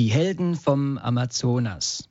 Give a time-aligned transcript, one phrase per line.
[0.00, 2.08] Die Helden vom Amazonas.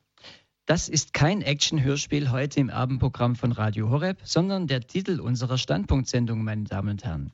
[0.67, 6.43] Das ist kein Action-Hörspiel heute im Abendprogramm von Radio Horeb, sondern der Titel unserer Standpunktsendung,
[6.43, 7.31] meine Damen und Herren.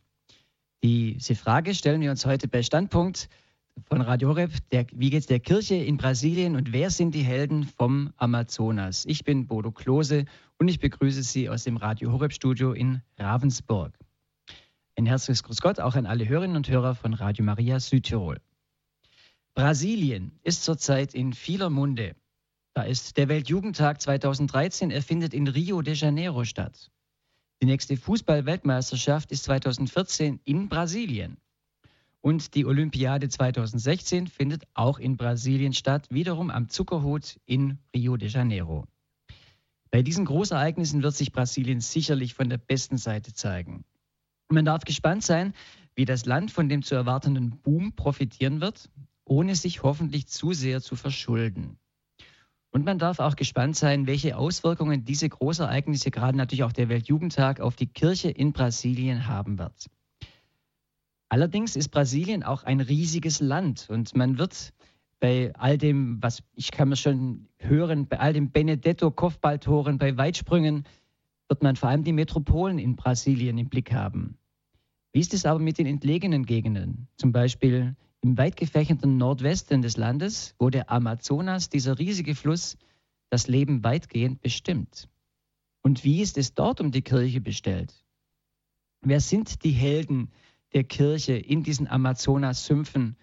[0.81, 3.27] Diese Frage stellen wir uns heute bei Standpunkt
[3.83, 4.51] von Radio Horeb.
[4.71, 9.03] Der, wie geht es der Kirche in Brasilien und wer sind die Helden vom Amazonas?
[9.07, 10.23] Ich bin Bodo Klose
[10.57, 13.91] und ich begrüße Sie aus dem Radio Horeb Studio in Ravensburg.
[14.95, 18.39] Ein herzliches Grüß Gott auch an alle Hörerinnen und Hörer von Radio Maria Südtirol.
[19.55, 22.17] Brasilien ist zurzeit in vieler Munde.
[22.73, 26.91] Da ist der Weltjugendtag 2013, er findet in Rio de Janeiro statt.
[27.61, 31.37] Die nächste Fußball-Weltmeisterschaft ist 2014 in Brasilien.
[32.19, 38.27] Und die Olympiade 2016 findet auch in Brasilien statt, wiederum am Zuckerhut in Rio de
[38.27, 38.85] Janeiro.
[39.89, 43.85] Bei diesen Großereignissen wird sich Brasilien sicherlich von der besten Seite zeigen.
[44.49, 45.53] Man darf gespannt sein,
[45.95, 48.89] wie das Land von dem zu erwartenden Boom profitieren wird,
[49.25, 51.77] ohne sich hoffentlich zu sehr zu verschulden.
[52.71, 57.59] Und man darf auch gespannt sein, welche Auswirkungen diese Großereignisse, gerade natürlich auch der Weltjugendtag,
[57.59, 59.87] auf die Kirche in Brasilien haben wird.
[61.29, 64.73] Allerdings ist Brasilien auch ein riesiges Land und man wird
[65.19, 70.83] bei all dem, was ich kann mir schon hören, bei all dem Benedetto-Kopfballtoren, bei Weitsprüngen,
[71.47, 74.37] wird man vor allem die Metropolen in Brasilien im Blick haben.
[75.13, 77.07] Wie ist es aber mit den entlegenen Gegenden?
[77.15, 77.95] Zum Beispiel
[78.25, 82.75] im weit gefächerten Nordwesten des Landes, wo der Amazonas, dieser riesige Fluss,
[83.29, 85.07] das Leben weitgehend bestimmt.
[85.83, 87.93] Und wie ist es dort um die Kirche bestellt?
[89.01, 90.31] Wer sind die Helden
[90.73, 93.15] der Kirche in diesen Amazonas-Sümpfen,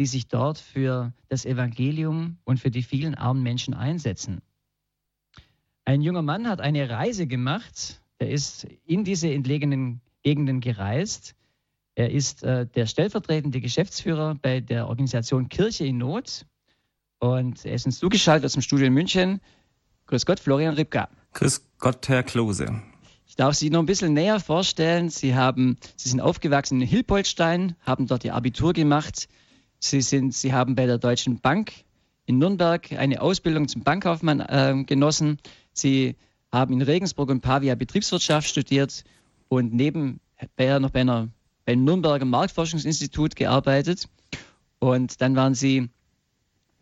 [0.00, 4.40] die sich dort für das Evangelium und für die vielen armen Menschen einsetzen?
[5.84, 11.36] Ein junger Mann hat eine Reise gemacht, er ist in diese entlegenen Gegenden gereist.
[11.98, 16.46] Er ist äh, der stellvertretende Geschäftsführer bei der Organisation Kirche in Not
[17.18, 19.40] und er ist uns zugeschaltet aus dem Studio in München.
[20.06, 21.08] Grüß Gott, Florian Ripka.
[21.32, 22.82] Grüß Gott, Herr Klose.
[23.26, 25.10] Ich darf Sie noch ein bisschen näher vorstellen.
[25.10, 29.28] Sie, haben, Sie sind aufgewachsen in Hilpoltstein, haben dort Ihr Abitur gemacht.
[29.80, 31.72] Sie, sind, Sie haben bei der Deutschen Bank
[32.26, 35.38] in Nürnberg eine Ausbildung zum Bankkaufmann äh, genossen.
[35.72, 36.14] Sie
[36.52, 39.02] haben in Regensburg und Pavia Betriebswirtschaft studiert
[39.48, 41.28] und nebenbei noch bei einer,
[41.68, 44.08] beim Nürnberger Marktforschungsinstitut gearbeitet.
[44.78, 45.90] Und dann waren sie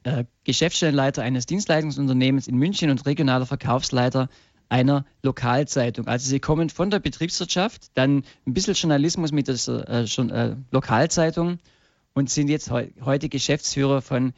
[0.05, 4.29] äh, Geschäftsstellenleiter eines Dienstleistungsunternehmens in München und regionaler Verkaufsleiter
[4.69, 6.07] einer Lokalzeitung.
[6.07, 9.57] Also sie kommen von der Betriebswirtschaft, dann ein bisschen Journalismus mit der
[9.89, 11.59] äh, schon, äh, Lokalzeitung
[12.15, 14.35] und sind jetzt he heute Geschäftsführer von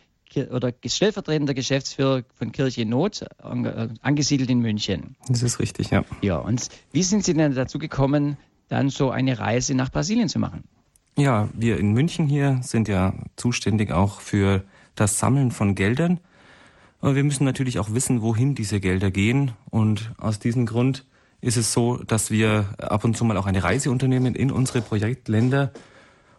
[0.50, 5.16] oder stellvertretender Geschäftsführer von Kirche Not, äh, angesiedelt in München.
[5.26, 6.04] Das ist richtig, ja.
[6.22, 8.36] Ja, und wie sind Sie denn dazu gekommen,
[8.68, 10.64] dann so eine Reise nach Brasilien zu machen?
[11.16, 14.62] Ja, wir in München hier sind ja zuständig auch für
[14.94, 16.20] das Sammeln von Geldern.
[17.00, 19.52] Aber wir müssen natürlich auch wissen, wohin diese Gelder gehen.
[19.70, 21.06] Und aus diesem Grund
[21.40, 24.80] ist es so, dass wir ab und zu mal auch eine Reise unternehmen in unsere
[24.80, 25.72] Projektländer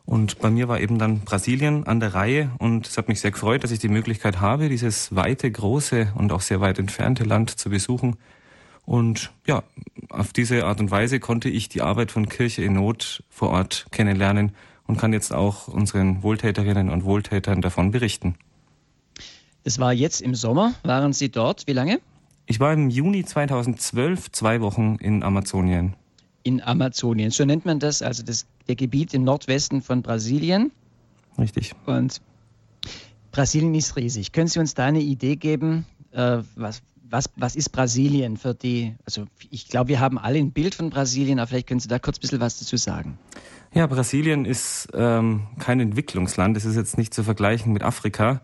[0.10, 3.30] und bei mir war eben dann Brasilien an der Reihe und es hat mich sehr
[3.30, 7.60] gefreut, dass ich die Möglichkeit habe, dieses weite, große und auch sehr weit entfernte Land
[7.60, 8.16] zu besuchen.
[8.90, 9.62] Und ja,
[10.10, 13.86] auf diese Art und Weise konnte ich die Arbeit von Kirche in Not vor Ort
[13.92, 14.54] kennenlernen
[14.88, 18.34] und kann jetzt auch unseren Wohltäterinnen und Wohltätern davon berichten.
[19.64, 20.74] Das war jetzt im Sommer.
[20.82, 21.68] Waren Sie dort?
[21.68, 22.00] Wie lange?
[22.48, 25.94] Ich war im Juni 2012 zwei Wochen in Amazonien
[26.44, 27.30] in Amazonien.
[27.30, 30.72] So nennt man das, also das, der Gebiet im Nordwesten von Brasilien.
[31.38, 31.74] Richtig.
[31.86, 32.22] Und
[33.32, 34.32] Brasilien ist riesig.
[34.32, 38.96] Können Sie uns da eine Idee geben, äh, was, was, was ist Brasilien für die,
[39.06, 42.00] also ich glaube, wir haben alle ein Bild von Brasilien, aber vielleicht können Sie da
[42.00, 43.18] kurz ein bisschen was dazu sagen.
[43.74, 48.42] Ja, Brasilien ist ähm, kein Entwicklungsland, es ist jetzt nicht zu vergleichen mit Afrika.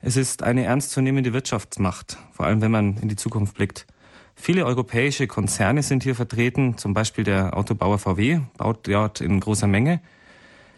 [0.00, 3.86] Es ist eine ernstzunehmende Wirtschaftsmacht, vor allem wenn man in die Zukunft blickt.
[4.34, 9.66] Viele europäische Konzerne sind hier vertreten, zum Beispiel der Autobauer VW baut dort in großer
[9.66, 10.00] Menge.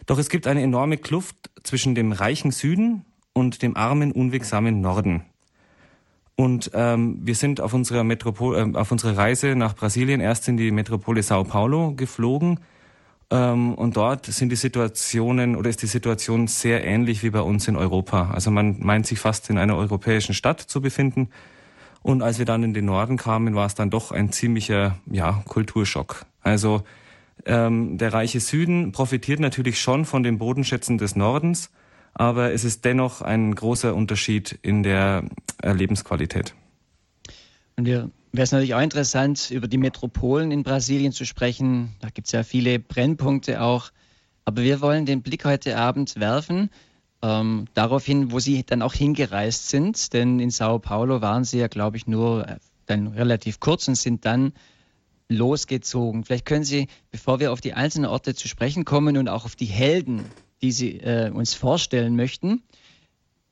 [0.05, 5.25] Doch es gibt eine enorme Kluft zwischen dem reichen Süden und dem armen, unwegsamen Norden.
[6.39, 10.55] Und ähm, wir sind auf unserer, Metropol äh, auf unserer Reise nach Brasilien erst in
[10.55, 12.61] die Metropole Sao Paulo geflogen.
[13.29, 17.67] Ähm, und dort sind die Situationen oder ist die Situation sehr ähnlich wie bei uns
[17.67, 18.31] in Europa.
[18.31, 21.27] Also man meint sich fast in einer europäischen Stadt zu befinden.
[22.03, 25.43] Und als wir dann in den Norden kamen, war es dann doch ein ziemlicher ja,
[25.45, 26.25] Kulturschock.
[26.41, 26.83] Also
[27.45, 31.69] ähm, der reiche Süden profitiert natürlich schon von den Bodenschätzen des Nordens,
[32.13, 35.25] aber es ist dennoch ein großer Unterschied in der
[35.61, 36.53] äh, Lebensqualität.
[37.77, 41.95] Und ja, wäre es natürlich auch interessant, über die Metropolen in Brasilien zu sprechen.
[42.01, 43.91] Da gibt es ja viele Brennpunkte auch.
[44.45, 46.69] Aber wir wollen den Blick heute Abend werfen
[47.21, 50.13] ähm, daraufhin, wo Sie dann auch hingereist sind.
[50.13, 53.95] Denn in Sao Paulo waren Sie ja, glaube ich, nur äh, dann relativ kurz und
[53.95, 54.53] sind dann
[55.27, 56.23] losgezogen.
[56.23, 59.55] Vielleicht können Sie, bevor wir auf die einzelnen Orte zu sprechen kommen und auch auf
[59.55, 60.25] die Helden,
[60.61, 62.63] die Sie äh, uns vorstellen möchten,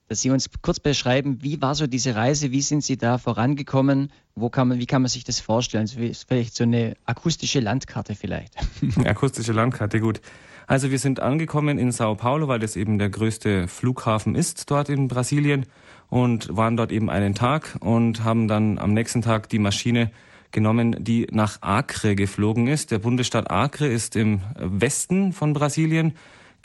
[0.08, 4.12] dass Sie uns kurz beschreiben, wie war so diese Reise, wie sind Sie da vorangekommen,
[4.36, 5.88] wo kann man, wie kann man sich das vorstellen?
[5.88, 8.56] vielleicht so eine akustische Landkarte vielleicht.
[9.06, 10.22] akustische Landkarte, gut.
[10.66, 14.90] Also wir sind angekommen in Sao Paulo, weil das eben der größte Flughafen ist dort
[14.90, 15.66] in Brasilien
[16.10, 20.12] und waren dort eben einen Tag und haben dann am nächsten Tag die Maschine
[20.52, 22.92] genommen, die nach Acre geflogen ist.
[22.92, 26.14] Der Bundesstaat Acre ist im Westen von Brasilien,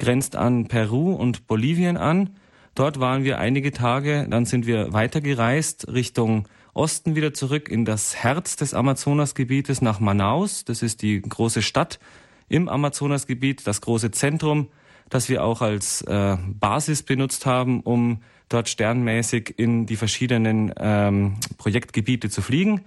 [0.03, 2.31] grenzt an Peru und Bolivien an.
[2.75, 8.17] Dort waren wir einige Tage, dann sind wir weitergereist Richtung Osten wieder zurück in das
[8.17, 10.65] Herz des Amazonasgebietes nach Manaus.
[10.65, 12.01] Das ist die große Stadt
[12.49, 14.71] im Amazonasgebiet, das große Zentrum,
[15.09, 21.37] das wir auch als äh, Basis benutzt haben, um dort sternmäßig in die verschiedenen ähm,
[21.59, 22.81] Projektgebiete zu fliegen.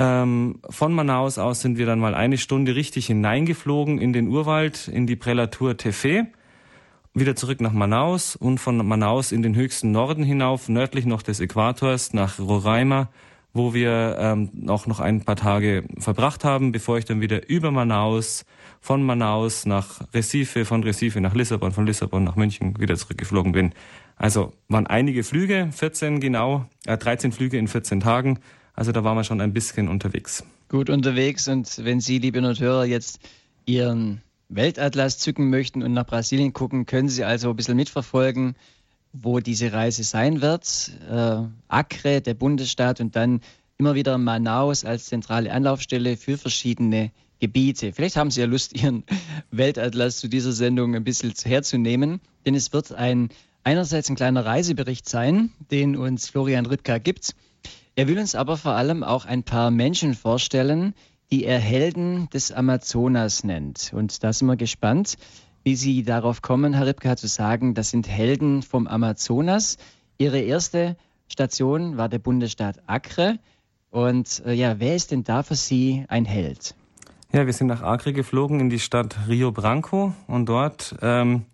[0.00, 4.88] Ähm, von Manaus aus sind wir dann mal eine Stunde richtig hineingeflogen in den Urwald,
[4.88, 6.28] in die Prälatur Tefe,
[7.12, 11.38] wieder zurück nach Manaus und von Manaus in den höchsten Norden hinauf, nördlich noch des
[11.40, 13.10] Äquators, nach Roraima,
[13.52, 17.70] wo wir ähm, auch noch ein paar Tage verbracht haben, bevor ich dann wieder über
[17.70, 18.46] Manaus,
[18.80, 23.74] von Manaus nach Recife, von Recife nach Lissabon, von Lissabon nach München wieder zurückgeflogen bin.
[24.16, 28.38] Also waren einige Flüge, 14 genau, äh, 13 Flüge in 14 Tagen
[28.74, 30.44] also da waren wir schon ein bisschen unterwegs.
[30.68, 33.20] Gut unterwegs und wenn Sie, liebe Noteure, jetzt
[33.66, 38.56] Ihren Weltatlas zücken möchten und nach Brasilien gucken, können Sie also ein bisschen mitverfolgen,
[39.12, 40.92] wo diese Reise sein wird.
[41.10, 43.40] Äh, Acre, der Bundesstaat und dann
[43.78, 47.92] immer wieder Manaus als zentrale Anlaufstelle für verschiedene Gebiete.
[47.92, 49.04] Vielleicht haben Sie ja Lust, Ihren
[49.50, 53.30] Weltatlas zu dieser Sendung ein bisschen herzunehmen, denn es wird ein
[53.62, 57.34] einerseits ein kleiner Reisebericht sein, den uns Florian Rüttger gibt
[58.00, 60.94] er will uns aber vor allem auch ein paar Menschen vorstellen,
[61.30, 63.92] die er Helden des Amazonas nennt.
[63.94, 65.18] Und da sind wir gespannt,
[65.64, 69.76] wie Sie darauf kommen, Herr Ripka, zu sagen, das sind Helden vom Amazonas.
[70.16, 70.96] Ihre erste
[71.28, 73.38] Station war der Bundesstaat Acre.
[73.90, 76.74] Und äh, ja, wer ist denn da für Sie ein Held?
[77.34, 81.44] Ja, wir sind nach Acre geflogen in die Stadt Rio Branco und dort ähm,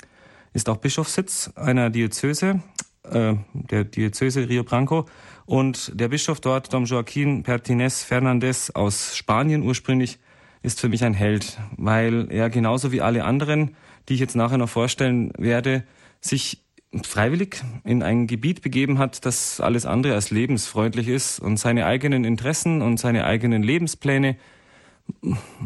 [0.52, 2.60] ist auch Bischofssitz einer Diözese,
[3.02, 5.06] äh, der Diözese Rio Branco.
[5.46, 10.18] Und der Bischof dort, Dom Joaquín Pertinez Fernandez aus Spanien ursprünglich,
[10.62, 13.76] ist für mich ein Held, weil er genauso wie alle anderen,
[14.08, 15.84] die ich jetzt nachher noch vorstellen werde,
[16.20, 16.64] sich
[17.04, 22.24] freiwillig in ein Gebiet begeben hat, das alles andere als lebensfreundlich ist und seine eigenen
[22.24, 24.36] Interessen und seine eigenen Lebenspläne,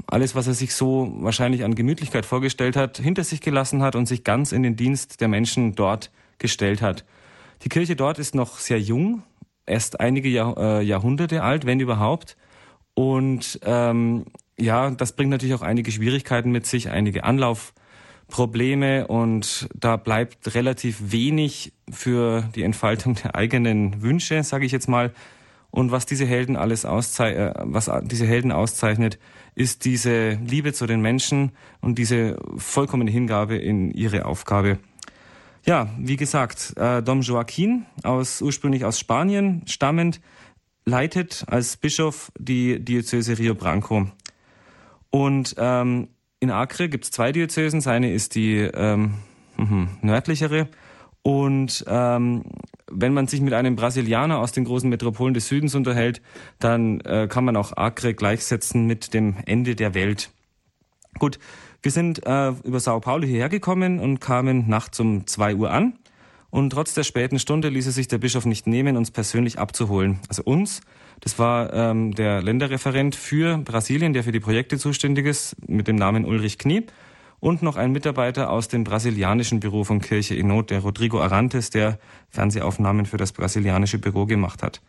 [0.06, 4.06] alles, was er sich so wahrscheinlich an Gemütlichkeit vorgestellt hat, hinter sich gelassen hat und
[4.06, 7.06] sich ganz in den Dienst der Menschen dort gestellt hat.
[7.62, 9.22] Die Kirche dort ist noch sehr jung,
[9.70, 12.36] erst einige Jahr, äh, Jahrhunderte alt, wenn überhaupt.
[12.94, 14.26] Und ähm,
[14.58, 21.12] ja, das bringt natürlich auch einige Schwierigkeiten mit sich, einige Anlaufprobleme und da bleibt relativ
[21.12, 25.12] wenig für die Entfaltung der eigenen Wünsche, sage ich jetzt mal.
[25.70, 29.18] Und was diese Helden alles auszeichnet, äh, was diese Helden auszeichnet,
[29.54, 34.78] ist diese Liebe zu den Menschen und diese vollkommene Hingabe in ihre Aufgabe.
[35.66, 40.20] Ja, wie gesagt, äh, Dom Joaquin, aus, ursprünglich aus Spanien stammend,
[40.84, 44.06] leitet als Bischof die Diözese Rio Branco.
[45.10, 46.08] Und ähm,
[46.40, 47.80] in Acre gibt es zwei Diözesen.
[47.80, 49.14] Seine ist die ähm,
[49.56, 50.68] mh, nördlichere.
[51.22, 52.44] Und ähm,
[52.90, 56.22] wenn man sich mit einem Brasilianer aus den großen Metropolen des Südens unterhält,
[56.58, 60.30] dann äh, kann man auch Acre gleichsetzen mit dem Ende der Welt.
[61.18, 61.38] Gut,
[61.82, 65.94] wir sind äh, über Sao Paulo hierher gekommen und kamen nachts um zwei Uhr an.
[66.50, 70.18] Und trotz der späten Stunde ließ es sich der Bischof nicht nehmen, uns persönlich abzuholen.
[70.28, 70.80] Also uns,
[71.20, 75.96] das war ähm, der Länderreferent für Brasilien, der für die Projekte zuständig ist, mit dem
[75.96, 76.86] Namen Ulrich Knie.
[77.38, 81.70] Und noch ein Mitarbeiter aus dem brasilianischen Büro von Kirche in Not, der Rodrigo Arantes,
[81.70, 84.82] der Fernsehaufnahmen für das brasilianische Büro gemacht hat.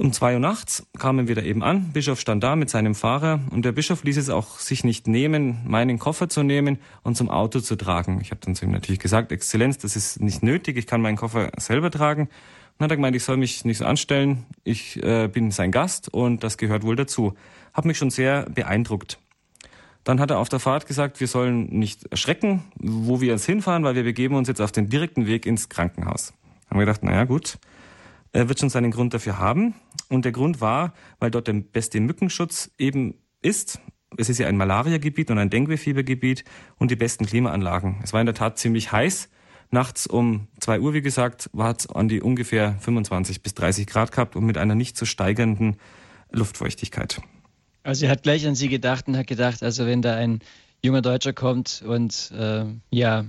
[0.00, 1.92] Um zwei Uhr nachts kamen wir da eben an.
[1.92, 5.58] Bischof stand da mit seinem Fahrer und der Bischof ließ es auch sich nicht nehmen,
[5.66, 8.18] meinen Koffer zu nehmen und zum Auto zu tragen.
[8.22, 11.18] Ich habe dann zu ihm natürlich gesagt, Exzellenz, das ist nicht nötig, ich kann meinen
[11.18, 12.30] Koffer selber tragen.
[12.78, 16.08] Dann hat er gemeint, ich soll mich nicht so anstellen, ich äh, bin sein Gast
[16.08, 17.34] und das gehört wohl dazu.
[17.74, 19.18] Hat mich schon sehr beeindruckt.
[20.04, 23.84] Dann hat er auf der Fahrt gesagt, wir sollen nicht erschrecken, wo wir jetzt hinfahren,
[23.84, 26.32] weil wir begeben uns jetzt auf den direkten Weg ins Krankenhaus.
[26.70, 27.58] Haben wir gedacht, naja gut,
[28.32, 29.74] wird schon seinen Grund dafür haben.
[30.08, 33.80] Und der Grund war, weil dort der beste Mückenschutz eben ist.
[34.16, 36.44] Es ist ja ein Malaria-Gebiet und ein Dengue-Fiebergebiet
[36.78, 38.00] und die besten Klimaanlagen.
[38.02, 39.28] Es war in der Tat ziemlich heiß.
[39.70, 44.10] Nachts um 2 Uhr, wie gesagt, war es an die ungefähr 25 bis 30 Grad
[44.10, 45.76] gehabt und mit einer nicht zu steigenden
[46.32, 47.20] Luftfeuchtigkeit.
[47.84, 50.40] Also er hat gleich an Sie gedacht und hat gedacht, also wenn da ein
[50.82, 53.26] junger Deutscher kommt und äh, ja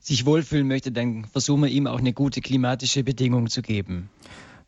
[0.00, 4.08] sich wohlfühlen möchte, dann versuchen wir ihm auch eine gute klimatische Bedingung zu geben.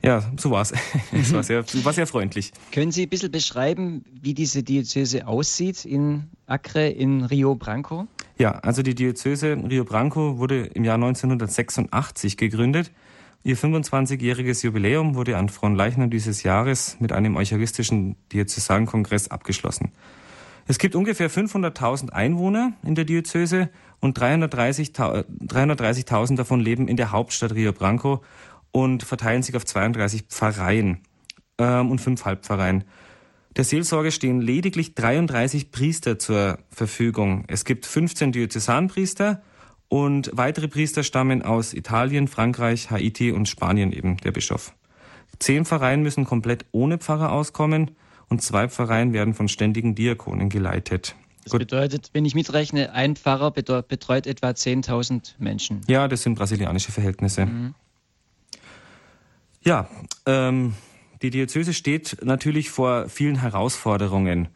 [0.03, 0.73] Ja, so war es.
[1.13, 2.53] Es war sehr, war sehr freundlich.
[2.73, 8.09] Können Sie ein bisschen beschreiben, wie diese Diözese aussieht in Acre, in Rio Branco?
[8.37, 12.91] Ja, also die Diözese Rio Branco wurde im Jahr 1986 gegründet.
[13.45, 19.93] Ihr 25-jähriges Jubiläum wurde an Fronleichnam dieses Jahres mit einem eucharistischen Diözesankongress abgeschlossen.
[20.67, 23.69] Es gibt ungefähr 500.000 Einwohner in der Diözese
[24.03, 28.23] und 330.000 330 davon leben in der Hauptstadt Rio Branco
[28.73, 30.99] und verteilen sich auf 32 Pfarreien
[31.59, 32.85] ähm, und fünf Halbpfarreien.
[33.57, 37.45] Der Seelsorge stehen lediglich 33 Priester zur Verfügung.
[37.49, 39.43] Es gibt 15 Diözesanpriester
[39.89, 44.75] und weitere Priester stammen aus Italien, Frankreich, Haiti und Spanien eben, der Bischof.
[45.39, 47.93] Zehn Pfarreien müssen komplett ohne Pfarrer auskommen
[48.29, 51.15] und zwei Pfarreien werden von ständigen Diakonen geleitet.
[51.45, 51.61] Das Gut.
[51.61, 55.81] bedeutet, wenn ich mitrechne, ein Pfarrer betreut etwa 10.000 Menschen.
[55.89, 57.47] Ja, das sind brasilianische Verhältnisse.
[57.47, 57.75] Mhm.
[59.65, 59.89] Ja,
[60.27, 60.75] ähm,
[61.23, 64.49] die Diözese steht natürlich vor vielen Herausforderungen.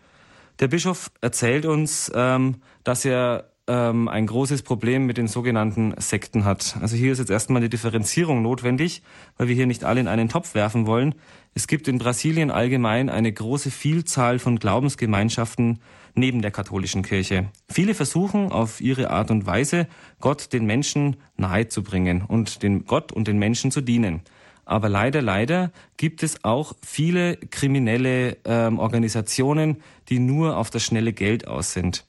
[0.58, 6.44] Der Bischof erzählt uns, ähm, dass er ähm, ein großes Problem mit den sogenannten Sekten
[6.44, 6.76] hat.
[6.80, 9.02] Also hier ist jetzt erstmal eine Differenzierung notwendig,
[9.36, 11.14] weil wir hier nicht alle in einen Topf werfen wollen.
[11.54, 15.80] Es gibt in Brasilien allgemein eine große Vielzahl von Glaubensgemeinschaften
[16.16, 17.50] neben der katholischen Kirche.
[17.68, 19.86] Viele versuchen auf ihre Art und Weise,
[20.20, 24.22] Gott den Menschen nahezubringen und den Gott und den Menschen zu dienen.
[24.64, 31.12] Aber leider, leider gibt es auch viele kriminelle ähm, Organisationen, die nur auf das schnelle
[31.12, 32.04] Geld aus sind.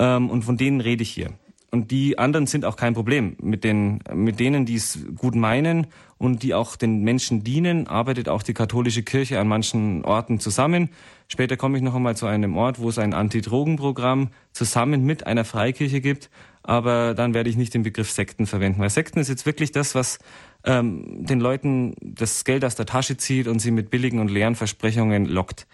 [0.00, 1.30] Ähm, und von denen rede ich hier.
[1.74, 3.36] Und die anderen sind auch kein Problem.
[3.42, 5.88] Mit, den, mit denen, die es gut meinen
[6.18, 10.90] und die auch den Menschen dienen, arbeitet auch die katholische Kirche an manchen Orten zusammen.
[11.26, 15.44] Später komme ich noch einmal zu einem Ort, wo es ein Anti-Drogen-Programm zusammen mit einer
[15.44, 16.30] Freikirche gibt.
[16.62, 19.96] Aber dann werde ich nicht den Begriff Sekten verwenden, weil Sekten ist jetzt wirklich das,
[19.96, 20.20] was
[20.62, 24.54] ähm, den Leuten das Geld aus der Tasche zieht und sie mit billigen und leeren
[24.54, 25.66] Versprechungen lockt.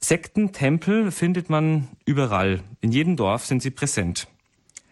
[0.00, 2.58] Sektentempel findet man überall.
[2.80, 4.26] In jedem Dorf sind sie präsent.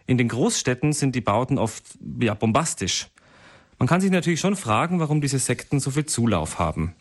[0.07, 1.83] In den Großstädten sind die Bauten oft
[2.19, 3.07] ja, bombastisch.
[3.79, 6.95] Man kann sich natürlich schon fragen, warum diese Sekten so viel Zulauf haben.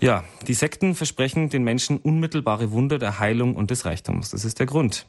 [0.00, 4.30] Ja, die Sekten versprechen den Menschen unmittelbare Wunder der Heilung und des Reichtums.
[4.30, 5.06] Das ist der Grund.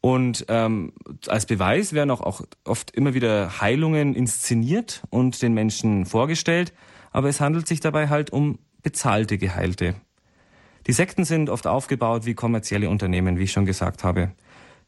[0.00, 0.92] Und ähm,
[1.26, 6.72] als Beweis werden auch, auch oft immer wieder Heilungen inszeniert und den Menschen vorgestellt,
[7.10, 9.94] aber es handelt sich dabei halt um bezahlte Geheilte.
[10.86, 14.30] Die Sekten sind oft aufgebaut wie kommerzielle Unternehmen, wie ich schon gesagt habe.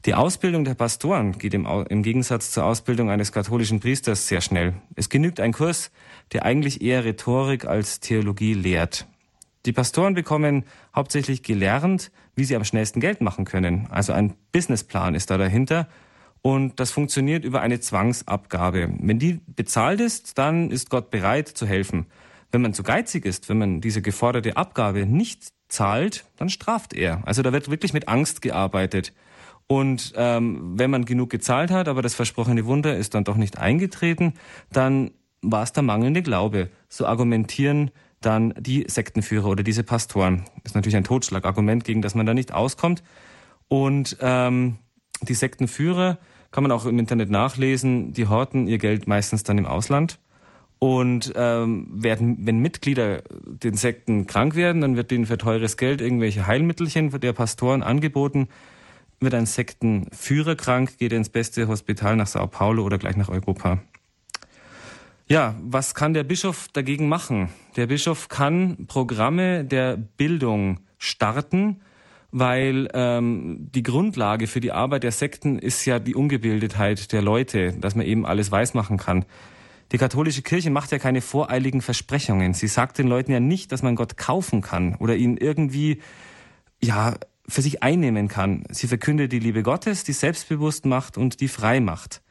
[0.05, 4.75] Die Ausbildung der Pastoren geht im, im, Gegensatz zur Ausbildung eines katholischen Priesters sehr schnell.
[4.95, 5.91] Es genügt ein Kurs,
[6.33, 9.09] der eigentlich eher Rhetorik als Theologie lehrt.
[9.67, 10.65] Die Pastoren bekommen
[10.95, 13.89] hauptsächlich gelernt, wie sie am schnellsten Geld machen können.
[13.91, 15.89] Also ein Businessplan ist da dahinter.
[16.43, 18.95] Und das funktioniert über eine Zwangsabgabe.
[19.01, 22.07] Wenn die bezahlt ist, dann ist Gott bereit zu helfen.
[22.53, 27.21] Wenn man zu geizig ist, wenn man diese geforderte Abgabe nicht zahlt, dann straft er.
[27.27, 29.13] Also da wird wirklich mit Angst gearbeitet.
[29.69, 33.59] Und ähm, wenn man genug gezahlt hat, aber das versprochene Wunder ist dann doch nicht
[33.59, 34.33] eingetreten,
[34.73, 35.11] dann
[35.43, 36.71] war es der mangelnde Glaube.
[36.89, 40.45] So argumentieren dann die Sektenführer oder diese Pastoren.
[40.63, 43.03] Das ist natürlich ein Totschlagargument, gegen das man da nicht auskommt.
[43.69, 44.79] Und ähm,
[45.23, 46.19] die Sektenführer
[46.51, 50.19] kann man auch im Internet nachlesen, die horten ihr Geld meistens dann im Ausland.
[50.79, 56.01] Und ähm, werden, wenn Mitglieder den Sekten krank werden, dann wird ihnen für teures Geld
[56.01, 58.49] irgendwelche Heilmittelchen der Pastoren angeboten.
[59.21, 63.29] Wird ein Sektenführer krank, geht er ins beste Hospital nach Sao Paulo oder gleich nach
[63.29, 63.81] Europa.
[65.27, 67.51] Ja, was kann der Bischof dagegen machen?
[67.77, 71.81] Der Bischof kann Programme der Bildung starten,
[72.31, 77.73] weil ähm, die Grundlage für die Arbeit der Sekten ist ja die Ungebildetheit der Leute,
[77.75, 79.25] dass man eben alles weismachen kann.
[79.93, 82.55] Die katholische Kirche macht ja keine voreiligen Versprechungen.
[82.55, 86.01] Sie sagt den Leuten ja nicht, dass man Gott kaufen kann oder ihn irgendwie
[86.81, 87.17] ja
[87.49, 88.65] für sich einnehmen kann.
[88.71, 92.23] Sie verkündet die Liebe Gottes, die selbstbewusst macht und die frei macht.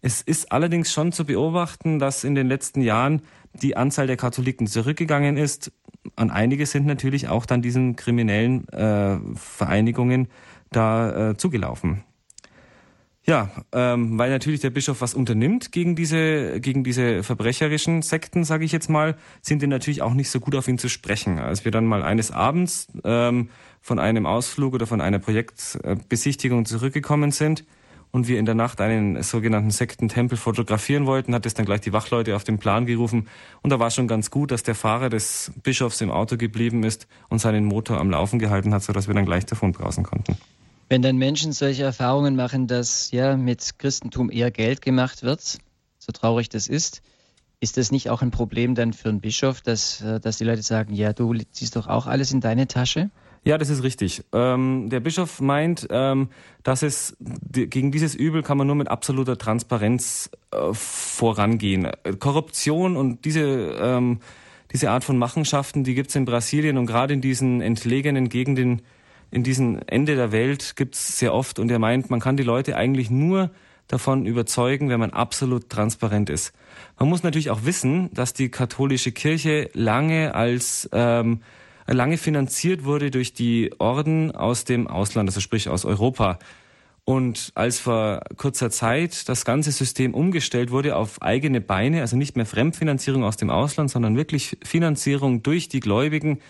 [0.00, 3.22] Es ist allerdings schon zu beobachten, dass in den letzten Jahren
[3.54, 5.72] die Anzahl der Katholiken zurückgegangen ist.
[6.14, 10.28] An einige sind natürlich auch dann diesen kriminellen äh, Vereinigungen
[10.70, 12.04] da äh, zugelaufen.
[13.28, 18.64] Ja, ähm, weil natürlich der Bischof was unternimmt gegen diese gegen diese verbrecherischen Sekten, sage
[18.64, 21.38] ich jetzt mal, sind die natürlich auch nicht so gut auf ihn zu sprechen.
[21.38, 23.50] Als wir dann mal eines Abends ähm,
[23.88, 27.64] von einem Ausflug oder von einer Projektbesichtigung zurückgekommen sind
[28.10, 31.92] und wir in der Nacht einen sogenannten Sektentempel fotografieren wollten, hat es dann gleich die
[31.94, 33.28] Wachleute auf den Plan gerufen
[33.62, 37.08] und da war schon ganz gut, dass der Fahrer des Bischofs im Auto geblieben ist
[37.30, 40.36] und seinen Motor am Laufen gehalten hat, sodass wir dann gleich davon brausen konnten.
[40.90, 45.58] Wenn dann Menschen solche Erfahrungen machen, dass ja mit Christentum eher Geld gemacht wird,
[45.98, 47.00] so traurig das ist,
[47.60, 50.62] ist das nicht auch ein Problem dann für einen Bischof, dass, äh, dass die Leute
[50.62, 53.10] sagen, ja, du ziehst doch auch alles in deine Tasche?
[53.48, 54.24] Ja, das ist richtig.
[54.34, 56.28] Ähm, der Bischof meint, ähm,
[56.64, 57.16] dass es
[57.50, 61.88] gegen dieses Übel kann man nur mit absoluter Transparenz äh, vorangehen.
[62.18, 63.40] Korruption und diese
[63.80, 64.20] ähm,
[64.70, 68.82] diese Art von Machenschaften, die gibt's in Brasilien und gerade in diesen entlegenen Gegenden,
[69.30, 71.58] in diesen Ende der Welt gibt's sehr oft.
[71.58, 73.48] Und er meint, man kann die Leute eigentlich nur
[73.86, 76.52] davon überzeugen, wenn man absolut transparent ist.
[76.98, 81.40] Man muss natürlich auch wissen, dass die katholische Kirche lange als ähm,
[81.94, 86.38] lange finanziert wurde durch die Orden aus dem Ausland, also sprich aus Europa.
[87.04, 92.36] Und als vor kurzer Zeit das ganze System umgestellt wurde auf eigene Beine, also nicht
[92.36, 96.40] mehr Fremdfinanzierung aus dem Ausland, sondern wirklich Finanzierung durch die Gläubigen,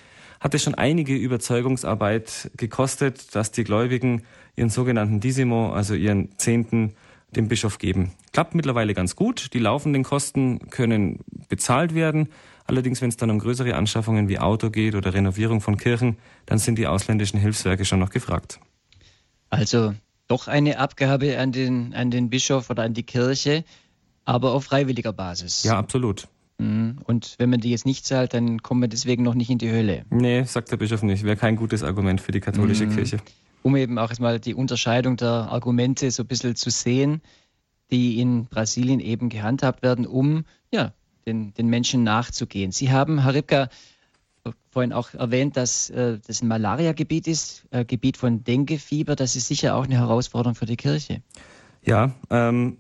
[0.41, 4.23] hat es schon einige Überzeugungsarbeit gekostet, dass die Gläubigen
[4.57, 6.95] ihren sogenannten Disimo, also ihren Zehnten,
[7.37, 8.13] dem Bischof geben.
[8.33, 9.53] Klappt mittlerweile ganz gut.
[9.53, 12.31] Die laufenden Kosten können bezahlt werden.
[12.69, 16.59] Allerdings, wenn es dann um größere Anschaffungen wie Auto geht oder Renovierung von Kirchen, dann
[16.59, 18.61] sind die ausländischen Hilfswerke schon noch gefragt.
[19.49, 19.95] Also
[20.27, 23.65] doch eine Abgabe an den, an den Bischof oder an die Kirche,
[24.27, 25.63] aber auf freiwilliger Basis.
[25.63, 26.29] Ja, absolut.
[26.59, 26.99] Mhm.
[27.05, 29.71] Und wenn man die jetzt nicht zahlt, dann kommen wir deswegen noch nicht in die
[29.71, 30.05] Hölle.
[30.11, 31.25] Nee, sagt der Bischof nicht.
[31.25, 32.95] Wäre kein gutes Argument für die katholische mhm.
[32.95, 33.17] Kirche.
[33.63, 37.23] Um eben auch erstmal die Unterscheidung der Argumente so ein bisschen zu sehen,
[37.91, 40.93] die in Brasilien eben gehandhabt werden, um ja,
[41.29, 42.73] den, den Menschen nachzugehen.
[42.73, 43.69] Sie haben, Herr Ripka,
[44.71, 49.15] vorhin auch erwähnt, dass äh, das ein Malaria-Gebiet ist, äh, Gebiet von Denguefieber.
[49.17, 51.23] Das ist sicher auch eine Herausforderung für die Kirche.
[51.83, 52.79] Ja, ähm,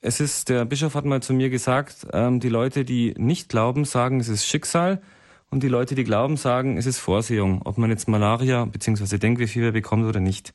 [0.00, 3.84] es ist, der Bischof hat mal zu mir gesagt, ähm, die Leute, die nicht glauben,
[3.84, 5.02] sagen, es ist Schicksal.
[5.50, 9.18] Und die Leute, die glauben, sagen, es ist Vorsehung, ob man jetzt Malaria bzw.
[9.18, 10.54] Denguefieber bekommt oder nicht.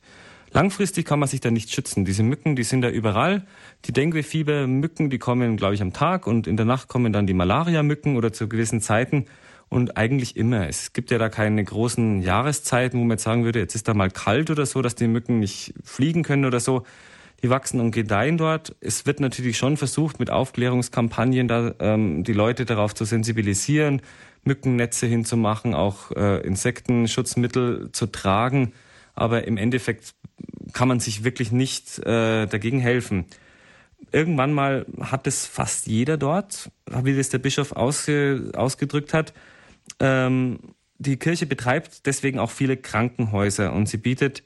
[0.56, 2.06] Langfristig kann man sich da nicht schützen.
[2.06, 3.46] Diese Mücken, die sind da überall.
[3.84, 7.34] Die Dengue-Fieber-Mücken, die kommen, glaube ich, am Tag und in der Nacht kommen dann die
[7.34, 9.26] Malaria-Mücken oder zu gewissen Zeiten
[9.68, 10.66] und eigentlich immer.
[10.66, 13.92] Es gibt ja da keine großen Jahreszeiten, wo man jetzt sagen würde, jetzt ist da
[13.92, 16.84] mal kalt oder so, dass die Mücken nicht fliegen können oder so.
[17.42, 18.74] Die wachsen und gedeihen dort.
[18.80, 24.00] Es wird natürlich schon versucht, mit Aufklärungskampagnen da ähm, die Leute darauf zu sensibilisieren,
[24.44, 28.72] Mückennetze hinzumachen, auch äh, Insektenschutzmittel zu tragen.
[29.16, 30.14] Aber im Endeffekt
[30.72, 33.24] kann man sich wirklich nicht äh, dagegen helfen.
[34.12, 36.70] Irgendwann mal hat es fast jeder dort,
[37.02, 39.32] wie das der Bischof ausge, ausgedrückt hat.
[40.00, 40.58] Ähm,
[40.98, 44.42] die Kirche betreibt deswegen auch viele Krankenhäuser und sie bietet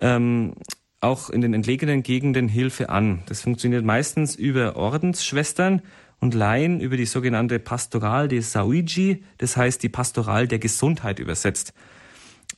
[0.00, 0.54] ähm,
[1.00, 3.22] auch in den entlegenen Gegenden Hilfe an.
[3.26, 5.82] Das funktioniert meistens über Ordensschwestern
[6.20, 11.72] und Laien über die sogenannte Pastoral de Saúde, das heißt die Pastoral der Gesundheit übersetzt.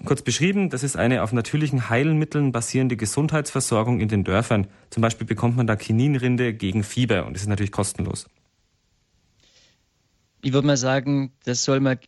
[0.05, 4.67] Kurz beschrieben, das ist eine auf natürlichen Heilmitteln basierende Gesundheitsversorgung in den Dörfern.
[4.89, 8.27] Zum Beispiel bekommt man da Kininrinde gegen Fieber und das ist natürlich kostenlos.
[10.43, 11.99] Ich würde mal sagen, das soll mal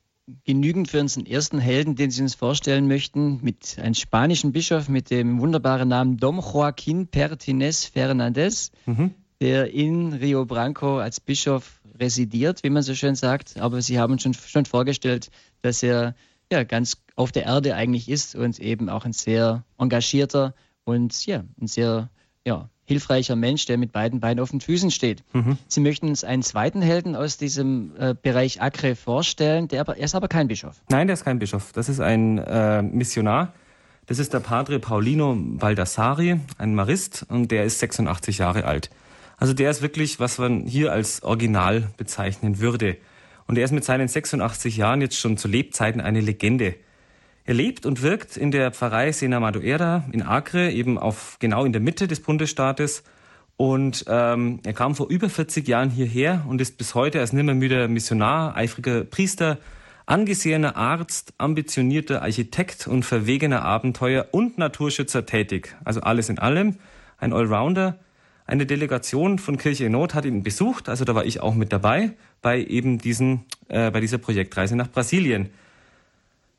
[0.44, 5.10] genügend für unseren ersten Helden, den Sie uns vorstellen möchten, mit einem spanischen Bischof mit
[5.10, 9.12] dem wunderbaren Namen Dom Joaquín Pertines Fernández, mhm.
[9.40, 13.58] der in Rio Branco als Bischof residiert, wie man so schön sagt.
[13.58, 16.14] Aber Sie haben schon, schon vorgestellt, dass er
[16.50, 21.44] ja, ganz auf der Erde eigentlich ist und eben auch ein sehr engagierter und ja,
[21.60, 22.10] ein sehr
[22.44, 25.22] ja, hilfreicher Mensch, der mit beiden Beinen auf den Füßen steht.
[25.32, 25.58] Mhm.
[25.68, 30.04] Sie möchten uns einen zweiten Helden aus diesem äh, Bereich Acre vorstellen, der aber, er
[30.04, 30.82] ist aber kein Bischof.
[30.88, 31.72] Nein, der ist kein Bischof.
[31.72, 33.52] Das ist ein äh, Missionar.
[34.06, 38.90] Das ist der Padre Paulino Baldassari, ein Marist, und der ist 86 Jahre alt.
[39.36, 42.96] Also der ist wirklich, was man hier als Original bezeichnen würde.
[43.52, 46.74] Und er ist mit seinen 86 Jahren jetzt schon zu Lebzeiten eine Legende.
[47.44, 51.72] Er lebt und wirkt in der Pfarrei Sena Maduera in Acre, eben auf genau in
[51.72, 53.02] der Mitte des Bundesstaates.
[53.58, 57.88] Und ähm, er kam vor über 40 Jahren hierher und ist bis heute als nimmermüder
[57.88, 59.58] Missionar, eifriger Priester,
[60.06, 65.76] angesehener Arzt, ambitionierter Architekt und verwegener Abenteuer und Naturschützer tätig.
[65.84, 66.78] Also alles in allem
[67.18, 67.98] ein Allrounder,
[68.46, 71.72] eine Delegation von Kirche in Not hat ihn besucht, also da war ich auch mit
[71.72, 75.50] dabei, bei eben diesen, äh, bei dieser Projektreise nach Brasilien.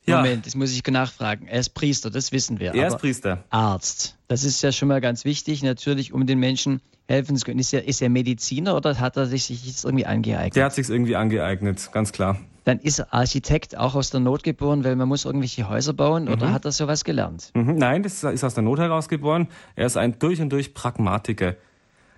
[0.06, 0.18] Ja.
[0.18, 1.48] Moment, das muss ich nachfragen.
[1.48, 2.74] Er ist Priester, das wissen wir.
[2.74, 3.44] Er ist Priester.
[3.50, 4.18] Arzt.
[4.28, 7.60] Das ist ja schon mal ganz wichtig, natürlich, um den Menschen helfen zu können.
[7.60, 10.56] Ist er, ist er Mediziner oder hat er sich jetzt irgendwie angeeignet?
[10.56, 12.38] Der hat sich irgendwie angeeignet, ganz klar.
[12.66, 16.30] Dann ist er Architekt auch aus der Not geboren, weil man muss irgendwelche Häuser bauen
[16.30, 16.54] oder mhm.
[16.54, 17.52] hat er sowas gelernt?
[17.54, 17.76] Mhm.
[17.76, 19.48] Nein, das ist aus der Not heraus geboren.
[19.76, 21.56] Er ist ein durch und durch Pragmatiker.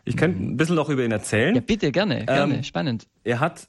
[0.05, 1.55] Ich könnte ein bisschen noch über ihn erzählen.
[1.55, 3.07] Ja, bitte, gerne, gerne, ähm, spannend.
[3.23, 3.67] Er hat,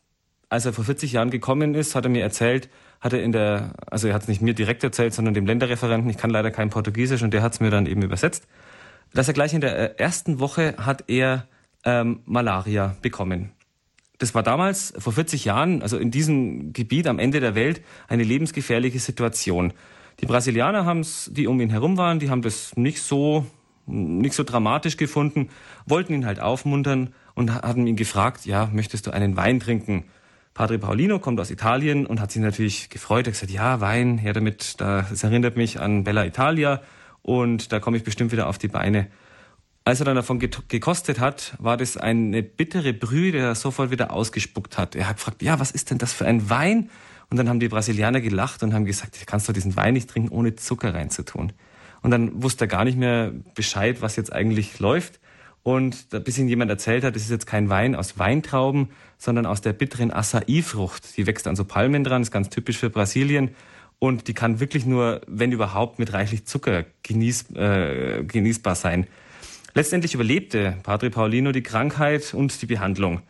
[0.48, 2.68] als er vor 40 Jahren gekommen ist, hat er mir erzählt,
[3.00, 6.10] hat er in der, also er hat es nicht mir direkt erzählt, sondern dem Länderreferenten,
[6.10, 8.46] ich kann leider kein Portugiesisch und der hat es mir dann eben übersetzt,
[9.14, 11.46] dass er gleich in der ersten Woche hat er
[11.84, 13.52] ähm, Malaria bekommen.
[14.18, 18.24] Das war damals, vor 40 Jahren, also in diesem Gebiet am Ende der Welt, eine
[18.24, 19.72] lebensgefährliche Situation.
[20.20, 23.44] Die Brasilianer haben es, die um ihn herum waren, die haben das nicht so,
[23.86, 25.48] nicht so dramatisch gefunden,
[25.86, 30.04] wollten ihn halt aufmuntern und hatten ihn gefragt, ja, möchtest du einen Wein trinken?
[30.54, 33.26] Padre Paulino kommt aus Italien und hat sich natürlich gefreut.
[33.26, 36.80] Er hat gesagt, ja, Wein, her damit, das erinnert mich an Bella Italia
[37.22, 39.08] und da komme ich bestimmt wieder auf die Beine.
[39.84, 44.12] Als er dann davon gekostet hat, war das eine bittere Brühe, die er sofort wieder
[44.12, 44.96] ausgespuckt hat.
[44.96, 46.90] Er hat gefragt, ja, was ist denn das für ein Wein?
[47.30, 50.30] Und dann haben die Brasilianer gelacht und haben gesagt, kannst du diesen Wein nicht trinken,
[50.30, 51.52] ohne Zucker reinzutun.
[52.06, 55.18] Und dann wusste er gar nicht mehr Bescheid, was jetzt eigentlich läuft.
[55.64, 59.60] Und bis ihm jemand erzählt hat, es ist jetzt kein Wein aus Weintrauben, sondern aus
[59.60, 61.16] der bitteren Acai-Frucht.
[61.16, 63.56] Die wächst an so Palmen dran, ist ganz typisch für Brasilien.
[63.98, 69.08] Und die kann wirklich nur, wenn überhaupt, mit reichlich Zucker genieß, äh, genießbar sein.
[69.74, 73.22] Letztendlich überlebte Padre Paulino die Krankheit und die Behandlung.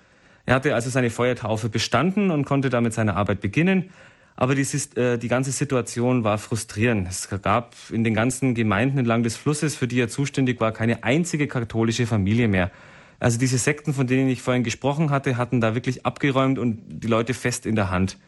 [0.44, 3.88] Er hatte also seine Feuertaufe bestanden und konnte damit seine Arbeit beginnen.
[4.36, 4.66] Aber die,
[5.00, 7.08] äh, die ganze Situation war frustrierend.
[7.08, 11.02] Es gab in den ganzen Gemeinden entlang des Flusses, für die er zuständig war, keine
[11.04, 12.70] einzige katholische Familie mehr.
[13.18, 17.08] Also diese Sekten, von denen ich vorhin gesprochen hatte, hatten da wirklich abgeräumt und die
[17.08, 18.18] Leute fest in der Hand.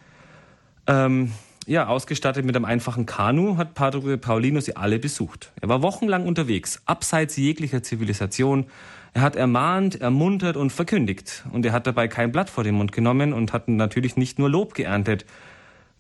[0.87, 1.33] Ähm,
[1.67, 5.53] ja, ausgestattet mit einem einfachen Kanu hat Padre Paulino sie alle besucht.
[5.61, 8.65] Er war wochenlang unterwegs, abseits jeglicher Zivilisation.
[9.13, 11.45] Er hat ermahnt, ermuntert und verkündigt.
[11.53, 14.49] Und er hat dabei kein Blatt vor den Mund genommen und hat natürlich nicht nur
[14.49, 15.27] Lob geerntet.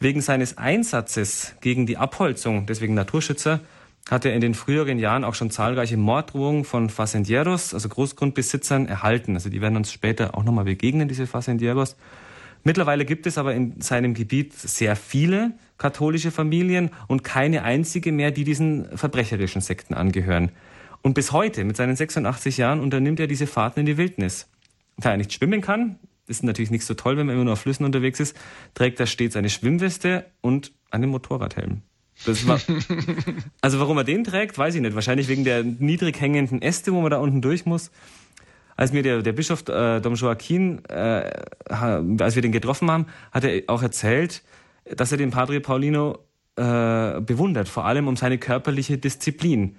[0.01, 3.61] Wegen seines Einsatzes gegen die Abholzung, deswegen Naturschützer,
[4.09, 9.35] hat er in den früheren Jahren auch schon zahlreiche Morddrohungen von Facendieros, also Großgrundbesitzern, erhalten.
[9.35, 11.97] Also die werden uns später auch nochmal begegnen, diese Facendieros.
[12.65, 18.31] Mittlerweile gibt es aber in seinem Gebiet sehr viele katholische Familien und keine einzige mehr,
[18.31, 20.51] die diesen verbrecherischen Sekten angehören.
[21.03, 24.49] Und bis heute, mit seinen 86 Jahren, unternimmt er diese Fahrten in die Wildnis.
[24.97, 25.97] Da er nicht schwimmen kann,
[26.29, 28.37] ist natürlich nicht so toll, wenn man immer nur auf Flüssen unterwegs ist,
[28.75, 31.83] trägt er stets eine Schwimmweste und einen Motorradhelm.
[32.25, 32.61] War,
[33.61, 34.95] also warum er den trägt, weiß ich nicht.
[34.95, 37.91] Wahrscheinlich wegen der niedrig hängenden Äste, wo man da unten durch muss
[38.79, 41.31] als mir der, der Bischof äh, Dom Joaquin, äh,
[41.69, 44.45] als wir den getroffen haben, hat er auch erzählt,
[44.85, 46.21] dass er den Padre Paulino
[46.55, 49.77] äh, bewundert, vor allem um seine körperliche Disziplin.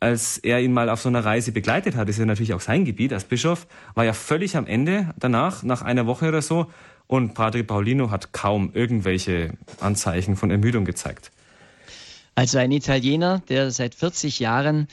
[0.00, 2.84] Als er ihn mal auf so einer Reise begleitet hat, ist ja natürlich auch sein
[2.84, 6.66] Gebiet als Bischof, war ja völlig am Ende danach, nach einer Woche oder so,
[7.06, 11.30] und Padre Paulino hat kaum irgendwelche Anzeichen von Ermüdung gezeigt.
[12.34, 14.88] Also ein Italiener, der seit 40 Jahren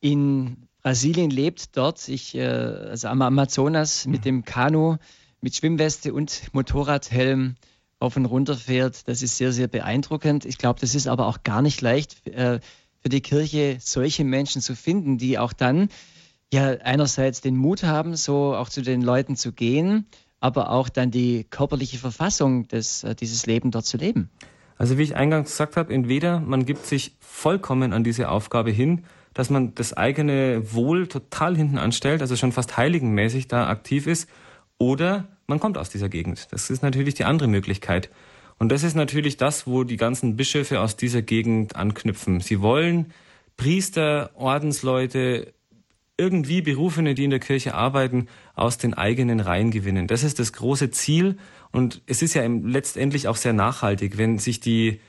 [0.00, 4.96] in Brasilien lebt dort, ich, äh, also am Amazonas mit dem Kanu,
[5.40, 7.56] mit Schwimmweste und Motorradhelm
[8.00, 9.06] auf und runter fährt.
[9.08, 10.44] Das ist sehr, sehr beeindruckend.
[10.44, 12.60] Ich glaube, das ist aber auch gar nicht leicht äh,
[13.02, 15.88] für die Kirche, solche Menschen zu finden, die auch dann
[16.52, 20.06] ja einerseits den Mut haben, so auch zu den Leuten zu gehen,
[20.40, 24.30] aber auch dann die körperliche Verfassung des, äh, dieses Leben dort zu leben.
[24.76, 29.04] Also wie ich eingangs gesagt habe, entweder man gibt sich vollkommen an diese Aufgabe hin
[29.34, 34.28] dass man das eigene Wohl total hinten anstellt, also schon fast heiligenmäßig da aktiv ist,
[34.78, 36.48] oder man kommt aus dieser Gegend.
[36.50, 38.10] Das ist natürlich die andere Möglichkeit.
[38.62, 42.38] Und das ist natürlich das, wo die ganzen Bischöfe aus dieser Gegend anknüpfen.
[42.38, 43.06] Sie wollen
[43.56, 45.52] Priester, Ordensleute,
[46.16, 50.06] irgendwie Berufene, die in der Kirche arbeiten, aus den eigenen Reihen gewinnen.
[50.06, 51.38] Das ist das große Ziel.
[51.72, 55.00] Und es ist ja letztendlich auch sehr nachhaltig, wenn sich die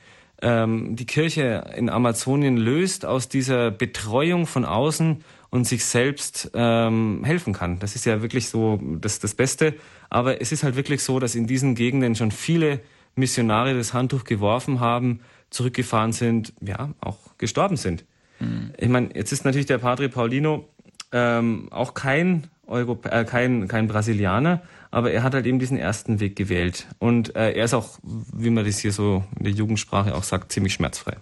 [0.42, 7.22] ähm, die Kirche in Amazonien löst aus dieser Betreuung von außen und sich selbst ähm,
[7.22, 7.78] helfen kann.
[7.78, 9.74] Das ist ja wirklich so das, das Beste.
[10.10, 12.80] Aber es ist halt wirklich so, dass in diesen Gegenden schon viele
[13.16, 18.04] Missionare das Handtuch geworfen haben, zurückgefahren sind, ja, auch gestorben sind.
[18.40, 18.72] Mhm.
[18.76, 20.68] Ich meine, jetzt ist natürlich der Padre Paulino
[21.12, 26.20] ähm, auch kein, Europä äh, kein, kein Brasilianer, aber er hat halt eben diesen ersten
[26.20, 26.86] Weg gewählt.
[26.98, 30.52] Und äh, er ist auch, wie man das hier so in der Jugendsprache auch sagt,
[30.52, 31.16] ziemlich schmerzfrei.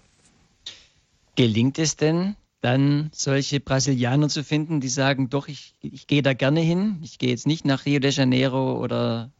[1.37, 6.33] Gelingt es denn, dann solche Brasilianer zu finden, die sagen, doch, ich, ich gehe da
[6.33, 9.31] gerne hin, ich gehe jetzt nicht nach Rio de Janeiro oder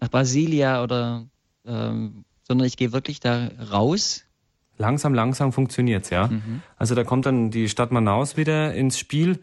[0.00, 1.26] nach Brasilia oder
[1.66, 4.24] ähm, sondern ich gehe wirklich da raus.
[4.78, 6.28] Langsam, langsam funktioniert's, ja.
[6.28, 6.62] Mhm.
[6.76, 9.40] Also da kommt dann die Stadt Manaus wieder ins Spiel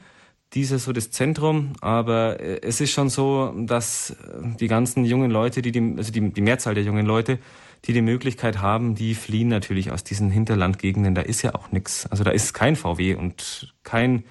[0.53, 4.15] dieses so das Zentrum, aber äh, es ist schon so, dass
[4.59, 7.39] die ganzen jungen Leute, die, die also die, die Mehrzahl der jungen Leute,
[7.85, 11.15] die die Möglichkeit haben, die fliehen natürlich aus diesen Hinterlandgegenden.
[11.15, 12.05] Da ist ja auch nichts.
[12.07, 14.23] Also da ist kein VW und kein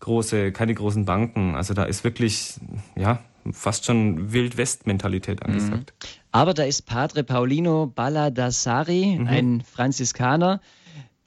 [0.00, 1.54] große, keine großen Banken.
[1.54, 2.54] Also da ist wirklich,
[2.94, 5.94] ja, fast schon Wild-West-Mentalität angesagt.
[6.00, 6.08] Mhm.
[6.30, 9.26] Aber da ist Padre Paulino Baladassari, mhm.
[9.26, 10.60] ein Franziskaner,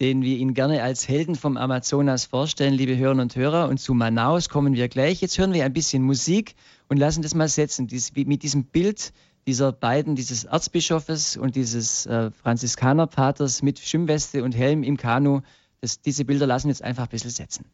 [0.02, 3.70] den wir Ihnen gerne als Helden vom Amazonas vorstellen, liebe Hörerinnen und Hörer.
[3.70, 5.22] Und zu Manaus kommen wir gleich.
[5.22, 6.56] Jetzt hören wir ein bisschen Musik
[6.90, 7.88] und lassen das mal setzen.
[7.88, 9.14] Dies, mit diesem Bild
[9.48, 15.42] dieser beiden, dieses Erzbischofes und dieses äh, Franziskanerpaters mit Schwimmweste und Helm im Kanu,
[15.82, 17.66] das, diese Bilder lassen wir jetzt einfach ein bisschen setzen.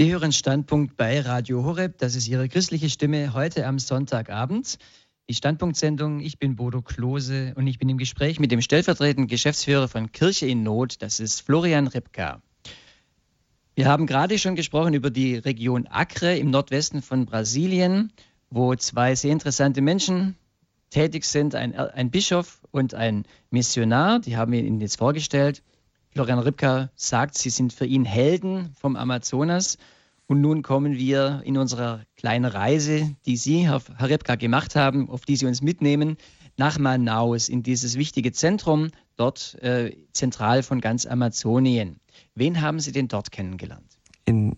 [0.00, 1.98] Sie hören Standpunkt bei Radio Horeb.
[1.98, 4.78] Das ist Ihre christliche Stimme heute am Sonntagabend.
[5.28, 6.20] Die Standpunktsendung.
[6.20, 10.46] Ich bin Bodo Klose und ich bin im Gespräch mit dem stellvertretenden Geschäftsführer von Kirche
[10.46, 11.02] in Not.
[11.02, 12.40] Das ist Florian Ripka.
[13.74, 18.10] Wir haben gerade schon gesprochen über die Region Acre im Nordwesten von Brasilien,
[18.48, 20.34] wo zwei sehr interessante Menschen
[20.88, 24.20] tätig sind, ein, ein Bischof und ein Missionar.
[24.20, 25.62] Die haben wir Ihnen jetzt vorgestellt.
[26.12, 29.78] Florian Ripka sagt, Sie sind für ihn Helden vom Amazonas.
[30.26, 35.24] Und nun kommen wir in unserer kleinen Reise, die Sie, Herr, Ripka, gemacht haben, auf
[35.24, 36.16] die Sie uns mitnehmen,
[36.56, 42.00] nach Manaus, in dieses wichtige Zentrum, dort äh, zentral von ganz Amazonien.
[42.34, 43.98] Wen haben Sie denn dort kennengelernt?
[44.24, 44.56] In,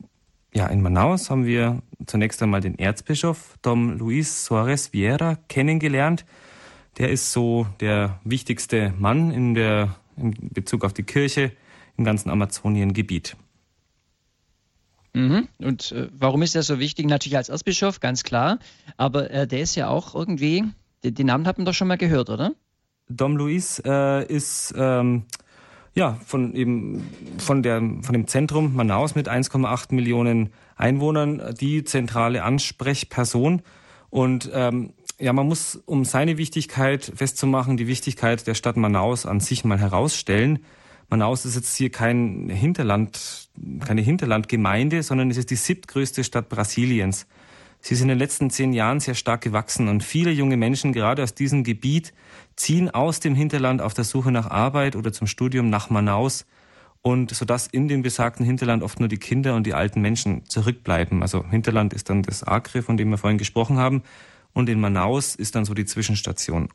[0.54, 6.24] ja, in Manaus haben wir zunächst einmal den Erzbischof Dom Luis Suarez Vieira kennengelernt.
[6.98, 11.52] Der ist so der wichtigste Mann in der in Bezug auf die Kirche
[11.96, 13.36] im ganzen Amazoniengebiet.
[15.14, 15.48] Mhm.
[15.58, 17.06] Und äh, warum ist er so wichtig?
[17.06, 18.58] Natürlich als Erzbischof, ganz klar.
[18.96, 20.64] Aber äh, der ist ja auch irgendwie,
[21.04, 22.52] den, den, Namen hat man doch schon mal gehört, oder?
[23.08, 25.24] Dom Luis äh, ist ähm,
[25.94, 32.42] ja von eben von der von dem Zentrum Manaus mit 1,8 Millionen Einwohnern die zentrale
[32.42, 33.60] Ansprechperson
[34.08, 39.38] und ähm, ja, man muss, um seine Wichtigkeit festzumachen, die Wichtigkeit der Stadt Manaus an
[39.38, 40.58] sich mal herausstellen.
[41.10, 43.48] Manaus ist jetzt hier kein Hinterland,
[43.86, 47.28] keine Hinterlandgemeinde, sondern es ist die siebtgrößte Stadt Brasiliens.
[47.80, 51.22] Sie ist in den letzten zehn Jahren sehr stark gewachsen und viele junge Menschen, gerade
[51.22, 52.12] aus diesem Gebiet,
[52.56, 56.46] ziehen aus dem Hinterland auf der Suche nach Arbeit oder zum Studium nach Manaus
[57.00, 61.22] und sodass in dem besagten Hinterland oft nur die Kinder und die alten Menschen zurückbleiben.
[61.22, 64.02] Also Hinterland ist dann das Acre, von dem wir vorhin gesprochen haben
[64.52, 66.68] und in Manaus ist dann so die Zwischenstation.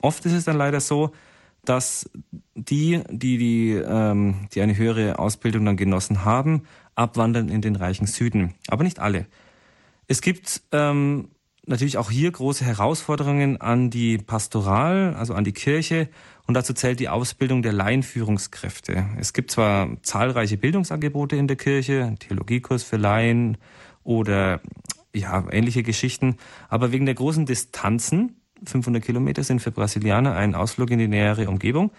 [0.00, 1.12] Oft ist es dann leider so,
[1.64, 2.10] dass
[2.54, 8.06] die, die, die, ähm, die eine höhere Ausbildung dann genossen haben, abwandern in den reichen
[8.06, 8.54] Süden.
[8.68, 9.26] Aber nicht alle.
[10.06, 11.30] Es gibt ähm,
[11.66, 16.08] natürlich auch hier große Herausforderungen an die Pastoral, also an die Kirche.
[16.46, 19.06] Und dazu zählt die Ausbildung der Laienführungskräfte.
[19.18, 23.56] Es gibt zwar zahlreiche Bildungsangebote in der Kirche, Theologiekurs für Laien
[24.02, 24.60] oder
[25.14, 26.36] ja, ähnliche Geschichten.
[26.68, 31.48] Aber wegen der großen Distanzen, 500 Kilometer sind für Brasilianer ein Ausflug in die nähere
[31.48, 31.90] Umgebung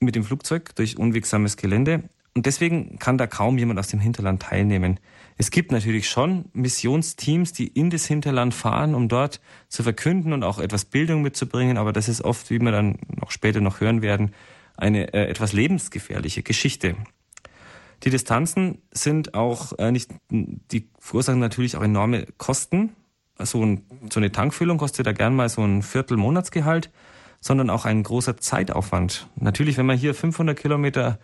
[0.00, 2.08] mit dem Flugzeug durch unwegsames Gelände.
[2.34, 4.98] Und deswegen kann da kaum jemand aus dem Hinterland teilnehmen.
[5.36, 10.42] Es gibt natürlich schon Missionsteams, die in das Hinterland fahren, um dort zu verkünden und
[10.42, 11.76] auch etwas Bildung mitzubringen.
[11.76, 14.34] Aber das ist oft, wie wir dann noch später noch hören werden,
[14.76, 16.96] eine äh, etwas lebensgefährliche Geschichte.
[18.04, 22.96] Die Distanzen sind auch äh, nicht, die verursachen natürlich auch enorme Kosten.
[23.38, 26.90] So, ein, so eine Tankfüllung kostet da gern mal so ein Viertel Monatsgehalt,
[27.40, 29.28] sondern auch ein großer Zeitaufwand.
[29.36, 31.18] Natürlich, wenn man hier 500 Kilometer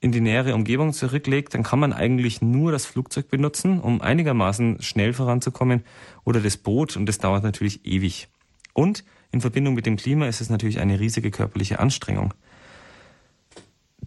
[0.00, 4.82] in die nähere Umgebung zurücklegt, dann kann man eigentlich nur das Flugzeug benutzen, um einigermaßen
[4.82, 5.84] schnell voranzukommen
[6.24, 8.28] oder das Boot und das dauert natürlich ewig.
[8.74, 12.34] Und in Verbindung mit dem Klima ist es natürlich eine riesige körperliche Anstrengung.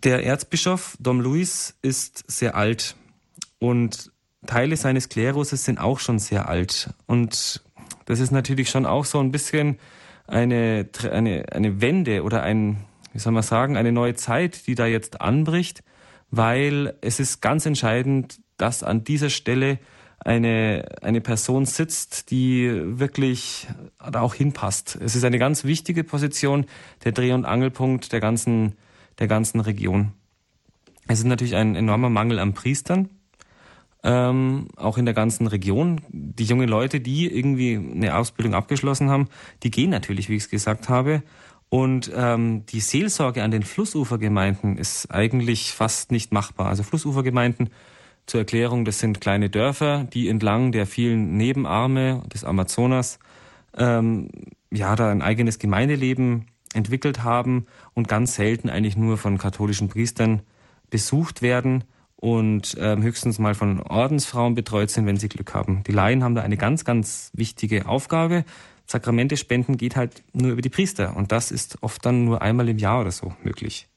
[0.04, 2.96] Der Erzbischof Dom Luis ist sehr alt
[3.60, 4.12] und
[4.46, 6.94] Teile seines Klerus sind auch schon sehr alt.
[7.08, 7.64] Und
[8.06, 9.80] das ist natürlich schon auch so ein bisschen
[10.28, 14.86] eine, eine, eine Wende oder ein, wie soll man sagen, eine neue Zeit, die da
[14.86, 15.82] jetzt anbricht,
[16.30, 19.80] weil es ist ganz entscheidend, dass an dieser Stelle
[20.20, 23.68] eine, eine Person sitzt, die wirklich
[24.12, 24.98] da auch hinpasst.
[25.02, 26.66] Es ist eine ganz wichtige Position,
[27.04, 28.76] der Dreh- und Angelpunkt der ganzen
[29.20, 30.12] der ganzen Region.
[31.08, 33.10] Es ist natürlich ein enormer Mangel an Priestern,
[34.04, 36.02] ähm, auch in der ganzen Region.
[36.10, 39.28] Die jungen Leute, die irgendwie eine Ausbildung abgeschlossen haben,
[39.64, 41.24] die gehen natürlich, wie ich es gesagt habe.
[41.70, 46.68] Und ähm, die Seelsorge an den Flussufergemeinden ist eigentlich fast nicht machbar.
[46.68, 47.70] Also Flussufergemeinden
[48.28, 53.20] zur Erklärung, das sind kleine Dörfer, die entlang der vielen Nebenarme des Amazonas
[53.78, 54.30] ähm,
[54.72, 60.42] ja da ein eigenes Gemeindeleben entwickelt haben und ganz selten eigentlich nur von katholischen Priestern
[60.90, 61.84] besucht werden
[62.16, 65.84] und ähm, höchstens mal von Ordensfrauen betreut sind, wenn sie Glück haben.
[65.86, 68.46] Die Laien haben da eine ganz, ganz wichtige Aufgabe.
[68.86, 72.70] Sakramente spenden geht halt nur über die Priester und das ist oft dann nur einmal
[72.70, 73.88] im Jahr oder so möglich.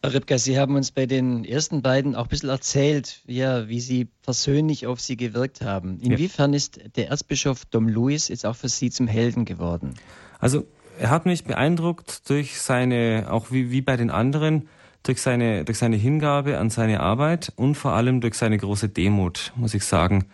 [0.00, 3.80] Herr Ripka, Sie haben uns bei den ersten beiden auch ein bisschen erzählt, ja, wie
[3.80, 5.98] Sie persönlich auf Sie gewirkt haben.
[6.00, 6.56] Inwiefern ja.
[6.56, 9.94] ist der Erzbischof Dom Luis jetzt auch für Sie zum Helden geworden?
[10.38, 10.66] Also
[10.98, 14.68] er hat mich beeindruckt durch seine, auch wie, wie bei den anderen,
[15.02, 19.52] durch seine, durch seine Hingabe an seine Arbeit und vor allem durch seine große Demut,
[19.56, 20.26] muss ich sagen.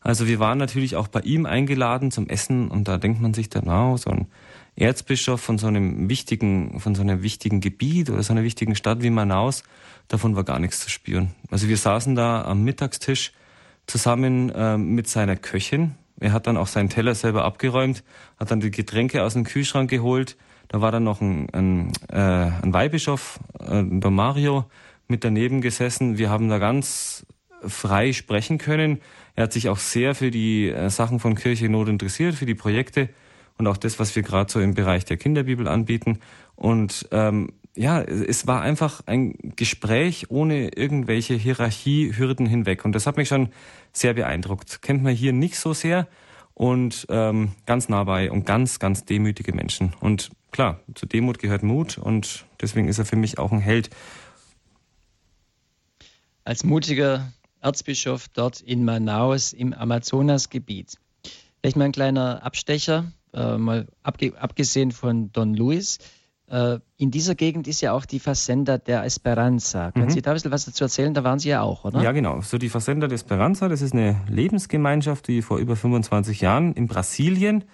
[0.00, 3.50] Also wir waren natürlich auch bei ihm eingeladen zum Essen und da denkt man sich
[3.50, 4.26] dann, wow, so ein
[4.74, 9.02] Erzbischof von so einem wichtigen, von so einem wichtigen Gebiet oder so einer wichtigen Stadt
[9.02, 9.62] wie Manaus,
[10.08, 11.34] davon war gar nichts zu spüren.
[11.50, 13.32] Also wir saßen da am Mittagstisch
[13.86, 15.94] zusammen äh, mit seiner Köchin.
[16.22, 18.04] Er hat dann auch seinen Teller selber abgeräumt,
[18.38, 20.36] hat dann die Getränke aus dem Kühlschrank geholt.
[20.68, 24.64] Da war dann noch ein, ein, äh, ein Weihbischof, äh, der Mario,
[25.08, 26.18] mit daneben gesessen.
[26.18, 27.26] Wir haben da ganz
[27.66, 29.00] frei sprechen können.
[29.34, 32.54] Er hat sich auch sehr für die äh, Sachen von Kirche Not interessiert, für die
[32.54, 33.08] Projekte
[33.58, 36.18] und auch das, was wir gerade so im Bereich der Kinderbibel anbieten.
[36.56, 42.84] Und ähm, ja, es war einfach ein Gespräch ohne irgendwelche Hierarchiehürden hinweg.
[42.84, 43.48] Und das hat mich schon
[43.92, 44.82] sehr beeindruckt.
[44.82, 46.08] Kennt man hier nicht so sehr
[46.54, 49.94] und ähm, ganz nah bei und ganz, ganz demütige Menschen.
[50.00, 53.90] Und klar, zu Demut gehört Mut und deswegen ist er für mich auch ein Held.
[56.44, 60.98] Als mutiger Erzbischof dort in Manaus im Amazonasgebiet.
[61.60, 65.98] Vielleicht mal ein kleiner Abstecher äh, mal abgesehen von Don Luis,
[66.98, 69.90] in dieser Gegend ist ja auch die Fazenda der Esperanza.
[69.92, 70.10] Können mhm.
[70.10, 71.14] Sie da ein bisschen was dazu erzählen?
[71.14, 72.02] Da waren Sie ja auch, oder?
[72.02, 72.42] Ja, genau.
[72.42, 76.88] So die Fazenda der Esperanza, das ist eine Lebensgemeinschaft, die vor über 25 Jahren in
[76.88, 77.64] Brasilien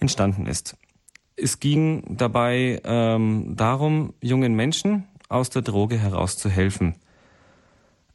[0.00, 0.76] entstanden ist.
[1.36, 6.96] Es ging dabei ähm, darum, jungen Menschen aus der Droge herauszuhelfen.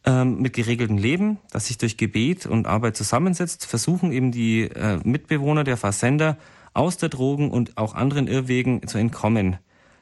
[0.06, 5.00] Ähm, mit geregeltem Leben, das sich durch Gebet und Arbeit zusammensetzt, versuchen eben die äh,
[5.04, 6.38] Mitbewohner der Fazenda
[6.76, 9.58] aus der Drogen und auch anderen Irrwegen zu entkommen.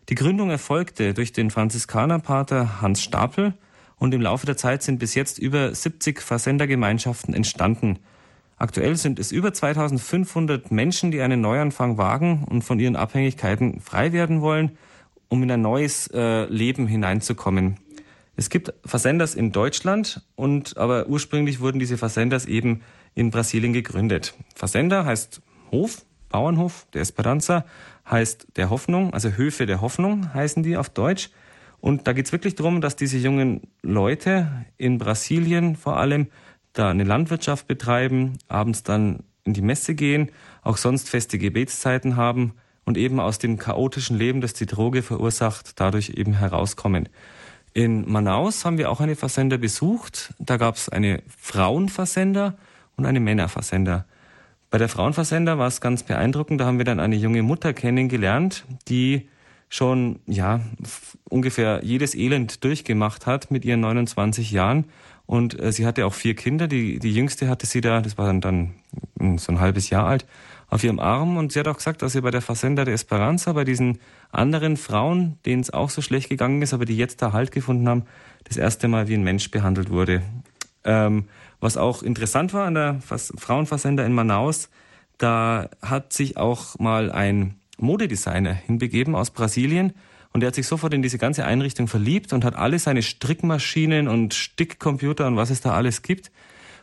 [0.10, 3.54] Die Gründung erfolgte durch den Franziskanerpater Hans Stapel
[3.98, 8.00] und im Laufe der Zeit sind bis jetzt über 70 Versendergemeinschaften entstanden.
[8.58, 14.12] Aktuell sind es über 2500 Menschen, die einen Neuanfang wagen und von ihren Abhängigkeiten frei
[14.12, 14.78] werden wollen,
[15.30, 17.78] um in ein neues äh, Leben hineinzukommen.
[18.36, 22.82] Es gibt Versenders in Deutschland und aber ursprünglich wurden diese Versenders eben
[23.16, 24.34] in Brasilien gegründet.
[24.56, 27.64] Versender heißt Hof, Bauernhof der Esperanza
[28.10, 31.30] heißt der Hoffnung, also Höfe der Hoffnung heißen die auf Deutsch.
[31.80, 36.28] Und da geht es wirklich darum, dass diese jungen Leute in Brasilien vor allem
[36.74, 40.32] da eine Landwirtschaft betreiben, abends dann in die Messe gehen,
[40.64, 45.80] auch sonst feste Gebetszeiten haben und eben aus dem chaotischen Leben, das die Droge verursacht,
[45.80, 47.10] dadurch eben herauskommen.
[47.74, 50.34] In Manaus haben wir auch eine Versender besucht.
[50.40, 52.58] Da gab es eine Frauenversender
[52.96, 54.06] und eine Männerversender.
[54.74, 56.60] Bei der Frauenversender war es ganz beeindruckend.
[56.60, 59.30] Da haben wir dann eine junge Mutter kennengelernt, die
[59.70, 60.62] schon ja
[61.30, 64.86] ungefähr jedes Elend durchgemacht hat mit ihren 29 Jahren
[65.28, 66.68] und äh, sie hatte auch vier Kinder.
[66.68, 68.74] Die die jüngste hatte sie da, das war dann dann
[69.20, 70.26] hm, so ein halbes Jahr alt,
[70.72, 73.54] auf ihrem Arm und sie hat auch gesagt, dass sie bei der Versender der Esperanza
[73.54, 74.00] bei diesen
[74.32, 77.88] anderen Frauen, denen es auch so schlecht gegangen ist, aber die jetzt da Halt gefunden
[77.88, 78.06] haben,
[78.46, 80.24] das erste Mal wie ein Mensch behandelt wurde.
[80.84, 81.26] Ähm,
[81.64, 84.70] was auch interessant war an der Frauenversender in Manaus,
[85.18, 89.94] da hat sich auch mal ein Modedesigner hinbegeben aus Brasilien
[90.34, 94.08] und der hat sich sofort in diese ganze Einrichtung verliebt und hat alle seine Strickmaschinen
[94.08, 96.32] und Stickcomputer und was es da alles gibt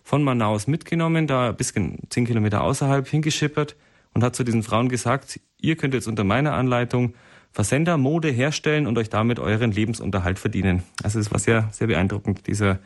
[0.02, 3.76] von Manaus mitgenommen, da ein bisschen zehn Kilometer außerhalb hingeschippert
[4.14, 7.14] und hat zu diesen Frauen gesagt, ihr könnt jetzt unter meiner Anleitung
[7.52, 10.84] Versender Mode herstellen und euch damit euren Lebensunterhalt verdienen.
[11.02, 12.78] Also es war sehr, sehr beeindruckend, dieser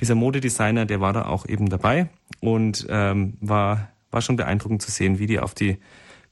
[0.00, 2.08] dieser Modedesigner, der war da auch eben dabei
[2.40, 5.78] und ähm, war, war schon beeindruckend zu sehen, wie die auf die,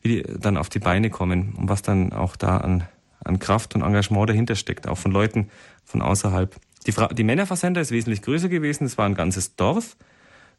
[0.02, 2.84] wie die dann auf die Beine kommen und was dann auch da an,
[3.24, 5.48] an Kraft und Engagement dahinter steckt, auch von Leuten
[5.84, 6.54] von außerhalb.
[6.86, 9.96] Die, Fra die Männerversender ist wesentlich größer gewesen, es war ein ganzes Dorf.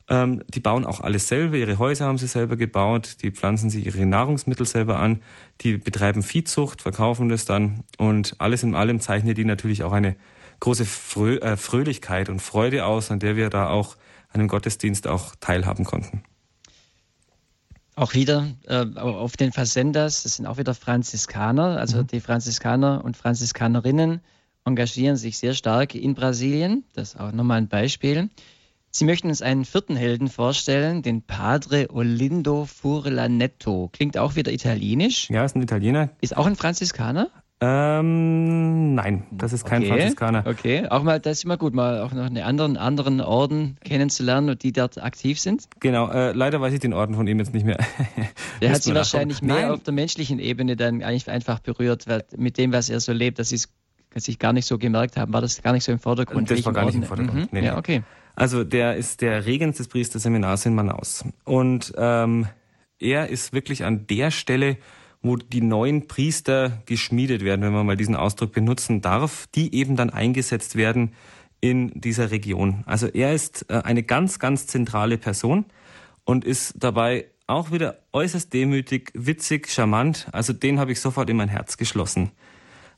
[0.09, 3.85] Ähm, die bauen auch alles selber, ihre Häuser haben sie selber gebaut, die pflanzen sich
[3.85, 5.21] ihre Nahrungsmittel selber an,
[5.61, 10.15] die betreiben Viehzucht, verkaufen das dann und alles in allem zeichnet die natürlich auch eine
[10.59, 13.95] große Frö äh, Fröhlichkeit und Freude aus, an der wir da auch
[14.29, 16.23] an dem Gottesdienst auch teilhaben konnten.
[17.95, 22.07] Auch wieder äh, auf den Facendas, das sind auch wieder Franziskaner, also mhm.
[22.07, 24.21] die Franziskaner und Franziskanerinnen
[24.65, 26.83] engagieren sich sehr stark in Brasilien.
[26.93, 28.29] Das ist auch nochmal ein Beispiel.
[28.91, 33.89] Sie möchten uns einen vierten Helden vorstellen, den Padre Olindo Furlanetto.
[33.93, 35.29] Klingt auch wieder italienisch.
[35.29, 36.09] Ja, ist ein Italiener.
[36.21, 37.29] Ist auch ein Franziskaner?
[37.59, 40.43] Ähm, nein, das ist kein okay, Franziskaner.
[40.45, 44.51] Okay, auch mal, das ist immer gut, mal auch noch einen anderen, anderen Orden kennenzulernen
[44.51, 45.67] und die dort aktiv sind.
[45.79, 47.79] Genau, äh, leider weiß ich den Orden von ihm jetzt nicht mehr.
[48.61, 49.71] Der hat sie wahrscheinlich mehr nein.
[49.71, 53.39] auf der menschlichen Ebene dann eigentlich einfach berührt, weil mit dem, was er so lebt,
[53.39, 53.69] dass sie es
[54.15, 56.49] sich gar nicht so gemerkt haben, war das gar nicht so im Vordergrund.
[56.49, 57.51] Das war gar nicht im Vordergrund.
[57.51, 57.59] Mhm.
[57.59, 58.03] Nee, ja, okay.
[58.35, 61.23] Also der ist der Regens des Priesterseminars in Manaus.
[61.43, 62.47] Und ähm,
[62.99, 64.77] er ist wirklich an der Stelle,
[65.27, 69.95] wo die neuen Priester geschmiedet werden, wenn man mal diesen Ausdruck benutzen darf, die eben
[69.95, 71.13] dann eingesetzt werden
[71.59, 72.83] in dieser Region.
[72.85, 75.65] Also er ist äh, eine ganz, ganz zentrale Person
[76.23, 80.27] und ist dabei auch wieder äußerst demütig, witzig, charmant.
[80.31, 82.31] Also den habe ich sofort in mein Herz geschlossen.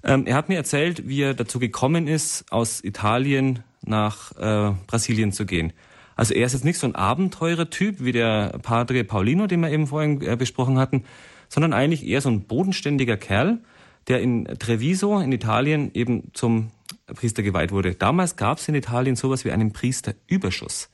[0.04, 5.32] Ähm, er hat mir erzählt, wie er dazu gekommen ist, aus Italien nach äh, Brasilien
[5.32, 5.74] zu gehen.
[6.16, 9.88] Also er ist jetzt nicht so ein Abenteurer-Typ wie der Padre Paulino, den wir eben
[9.88, 11.06] vorhin äh, besprochen hatten,
[11.50, 13.60] sondern eigentlich eher so ein bodenständiger Kerl,
[14.08, 16.72] der in Treviso in Italien eben zum
[17.14, 17.96] Priester geweiht wurde.
[17.96, 20.90] Damals gab es in Italien sowas wie einen Priesterüberschuss.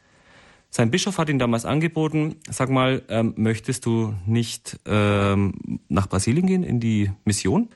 [0.69, 6.47] Sein Bischof hat ihn damals angeboten, sag mal, ähm, möchtest du nicht ähm, nach Brasilien
[6.47, 7.69] gehen in die Mission?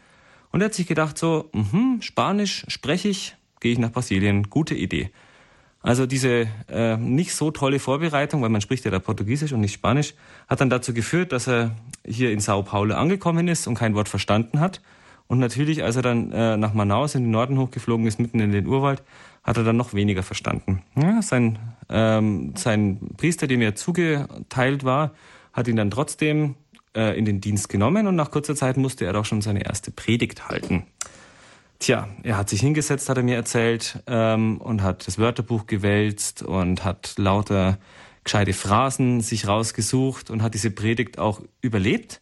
[0.52, 4.50] Und er hat sich gedacht so, mh, Spanisch spreche ich, gehe ich nach Brasilien.
[4.50, 5.12] Gute Idee.
[5.82, 9.74] Also diese äh, nicht so tolle Vorbereitung, weil man spricht ja da Portugiesisch und nicht
[9.74, 10.14] Spanisch,
[10.48, 11.72] hat dann dazu geführt, dass er
[12.06, 14.82] hier in Sao Paulo angekommen ist und kein Wort verstanden hat.
[15.28, 18.52] Und natürlich, als er dann äh, nach Manaus in den Norden hochgeflogen ist, mitten in
[18.52, 19.04] den Urwald,
[19.44, 20.82] hat er dann noch weniger verstanden.
[20.96, 25.12] Ja, sein, ähm, sein Priester, dem er zugeteilt war,
[25.54, 26.56] hat ihn dann trotzdem
[26.96, 29.92] äh, in den Dienst genommen und nach kurzer Zeit musste er auch schon seine erste
[29.92, 30.84] Predigt halten.
[31.80, 36.44] Tja, er hat sich hingesetzt, hat er mir erzählt, ähm, und hat das Wörterbuch gewälzt
[36.44, 37.78] und hat lauter
[38.26, 42.22] gescheite Phrasen sich rausgesucht und hat diese Predigt auch überlebt.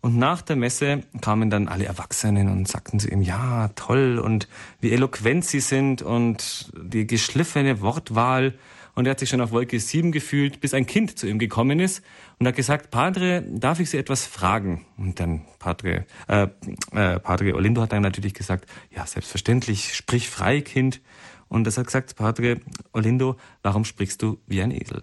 [0.00, 4.48] Und nach der Messe kamen dann alle Erwachsenen und sagten zu ihm, ja, toll und
[4.80, 8.54] wie eloquent sie sind und die geschliffene Wortwahl
[8.96, 11.80] und er hat sich schon auf Wolke 7 gefühlt, bis ein Kind zu ihm gekommen
[11.80, 12.02] ist
[12.38, 14.84] und hat gesagt, Padre, darf ich Sie etwas fragen?
[14.98, 16.48] Und dann Padre, äh,
[16.92, 21.00] äh, Padre Olindo hat dann natürlich gesagt, ja, selbstverständlich, sprich frei, Kind.
[21.48, 22.60] Und das hat gesagt, Padre
[22.92, 25.02] Olindo, warum sprichst du wie ein Esel?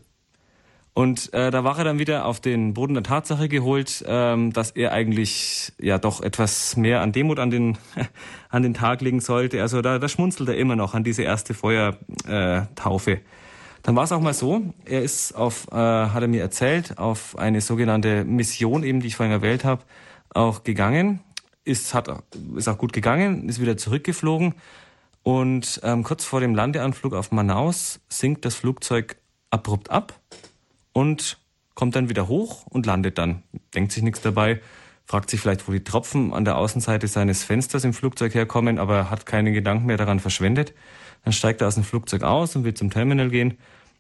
[0.95, 4.69] Und äh, da war er dann wieder auf den Boden der Tatsache geholt, ähm, dass
[4.69, 7.79] er eigentlich ja doch etwas mehr an Demut an den
[8.49, 9.59] an den Tag legen sollte.
[9.63, 13.11] Also da, da schmunzelt er immer noch an diese erste Feuertaufe.
[13.11, 13.21] Äh,
[13.83, 17.37] dann war es auch mal so, er ist auf, äh, hat er mir erzählt, auf
[17.37, 19.83] eine sogenannte Mission eben, die ich vorhin erwähnt habe,
[20.33, 21.19] auch gegangen.
[21.65, 22.09] Ist, hat,
[22.55, 24.55] ist auch gut gegangen, ist wieder zurückgeflogen.
[25.21, 29.17] Und ähm, kurz vor dem Landeanflug auf Manaus sinkt das Flugzeug
[29.49, 30.19] abrupt ab
[30.91, 31.39] und
[31.75, 33.43] kommt dann wieder hoch und landet dann.
[33.73, 34.61] Denkt sich nichts dabei,
[35.05, 39.09] fragt sich vielleicht, wo die Tropfen an der Außenseite seines Fensters im Flugzeug herkommen, aber
[39.09, 40.73] hat keine Gedanken mehr daran verschwendet.
[41.23, 43.57] Dann steigt er aus dem Flugzeug aus und will zum Terminal gehen.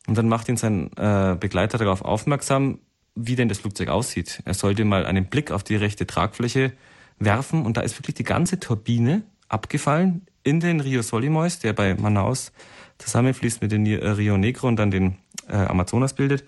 [0.07, 2.79] Und dann macht ihn sein äh, Begleiter darauf aufmerksam,
[3.15, 4.41] wie denn das Flugzeug aussieht.
[4.45, 6.73] Er sollte mal einen Blick auf die rechte Tragfläche
[7.19, 11.95] werfen und da ist wirklich die ganze Turbine abgefallen in den Rio Solimois, der bei
[11.95, 12.51] Manaus
[12.97, 16.43] zusammenfließt mit dem Rio Negro und dann den äh, Amazonas bildet.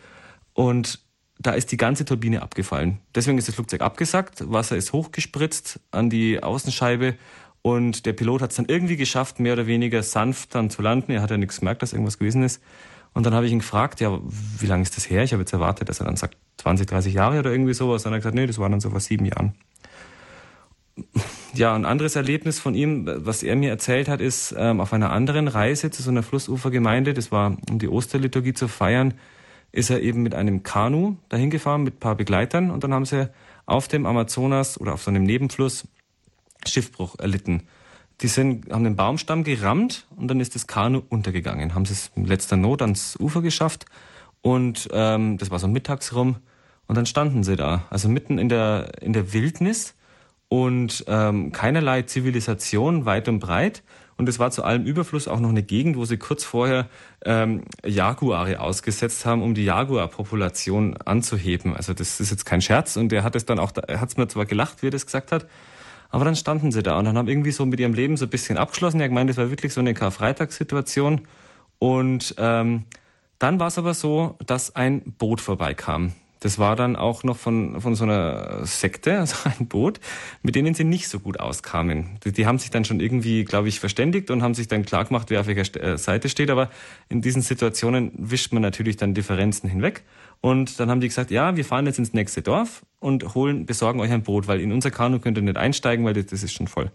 [0.53, 1.04] Und
[1.39, 2.99] da ist die ganze Turbine abgefallen.
[3.13, 7.15] Deswegen ist das Flugzeug abgesackt, Wasser ist hochgespritzt an die Außenscheibe
[7.61, 11.11] und der Pilot hat es dann irgendwie geschafft, mehr oder weniger sanft dann zu landen.
[11.11, 12.61] Er hat ja nichts gemerkt, dass irgendwas gewesen ist.
[13.15, 14.19] Und dann habe ich ihn gefragt, ja,
[14.59, 15.23] wie lange ist das her?
[15.23, 18.05] Ich habe jetzt erwartet, dass er dann sagt 20, 30 Jahre oder irgendwie sowas.
[18.05, 19.55] Und er hat gesagt, nee, das waren dann so vor sieben Jahren.
[21.53, 25.11] Ja, ein anderes Erlebnis von ihm, was er mir erzählt hat, ist ähm, auf einer
[25.11, 29.15] anderen Reise zu so einer Flussufergemeinde, das war um die Osterliturgie zu feiern,
[29.71, 33.05] ist er eben mit einem Kanu dahin gefahren mit ein paar Begleitern und dann haben
[33.05, 33.29] sie
[33.65, 35.87] auf dem Amazonas oder auf so einem Nebenfluss
[36.65, 37.63] Schiffbruch erlitten.
[38.21, 41.75] Die sind, haben den Baumstamm gerammt und dann ist das Kanu untergegangen.
[41.75, 43.85] Haben sie es in letzter Not ans Ufer geschafft
[44.41, 46.37] und ähm, das war so mittags rum
[46.87, 49.95] und dann standen sie da, also mitten in der, in der Wildnis
[50.47, 53.83] und ähm, keinerlei Zivilisation weit und breit.
[54.17, 56.87] Und es war zu allem Überfluss auch noch eine Gegend, wo sie kurz vorher
[57.25, 61.75] ähm, Jaguare ausgesetzt haben, um die Jaguarpopulation anzuheben.
[61.75, 64.17] Also das ist jetzt kein Scherz und er hat es dann auch, er hat es
[64.17, 65.47] mir zwar gelacht, wie er das gesagt hat,
[66.09, 68.29] aber dann standen sie da und dann haben irgendwie so mit ihrem Leben so ein
[68.29, 69.01] bisschen abgeschlossen.
[69.01, 71.27] Er gemeint, das war wirklich so eine Karfreitagssituation.
[71.77, 72.85] Und ähm,
[73.37, 76.13] dann war es aber so, dass ein Boot vorbeikam.
[76.45, 79.99] Das war dann auch noch von, von so einer Sekte, also ein Boot,
[80.43, 82.19] mit denen sie nicht so gut auskamen.
[82.23, 85.05] Die, die haben sich dann schon irgendwie, glaube ich, verständigt und haben sich dann klar
[85.05, 86.51] gemacht, wer auf welcher äh, Seite steht.
[86.51, 86.69] Aber
[87.09, 90.03] in diesen Situationen wischt man natürlich dann Differenzen hinweg.
[90.39, 93.99] Und dann haben die gesagt, ja, wir fahren jetzt ins nächste Dorf und holen, besorgen
[93.99, 96.53] euch ein Boot, weil in unser Kanu könnt ihr nicht einsteigen, weil das, das ist
[96.53, 96.91] schon voll.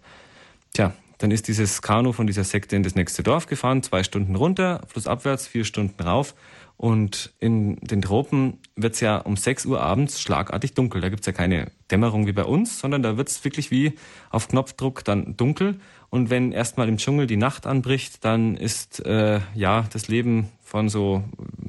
[0.73, 4.37] Tja, dann ist dieses Kanu von dieser Sekte in das nächste Dorf gefahren, zwei Stunden
[4.37, 6.35] runter, flussabwärts, vier Stunden rauf.
[6.81, 10.99] Und in den Tropen wird es ja um 6 Uhr abends schlagartig dunkel.
[10.99, 13.93] Da gibt es ja keine Dämmerung wie bei uns, sondern da wird es wirklich wie
[14.31, 15.79] auf Knopfdruck dann dunkel.
[16.09, 20.89] Und wenn erstmal im Dschungel die Nacht anbricht, dann ist äh, ja das Leben von
[20.89, 21.23] so,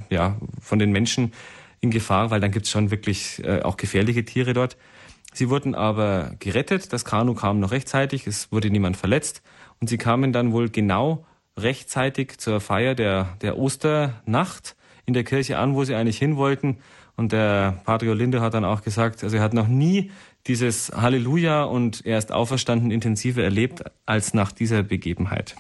[0.09, 1.35] ja, von den Menschen
[1.83, 4.79] in Gefahr, weil dann gibt es schon wirklich äh, auch gefährliche Tiere dort.
[5.35, 9.43] Sie wurden aber gerettet, das Kanu kam noch rechtzeitig, es wurde niemand verletzt
[9.79, 11.27] und sie kamen dann wohl genau
[11.59, 14.75] rechtzeitig zur Feier der, der Osternacht
[15.07, 16.79] in der Kirche an, wo sie eigentlich hin wollten.
[17.17, 20.11] Und der Padre Linde hat dann auch gesagt, also er hat noch nie
[20.47, 25.55] dieses Halleluja und er ist auferstanden intensiver erlebt als nach dieser Begebenheit.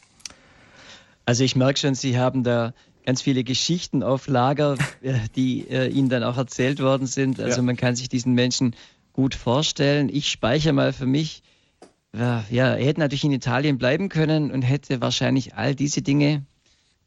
[1.24, 2.72] Also ich merke schon, Sie haben da
[3.04, 7.40] ganz viele Geschichten auf Lager, äh, die äh, Ihnen dann auch erzählt worden sind.
[7.40, 7.62] Also ja.
[7.62, 8.74] man kann sich diesen Menschen
[9.12, 10.08] gut vorstellen.
[10.08, 11.42] Ich speichere mal für mich,
[12.14, 16.44] ja, er hätte natürlich in Italien bleiben können und hätte wahrscheinlich all diese Dinge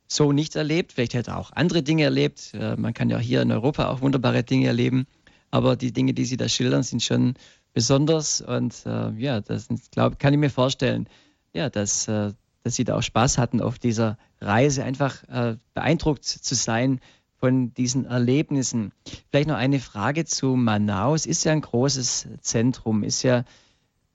[0.07, 0.93] so nicht erlebt.
[0.93, 2.53] Vielleicht hätte er auch andere Dinge erlebt.
[2.53, 5.07] Äh, man kann ja hier in Europa auch wunderbare Dinge erleben.
[5.51, 7.35] Aber die Dinge, die Sie da schildern, sind schon
[7.73, 8.41] besonders.
[8.41, 11.07] Und äh, ja, das glaub, kann ich mir vorstellen,
[11.53, 12.33] ja, dass, äh,
[12.63, 16.99] dass Sie da auch Spaß hatten auf dieser Reise, einfach äh, beeindruckt zu sein
[17.37, 18.91] von diesen Erlebnissen.
[19.29, 21.25] Vielleicht noch eine Frage zu Manaus.
[21.25, 23.43] Ist ja ein großes Zentrum, ist ja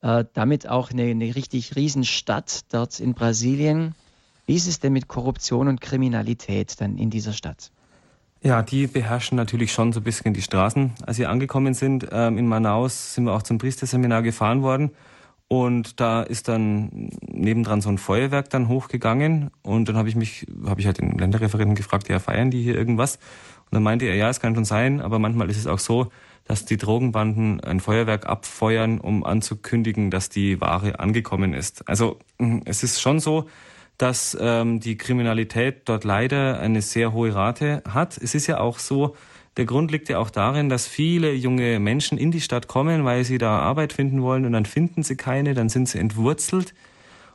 [0.03, 3.95] äh, damit auch eine, eine richtig Riesenstadt dort in Brasilien.
[4.51, 7.71] Wie ist es denn mit Korruption und Kriminalität dann in dieser Stadt?
[8.43, 10.91] Ja, die beherrschen natürlich schon so ein bisschen die Straßen.
[11.07, 14.91] Als wir angekommen sind ähm, in Manaus, sind wir auch zum Priesterseminar gefahren worden.
[15.47, 19.53] Und da ist dann nebendran so ein Feuerwerk dann hochgegangen.
[19.63, 22.75] Und dann habe ich mich, habe ich halt den Länderreferenten gefragt, ja, feiern die hier
[22.75, 23.21] irgendwas?
[23.67, 26.11] Und dann meinte er, ja, es kann schon sein, aber manchmal ist es auch so,
[26.43, 31.89] dass die Drogenbanden ein Feuerwerk abfeuern, um anzukündigen, dass die Ware angekommen ist.
[31.89, 32.19] Also
[32.65, 33.47] es ist schon so,
[34.01, 38.17] dass ähm, die Kriminalität dort leider eine sehr hohe Rate hat.
[38.17, 39.15] Es ist ja auch so,
[39.59, 43.25] der Grund liegt ja auch darin, dass viele junge Menschen in die Stadt kommen, weil
[43.25, 46.73] sie da Arbeit finden wollen und dann finden sie keine, dann sind sie entwurzelt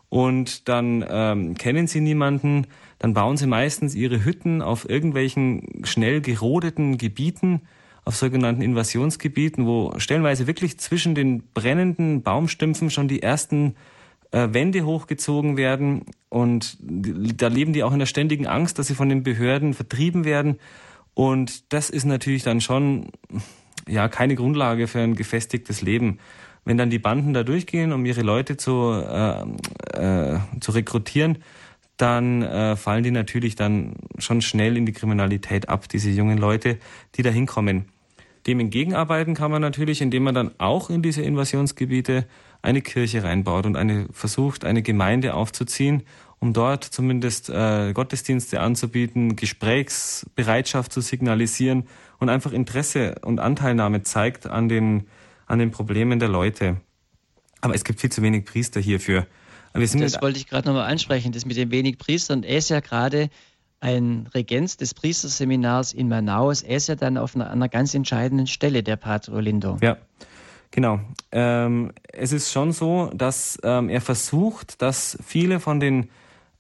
[0.10, 2.66] und dann ähm, kennen sie niemanden,
[2.98, 7.62] dann bauen sie meistens ihre Hütten auf irgendwelchen schnell gerodeten Gebieten,
[8.06, 13.76] auf sogenannten Invasionsgebieten, wo stellenweise wirklich zwischen den brennenden Baumstümpfen schon die ersten
[14.32, 19.10] Wände hochgezogen werden und da leben die auch in der ständigen Angst, dass sie von
[19.10, 20.60] den Behörden vertrieben werden.
[21.14, 23.08] Und das ist natürlich dann schon
[23.88, 26.20] ja keine Grundlage für ein gefestigtes Leben.
[26.66, 29.44] Wenn dann die Banden da durchgehen, um ihre Leute zu, äh,
[29.94, 31.38] äh, zu rekrutieren,
[31.98, 36.78] dann äh, fallen die natürlich dann schon schnell in die Kriminalität ab, diese jungen Leute,
[37.16, 37.86] die da hinkommen.
[38.48, 42.26] Dem entgegenarbeiten kann man natürlich, indem man dann auch in diese Invasionsgebiete
[42.66, 46.04] eine Kirche reinbaut und eine versucht, eine Gemeinde aufzuziehen,
[46.40, 51.88] um dort zumindest äh, Gottesdienste anzubieten, Gesprächsbereitschaft zu signalisieren
[52.20, 55.08] und einfach Interesse und Anteilnahme zeigt an den,
[55.46, 56.82] an den Problemen der Leute.
[57.62, 59.28] Aber es gibt viel zu wenig Priester hierfür.
[59.74, 62.44] das wollte ich gerade nochmal ansprechen, das mit den wenig Priestern.
[62.44, 63.30] Er ist ja gerade
[63.80, 66.64] ein Regent des Priesterseminars in Manaus.
[66.64, 69.78] Er ist ja dann auf einer, einer ganz entscheidenden Stelle, der Pater Olindo.
[69.82, 69.98] Ja,
[70.76, 71.00] genau.
[71.32, 76.10] Ähm, es ist schon so, dass ähm, er versucht, dass viele von den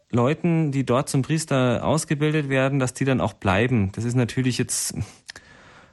[0.09, 3.91] Leuten, die dort zum Priester ausgebildet werden, dass die dann auch bleiben.
[3.91, 4.95] Das ist natürlich jetzt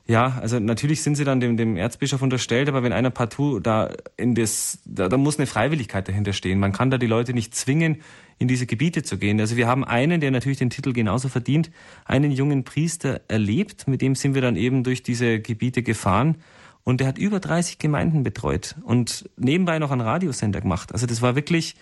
[0.06, 3.90] ja, also natürlich sind sie dann dem, dem Erzbischof unterstellt, aber wenn einer partout da
[4.16, 6.58] in das, da, da muss eine Freiwilligkeit dahinter stehen.
[6.58, 8.02] Man kann da die Leute nicht zwingen,
[8.38, 9.38] in diese Gebiete zu gehen.
[9.40, 11.70] Also wir haben einen, der natürlich den Titel genauso verdient,
[12.04, 16.36] einen jungen Priester erlebt, mit dem sind wir dann eben durch diese Gebiete gefahren
[16.84, 20.92] und der hat über 30 Gemeinden betreut und nebenbei noch einen Radiosender gemacht.
[20.92, 21.76] Also das war wirklich,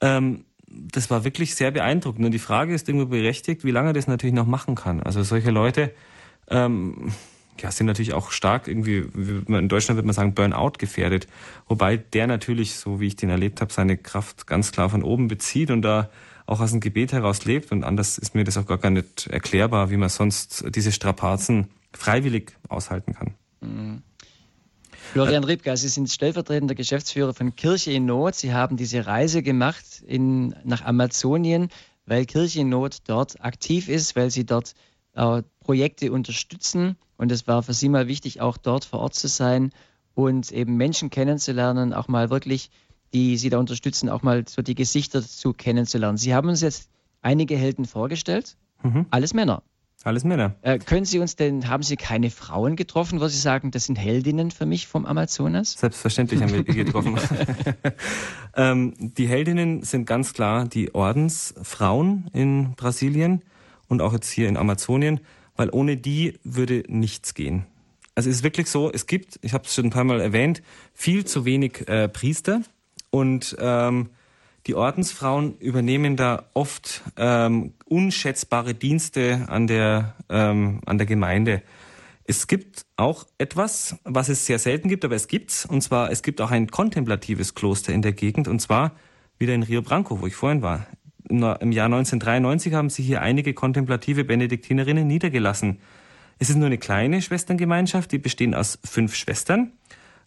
[0.00, 2.24] ähm, das war wirklich sehr beeindruckend.
[2.24, 5.02] Und die Frage ist irgendwo berechtigt, wie lange er das natürlich noch machen kann.
[5.02, 5.94] Also solche Leute,
[6.48, 7.12] ähm,
[7.60, 9.04] ja, sind natürlich auch stark irgendwie,
[9.46, 11.28] in Deutschland würde man sagen, Burnout gefährdet.
[11.68, 15.28] Wobei der natürlich, so wie ich den erlebt habe, seine Kraft ganz klar von oben
[15.28, 16.10] bezieht und da
[16.46, 17.72] auch aus dem Gebet heraus lebt.
[17.72, 22.52] Und anders ist mir das auch gar nicht erklärbar, wie man sonst diese Strapazen freiwillig
[22.68, 23.34] aushalten kann.
[23.60, 24.02] Mhm.
[25.12, 28.34] Florian Ribka, Sie sind stellvertretender Geschäftsführer von Kirche in Not.
[28.34, 31.68] Sie haben diese Reise gemacht in, nach Amazonien,
[32.06, 34.74] weil Kirche in Not dort aktiv ist, weil sie dort
[35.14, 36.96] äh, Projekte unterstützen.
[37.16, 39.70] Und es war für Sie mal wichtig, auch dort vor Ort zu sein
[40.14, 42.70] und eben Menschen kennenzulernen, auch mal wirklich,
[43.12, 46.16] die Sie da unterstützen, auch mal so die Gesichter zu kennenzulernen.
[46.16, 46.88] Sie haben uns jetzt
[47.22, 49.06] einige Helden vorgestellt, mhm.
[49.10, 49.62] alles Männer.
[50.04, 50.54] Alles Männer.
[50.60, 53.96] Äh, können Sie uns denn, haben Sie keine Frauen getroffen, wo Sie sagen, das sind
[53.96, 55.72] Heldinnen für mich vom Amazonas?
[55.72, 57.18] Selbstverständlich haben wir die getroffen.
[58.54, 63.40] ähm, die Heldinnen sind ganz klar die Ordensfrauen in Brasilien
[63.88, 65.20] und auch jetzt hier in Amazonien,
[65.56, 67.64] weil ohne die würde nichts gehen.
[68.14, 70.62] Also es ist wirklich so, es gibt, ich habe es schon ein paar Mal erwähnt,
[70.92, 72.60] viel zu wenig äh, Priester
[73.08, 74.10] und ähm,
[74.66, 81.62] die Ordensfrauen übernehmen da oft ähm, unschätzbare Dienste an der, ähm, an der Gemeinde.
[82.26, 85.66] Es gibt auch etwas, was es sehr selten gibt, aber es gibt's.
[85.66, 88.92] Und zwar, es gibt auch ein kontemplatives Kloster in der Gegend, und zwar
[89.38, 90.86] wieder in Rio Branco, wo ich vorhin war.
[91.28, 95.80] Im Jahr 1993 haben sich hier einige kontemplative Benediktinerinnen niedergelassen.
[96.38, 99.72] Es ist nur eine kleine Schwesterngemeinschaft, die bestehen aus fünf Schwestern.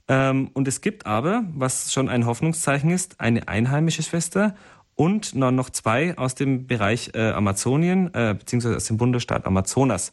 [0.08, 4.56] Ähm, und es gibt aber, was schon ein Hoffnungszeichen ist, eine einheimische Schwester
[4.96, 10.12] und noch zwei aus dem Bereich äh, Amazonien, äh, beziehungsweise aus dem Bundesstaat Amazonas.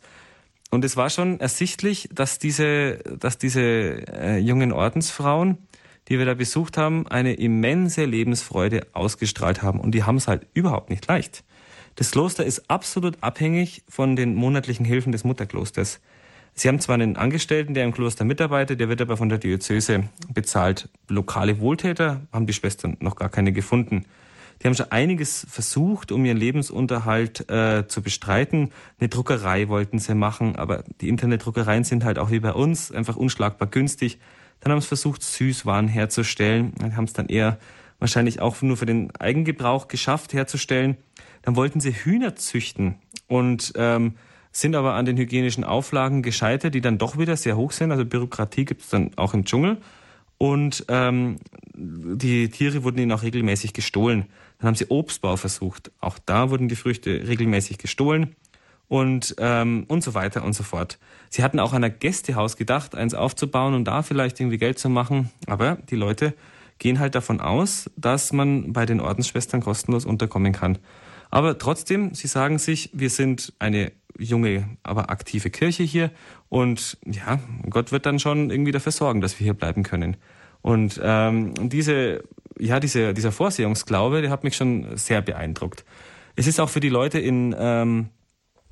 [0.71, 5.59] Und es war schon ersichtlich, dass diese, dass diese äh, jungen Ordensfrauen,
[6.09, 9.81] die wir da besucht haben, eine immense Lebensfreude ausgestrahlt haben.
[9.81, 11.45] Und die haben es halt überhaupt nicht leicht.
[11.95, 16.01] Das Kloster ist absolut abhängig von den monatlichen Hilfen des Mutterklosters.
[16.55, 20.05] Sie haben zwar einen Angestellten, der im Kloster mitarbeitet, der wird aber von der Diözese
[20.33, 20.89] bezahlt.
[21.09, 24.05] Lokale Wohltäter haben die Schwestern noch gar keine gefunden.
[24.63, 28.71] Die haben schon einiges versucht, um ihren Lebensunterhalt äh, zu bestreiten.
[29.01, 33.17] Eine Druckerei wollten sie machen, aber die Internetdruckereien sind halt auch wie bei uns einfach
[33.17, 34.19] unschlagbar günstig.
[34.61, 36.73] Dann haben sie versucht, Süßwaren herzustellen.
[36.79, 37.59] Dann haben es dann eher
[37.99, 40.97] wahrscheinlich auch nur für den Eigengebrauch geschafft herzustellen.
[41.43, 42.95] Dann wollten sie Hühner züchten
[43.27, 44.15] und ähm,
[44.57, 47.91] sind aber an den hygienischen Auflagen gescheitert, die dann doch wieder sehr hoch sind.
[47.91, 49.79] Also Bürokratie gibt es dann auch im Dschungel.
[50.39, 51.39] Und ähm,
[51.75, 54.27] die Tiere wurden ihnen auch regelmäßig gestohlen.
[54.59, 55.91] Dann haben sie Obstbau versucht.
[56.01, 58.37] Auch da wurden die Früchte regelmäßig gestohlen
[58.87, 60.99] und, ähm, und so weiter und so fort.
[61.31, 64.89] Sie hatten auch an ein Gästehaus gedacht, eins aufzubauen und da vielleicht irgendwie Geld zu
[64.89, 65.31] machen.
[65.49, 66.33] Aber die Leute
[66.79, 70.79] gehen halt davon aus, dass man bei den Ordensschwestern kostenlos unterkommen kann.
[71.31, 76.11] Aber trotzdem, sie sagen sich, wir sind eine junge, aber aktive Kirche hier
[76.49, 77.39] und ja,
[77.69, 80.17] Gott wird dann schon irgendwie dafür sorgen, dass wir hier bleiben können.
[80.63, 82.25] Und ähm, diese,
[82.59, 85.85] ja, diese, dieser Vorsehungsglaube, der hat mich schon sehr beeindruckt.
[86.37, 88.09] Es ist auch für die Leute in, ähm,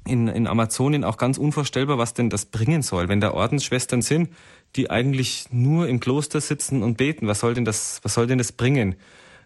[0.06, 4.30] in, in Amazonien auch ganz unvorstellbar, was denn das bringen soll, wenn da Ordensschwestern sind,
[4.74, 7.26] die eigentlich nur im Kloster sitzen und beten.
[7.26, 8.96] Was soll denn das, was soll denn das bringen?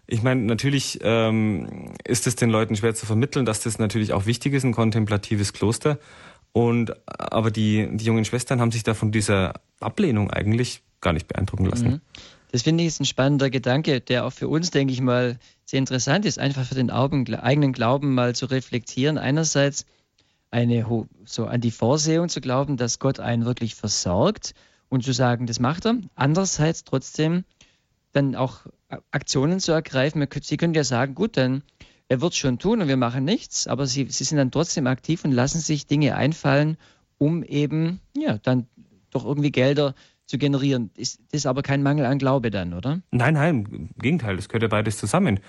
[0.07, 4.25] Ich meine, natürlich ähm, ist es den Leuten schwer zu vermitteln, dass das natürlich auch
[4.25, 5.99] wichtig ist, ein kontemplatives Kloster.
[6.53, 11.27] Und aber die, die jungen Schwestern haben sich da von dieser Ablehnung eigentlich gar nicht
[11.27, 11.87] beeindrucken lassen.
[11.87, 12.01] Mhm.
[12.51, 15.79] Das finde ich ist ein spannender Gedanke, der auch für uns, denke ich mal, sehr
[15.79, 19.17] interessant ist, einfach für den eigenen Glauben mal zu reflektieren.
[19.17, 19.85] Einerseits
[20.49, 20.85] eine
[21.25, 24.53] so an die Vorsehung zu glauben, dass Gott einen wirklich versorgt
[24.87, 25.97] und zu sagen, das macht er.
[26.15, 27.43] Andererseits trotzdem
[28.11, 28.65] dann auch
[29.11, 30.25] Aktionen zu ergreifen.
[30.41, 31.63] Sie können ja sagen, gut, dann
[32.09, 35.25] er wird schon tun und wir machen nichts, aber sie, sie sind dann trotzdem aktiv
[35.25, 36.77] und lassen sich Dinge einfallen,
[37.17, 38.67] um eben ja dann
[39.11, 39.93] doch irgendwie Gelder
[40.25, 40.91] zu generieren.
[40.95, 43.01] Ist das aber kein Mangel an Glaube dann, oder?
[43.11, 45.39] Nein, nein, im Gegenteil, das gehört ja beides zusammen.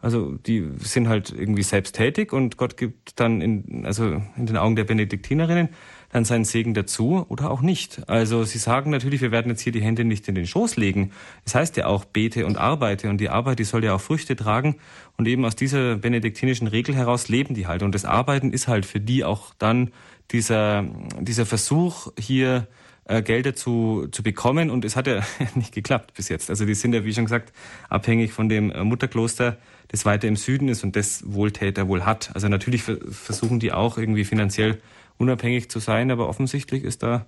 [0.00, 4.76] Also die sind halt irgendwie selbsttätig und Gott gibt dann in, also in den Augen
[4.76, 5.70] der Benediktinerinnen
[6.18, 8.08] dann seinen Segen dazu oder auch nicht.
[8.08, 11.12] Also sie sagen natürlich, wir werden jetzt hier die Hände nicht in den Schoß legen.
[11.44, 13.08] Es das heißt ja auch, bete und arbeite.
[13.08, 14.76] Und die Arbeit, die soll ja auch Früchte tragen.
[15.16, 17.82] Und eben aus dieser benediktinischen Regel heraus leben die halt.
[17.82, 19.92] Und das Arbeiten ist halt für die auch dann
[20.32, 20.84] dieser,
[21.20, 22.66] dieser Versuch, hier
[23.04, 24.70] äh, Gelder zu, zu bekommen.
[24.70, 25.22] Und es hat ja
[25.54, 26.50] nicht geklappt bis jetzt.
[26.50, 27.52] Also die sind ja, wie schon gesagt,
[27.88, 29.56] abhängig von dem äh, Mutterkloster,
[29.86, 32.30] das weiter im Süden ist und das Wohltäter wohl hat.
[32.34, 34.78] Also natürlich versuchen die auch irgendwie finanziell
[35.18, 37.26] unabhängig zu sein, aber offensichtlich ist da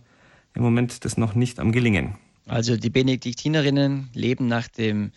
[0.55, 2.17] im Moment das noch nicht am Gelingen.
[2.47, 5.13] Also die Benediktinerinnen leben nach dem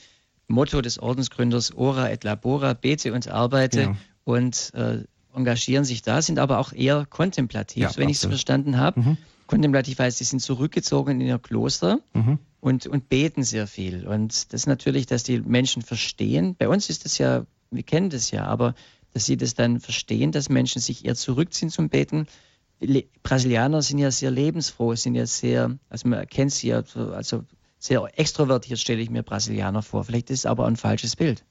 [0.48, 3.96] Motto des Ordensgründers Ora et Labora, bete und arbeite ja.
[4.24, 5.04] und äh,
[5.34, 9.00] engagieren sich da, sind aber auch eher kontemplativ, ja, so wenn ich es verstanden habe.
[9.00, 9.18] Mhm.
[9.48, 12.40] Kontemplativ heißt, sie sind zurückgezogen in ihr Kloster mhm.
[12.60, 14.08] und, und beten sehr viel.
[14.08, 16.56] Und das ist natürlich, dass die Menschen verstehen.
[16.56, 18.76] Bei uns ist das ja, wir kennen das ja, aber
[19.14, 22.28] dass sie das dann verstehen, dass Menschen sich eher zurückziehen zum Beten,
[22.84, 27.46] Le Brasilianer sind ja sehr lebensfroh, sind ja sehr, also man erkennt sie ja, also
[27.84, 30.06] sehr extrovertiert stelle ich mir Brasilianer vor.
[30.06, 31.44] Vielleicht ist es aber ein falsches Bild.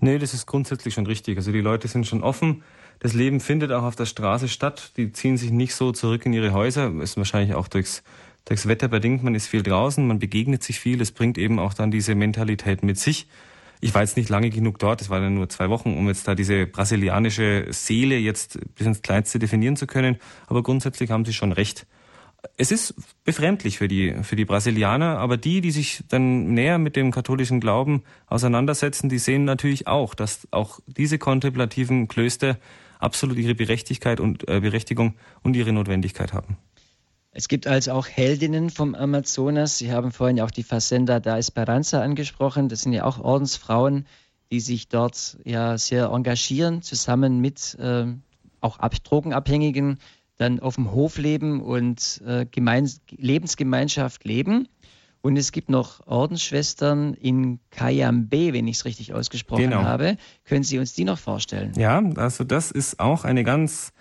[0.00, 1.38] Nee, das ist grundsätzlich schon richtig.
[1.38, 2.62] Also die Leute sind schon offen.
[2.98, 4.92] Das Leben findet auch auf der Straße statt.
[4.98, 6.92] Die ziehen sich nicht so zurück in ihre Häuser.
[7.00, 8.02] Ist wahrscheinlich auch durchs,
[8.44, 9.22] durchs Wetter bedingt.
[9.22, 10.98] Man ist viel draußen, man begegnet sich viel.
[10.98, 13.26] Das bringt eben auch dann diese Mentalität mit sich.
[13.80, 16.26] Ich war jetzt nicht lange genug dort, es waren ja nur zwei Wochen, um jetzt
[16.26, 20.16] da diese brasilianische Seele jetzt bis ins Kleinste definieren zu können.
[20.46, 21.86] Aber grundsätzlich haben Sie schon recht.
[22.56, 26.94] Es ist befremdlich für die, für die Brasilianer, aber die, die sich dann näher mit
[26.94, 32.58] dem katholischen Glauben auseinandersetzen, die sehen natürlich auch, dass auch diese kontemplativen Klöster
[33.00, 36.56] absolut ihre Berechtigkeit und äh, Berechtigung und ihre Notwendigkeit haben.
[37.32, 39.78] Es gibt also auch Heldinnen vom Amazonas.
[39.78, 42.68] Sie haben vorhin ja auch die Facenda da Esperanza angesprochen.
[42.68, 44.06] Das sind ja auch Ordensfrauen,
[44.50, 48.06] die sich dort ja sehr engagieren, zusammen mit äh,
[48.60, 49.98] auch Drogenabhängigen
[50.36, 54.68] dann auf dem Hof leben und äh, Gemeins Lebensgemeinschaft leben.
[55.20, 59.82] Und es gibt noch Ordensschwestern in Kayambe, wenn ich es richtig ausgesprochen genau.
[59.82, 60.16] habe.
[60.44, 61.72] Können Sie uns die noch vorstellen?
[61.76, 63.92] Ja, also das ist auch eine ganz,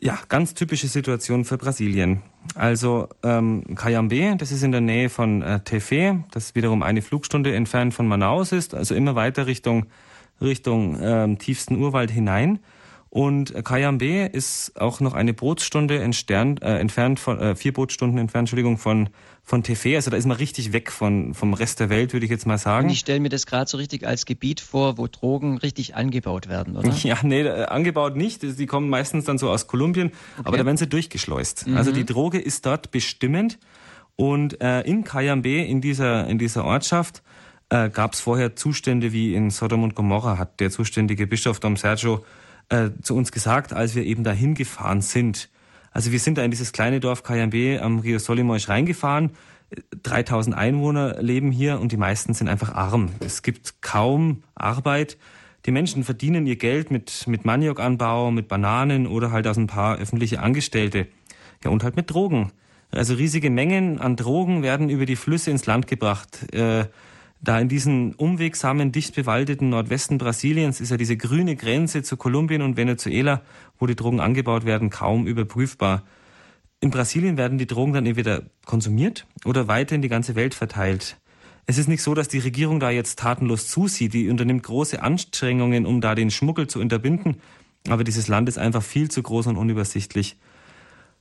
[0.00, 2.22] ja, ganz typische Situation für Brasilien.
[2.54, 7.54] Also ähm, Kayambe, das ist in der Nähe von äh, Tefe, das wiederum eine Flugstunde
[7.54, 9.86] entfernt von Manaus ist, also immer weiter Richtung
[10.40, 12.58] Richtung ähm, tiefsten Urwald hinein.
[13.16, 18.42] Und Kayambe ist auch noch eine Bootsstunde entfernt, äh, entfernt von, äh, vier Bootstunden entfernt,
[18.42, 19.08] Entschuldigung, von,
[19.42, 19.96] von Tefe.
[19.96, 22.58] Also da ist man richtig weg von, vom Rest der Welt, würde ich jetzt mal
[22.58, 22.88] sagen.
[22.88, 26.50] Und ich stelle mir das gerade so richtig als Gebiet vor, wo Drogen richtig angebaut
[26.50, 26.92] werden, oder?
[27.04, 28.42] Ja, nee, äh, angebaut nicht.
[28.42, 30.42] Die kommen meistens dann so aus Kolumbien, okay.
[30.44, 31.68] aber da werden sie durchgeschleust.
[31.68, 31.76] Mhm.
[31.78, 33.58] Also die Droge ist dort bestimmend.
[34.16, 37.22] Und äh, in Kayambe, in dieser, in dieser Ortschaft,
[37.70, 41.78] äh, gab es vorher Zustände wie in Sodom und Gomorra, hat der zuständige Bischof Dom
[41.78, 42.22] Sergio
[42.68, 45.48] äh, zu uns gesagt, als wir eben dahin gefahren sind.
[45.92, 49.30] Also wir sind da in dieses kleine Dorf Cayambe am Rio Solimões reingefahren.
[50.02, 53.10] 3000 Einwohner leben hier und die meisten sind einfach arm.
[53.20, 55.16] Es gibt kaum Arbeit.
[55.64, 59.96] Die Menschen verdienen ihr Geld mit, mit Maniokanbau, mit Bananen oder halt aus ein paar
[59.98, 61.08] öffentliche Angestellte.
[61.64, 62.52] Ja, und halt mit Drogen.
[62.92, 66.52] Also riesige Mengen an Drogen werden über die Flüsse ins Land gebracht.
[66.54, 66.84] Äh,
[67.46, 72.60] da in diesen umwegsamen, dicht bewaldeten Nordwesten Brasiliens ist ja diese grüne Grenze zu Kolumbien
[72.60, 73.42] und Venezuela,
[73.78, 76.02] wo die Drogen angebaut werden, kaum überprüfbar.
[76.80, 81.18] In Brasilien werden die Drogen dann entweder konsumiert oder weiter in die ganze Welt verteilt.
[81.66, 84.12] Es ist nicht so, dass die Regierung da jetzt tatenlos zusieht.
[84.12, 87.36] Die unternimmt große Anstrengungen, um da den Schmuggel zu unterbinden.
[87.88, 90.36] Aber dieses Land ist einfach viel zu groß und unübersichtlich.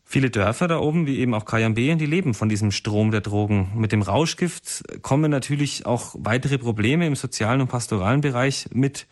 [0.08, 3.72] Viele Dörfer da oben, wie eben auch Kayambe, die leben von diesem Strom der Drogen.
[3.76, 9.08] Mit dem Rauschgift kommen natürlich auch weitere Probleme im sozialen und pastoralen Bereich mit.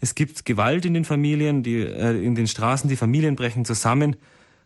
[0.00, 4.16] Es gibt Gewalt in den Familien, die, äh, in den Straßen, die Familien brechen zusammen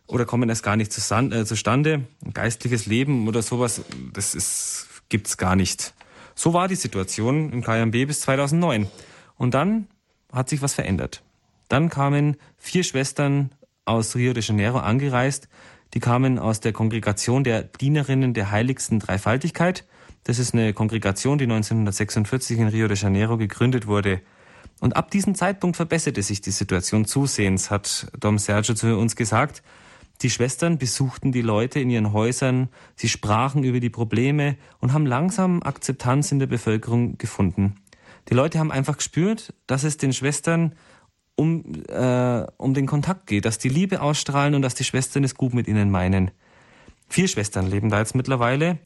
[0.05, 2.03] oder kommen erst gar nicht äh, zustande.
[2.33, 3.81] Geistliches Leben oder sowas,
[4.13, 5.93] das ist, gibt's gar nicht.
[6.35, 8.87] So war die Situation in Kayambe bis 2009.
[9.37, 9.87] Und dann
[10.31, 11.23] hat sich was verändert.
[11.69, 13.51] Dann kamen vier Schwestern
[13.85, 15.47] aus Rio de Janeiro angereist.
[15.93, 19.85] Die kamen aus der Kongregation der Dienerinnen der heiligsten Dreifaltigkeit.
[20.23, 24.21] Das ist eine Kongregation, die 1946 in Rio de Janeiro gegründet wurde.
[24.79, 29.63] Und ab diesem Zeitpunkt verbesserte sich die Situation zusehends, hat Dom Sergio zu uns gesagt.
[30.21, 35.05] Die Schwestern besuchten die Leute in ihren Häusern, sie sprachen über die Probleme und haben
[35.05, 37.75] langsam Akzeptanz in der Bevölkerung gefunden.
[38.29, 40.75] Die Leute haben einfach gespürt, dass es den Schwestern
[41.39, 45.35] um, äh, um den Kontakt geht, dass die Liebe ausstrahlen und dass die Schwestern es
[45.35, 46.31] gut mit ihnen meinen.
[47.07, 48.77] Vier Schwestern leben da jetzt mittlerweile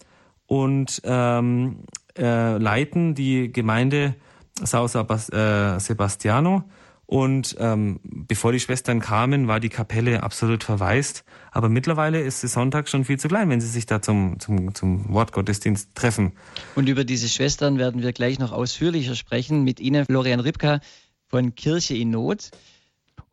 [0.45, 1.79] und ähm,
[2.15, 4.13] äh, leiten die Gemeinde
[4.61, 6.63] Sao äh, Sebastiano.
[7.05, 11.25] Und ähm, bevor die Schwestern kamen, war die Kapelle absolut verwaist.
[11.51, 14.73] Aber mittlerweile ist es Sonntag schon viel zu klein, wenn sie sich da zum, zum,
[14.73, 16.33] zum Wortgottesdienst treffen.
[16.75, 20.79] Und über diese Schwestern werden wir gleich noch ausführlicher sprechen mit Ihnen, Florian Ripka
[21.33, 22.51] von Kirche in Not.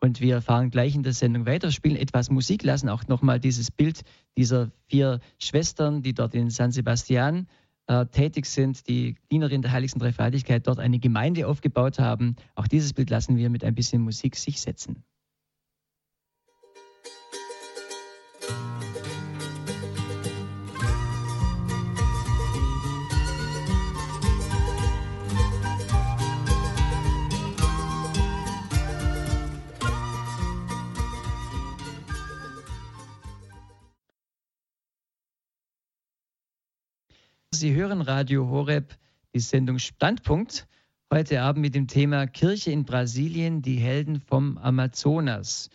[0.01, 3.71] Und wir fahren gleich in der Sendung weiter, spielen etwas Musik, lassen auch nochmal dieses
[3.71, 4.05] Bild
[4.39, 7.47] dieser vier Schwestern, die dort in San Sebastian
[7.89, 12.37] äh, tätig sind, die Dienerin der Heiligsten Dreifaltigkeit dort eine Gemeinde aufgebaut haben.
[12.55, 15.05] Auch dieses Bild lassen wir mit ein bisschen Musik sich setzen.
[37.53, 38.97] Sie hören Radio Horeb,
[39.35, 40.69] die Sendung Standpunkt.
[41.13, 45.69] Heute Abend mit dem Thema Kirche in Brasilien, die Helden vom Amazonas.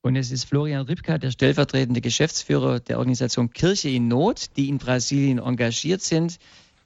[0.00, 4.78] Und es ist Florian Ripka, der stellvertretende Geschäftsführer der Organisation Kirche in Not, die in
[4.78, 6.38] Brasilien engagiert sind.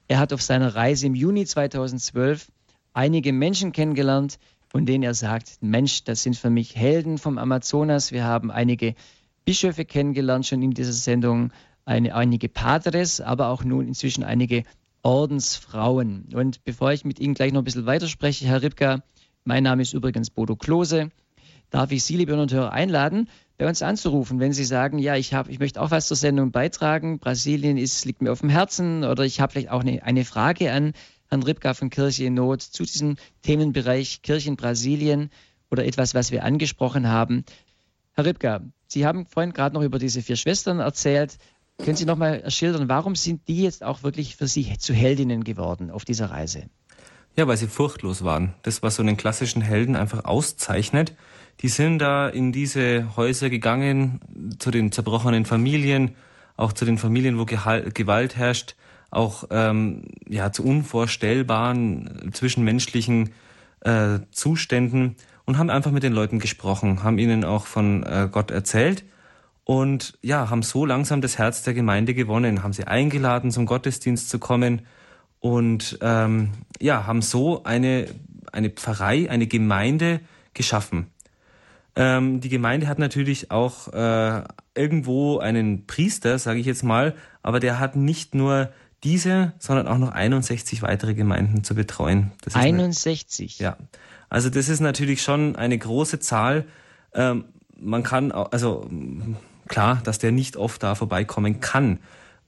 [0.09, 2.51] Er hat auf seiner Reise im Juni 2012
[2.93, 8.11] einige Menschen kennengelernt, von denen er sagt, Mensch, das sind für mich Helden vom Amazonas.
[8.11, 8.97] Wir haben einige
[9.45, 11.53] Bischöfe kennengelernt schon in dieser Sendung,
[11.85, 14.65] eine, einige Padres, aber auch nun inzwischen einige
[15.03, 16.29] Ordensfrauen.
[16.35, 19.03] Und bevor ich mit Ihnen gleich noch ein bisschen weiterspreche, Herr Ripka,
[19.45, 21.11] mein Name ist übrigens Bodo Klose,
[21.71, 23.29] darf ich Sie, liebe Hörer und Hörer, einladen,
[23.59, 26.51] bei uns anzurufen, wenn Sie sagen, ja, ich, hab, ich möchte auch was zur Sendung
[26.51, 30.25] beitragen, Brasilien ist, liegt mir auf dem Herzen oder ich habe vielleicht auch eine, eine
[30.25, 30.93] Frage an
[31.29, 35.31] Herrn Ripka von Kirche in Not zu diesem Themenbereich Kirche in Brasilien
[35.71, 37.45] oder etwas, was wir angesprochen haben.
[38.13, 41.39] Herr Ripka, Sie haben vorhin gerade noch über diese vier Schwestern erzählt.
[41.79, 45.45] Können Sie noch mal schildern, warum sind die jetzt auch wirklich für Sie zu Heldinnen
[45.45, 46.69] geworden auf dieser Reise?
[47.37, 48.55] Ja, weil sie furchtlos waren.
[48.63, 51.15] Das, was so einen klassischen Helden einfach auszeichnet.
[51.61, 54.21] Die sind da in diese Häuser gegangen,
[54.59, 56.15] zu den zerbrochenen Familien,
[56.57, 58.77] auch zu den Familien, wo Gewalt herrscht,
[59.11, 63.31] auch ähm, ja, zu unvorstellbaren zwischenmenschlichen
[63.81, 68.53] äh, Zuständen und haben einfach mit den Leuten gesprochen, haben ihnen auch von äh, Gott
[68.53, 69.05] erzählt
[69.65, 74.29] und ja, haben so langsam das Herz der Gemeinde gewonnen, haben sie eingeladen, zum Gottesdienst
[74.29, 74.83] zu kommen
[75.41, 76.51] und ähm,
[76.81, 78.07] ja, haben so eine,
[78.53, 80.21] eine Pfarrei, eine Gemeinde
[80.53, 81.07] geschaffen.
[81.97, 84.43] Ähm, die Gemeinde hat natürlich auch äh,
[84.75, 88.71] irgendwo einen Priester, sage ich jetzt mal, aber der hat nicht nur
[89.03, 92.33] diese, sondern auch noch 61 weitere Gemeinden zu betreuen.
[92.53, 93.61] 61?
[93.61, 93.77] Eine, ja.
[94.29, 96.65] Also das ist natürlich schon eine große Zahl.
[97.13, 97.45] Ähm,
[97.79, 98.89] man kann, also
[99.69, 101.99] klar, dass der nicht oft da vorbeikommen kann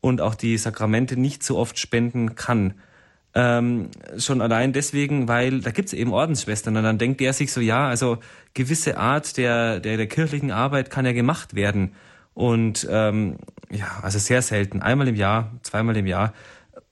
[0.01, 2.75] und auch die Sakramente nicht so oft spenden kann.
[3.35, 7.61] Ähm, schon allein deswegen, weil da gibt's eben Ordensschwestern und dann denkt der sich so,
[7.61, 8.19] ja, also
[8.55, 11.93] gewisse Art der, der, der kirchlichen Arbeit kann ja gemacht werden.
[12.33, 13.37] Und ähm,
[13.71, 16.33] ja, also sehr selten, einmal im Jahr, zweimal im Jahr.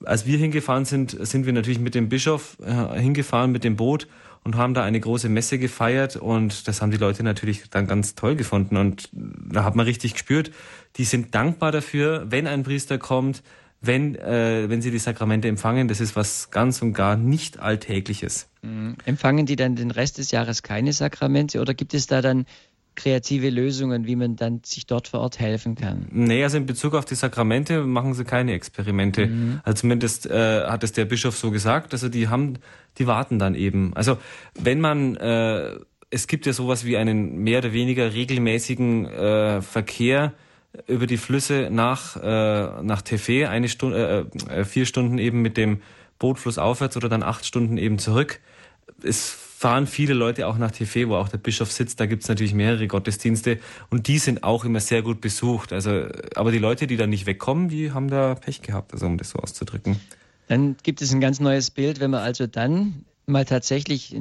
[0.04, 4.06] Als wir hingefahren sind, sind wir natürlich mit dem Bischof äh, hingefahren, mit dem Boot
[4.44, 8.14] und haben da eine große Messe gefeiert und das haben die Leute natürlich dann ganz
[8.14, 10.52] toll gefunden und da hat man richtig gespürt,
[10.96, 13.42] die sind dankbar dafür, wenn ein Priester kommt,
[13.80, 15.88] wenn, äh, wenn sie die Sakramente empfangen.
[15.88, 18.48] Das ist was ganz und gar nicht Alltägliches.
[18.62, 18.96] Mhm.
[19.04, 22.46] Empfangen die dann den Rest des Jahres keine Sakramente oder gibt es da dann
[22.94, 26.06] kreative Lösungen, wie man dann sich dort vor Ort helfen kann?
[26.10, 29.26] Nee, also in Bezug auf die Sakramente machen sie keine Experimente.
[29.26, 29.60] Mhm.
[29.64, 31.92] Also zumindest äh, hat es der Bischof so gesagt.
[31.92, 32.54] Also die haben,
[32.98, 33.92] die warten dann eben.
[33.94, 34.18] Also
[34.58, 35.78] wenn man äh,
[36.14, 40.32] es gibt ja sowas wie einen mehr oder weniger regelmäßigen äh, Verkehr
[40.86, 45.56] über die Flüsse nach äh, nach Tefe, eine Stunde, äh, äh, vier Stunden eben mit
[45.56, 45.80] dem
[46.18, 48.40] Bootfluss aufwärts oder dann acht Stunden eben zurück.
[49.02, 49.30] Es
[49.64, 51.98] fahren viele Leute auch nach TV, wo auch der Bischof sitzt.
[51.98, 55.72] Da gibt's natürlich mehrere Gottesdienste und die sind auch immer sehr gut besucht.
[55.72, 56.04] Also,
[56.34, 59.30] aber die Leute, die da nicht wegkommen, die haben da Pech gehabt, also um das
[59.30, 59.98] so auszudrücken.
[60.48, 64.14] Dann gibt es ein ganz neues Bild, wenn man also dann mal tatsächlich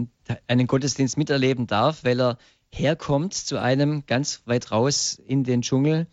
[0.47, 2.37] einen Gottesdienst miterleben darf, weil er
[2.71, 6.07] herkommt zu einem ganz weit raus in den Dschungel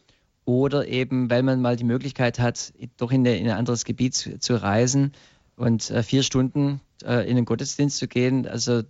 [0.44, 4.60] oder eben, weil man mal die Möglichkeit hat, doch in, ein anderes Gebiet zu, zu
[4.60, 5.12] reisen
[5.54, 8.48] und äh, vier Stunden äh, in den Gottesdienst zu gehen.
[8.48, 8.82] Also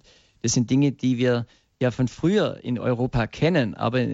[0.43, 1.47] das sind Dinge, die wir
[1.81, 4.07] ja von früher in Europa kennen, aber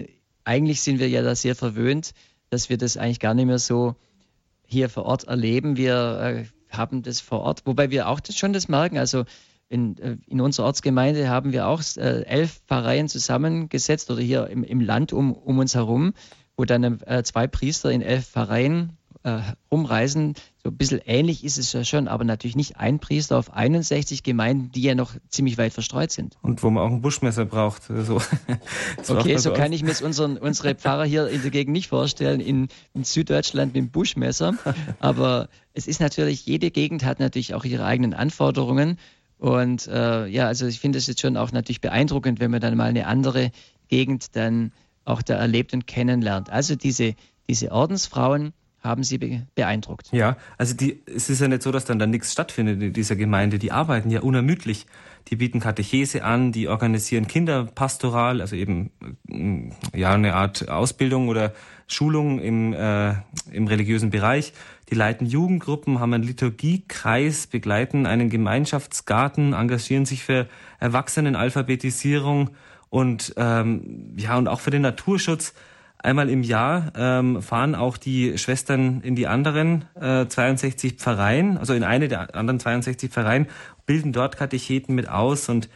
[0.43, 2.13] eigentlich sind wir ja da sehr verwöhnt,
[2.49, 3.95] dass wir das eigentlich gar nicht mehr so
[4.65, 5.77] hier vor Ort erleben.
[5.77, 8.97] Wir äh, haben das vor Ort, wobei wir auch das schon das merken.
[8.97, 9.25] Also
[9.69, 14.63] in, äh, in unserer Ortsgemeinde haben wir auch äh, elf Pfarreien zusammengesetzt oder hier im,
[14.63, 16.13] im Land um, um uns herum,
[16.55, 18.96] wo dann äh, zwei Priester in elf Pfarreien
[19.27, 20.35] äh, rumreisen.
[20.63, 24.23] So ein bisschen ähnlich ist es ja schon, aber natürlich nicht ein Priester auf 61
[24.23, 26.37] Gemeinden, die ja noch ziemlich weit verstreut sind.
[26.41, 27.83] Und wo man auch ein Buschmesser braucht.
[27.83, 28.21] So.
[29.09, 32.69] okay, so kann ich mir unseren, unsere Pfarrer hier in der Gegend nicht vorstellen, in,
[32.93, 34.53] in Süddeutschland mit dem Buschmesser.
[34.99, 38.97] Aber es ist natürlich, jede Gegend hat natürlich auch ihre eigenen Anforderungen.
[39.39, 42.77] Und äh, ja, also ich finde es jetzt schon auch natürlich beeindruckend, wenn man dann
[42.77, 43.51] mal eine andere
[43.89, 44.71] Gegend dann
[45.03, 46.49] auch da erlebt und kennenlernt.
[46.49, 47.13] Also diese,
[47.49, 48.53] diese Ordensfrauen,
[48.87, 49.17] haben Sie
[49.55, 50.09] beeindruckt?
[50.11, 53.15] Ja, also die, es ist ja nicht so, dass dann da nichts stattfindet in dieser
[53.15, 53.59] Gemeinde.
[53.59, 54.87] Die arbeiten ja unermüdlich.
[55.27, 58.91] Die bieten Katechese an, die organisieren Kinderpastoral, also eben
[59.27, 61.53] mm, ja eine Art Ausbildung oder
[61.87, 63.13] Schulung im, äh,
[63.51, 64.53] im religiösen Bereich.
[64.89, 70.47] Die leiten Jugendgruppen, haben einen Liturgiekreis, begleiten einen Gemeinschaftsgarten, engagieren sich für
[70.79, 72.51] Erwachsenenalphabetisierung
[72.89, 75.53] und ähm, ja und auch für den Naturschutz.
[75.99, 81.73] Einmal im Jahr ähm, fahren auch die Schwestern in die anderen äh, 62 Pfarreien, also
[81.73, 83.47] in eine der anderen 62 Pfarreien,
[83.85, 85.69] bilden dort Katecheten mit aus und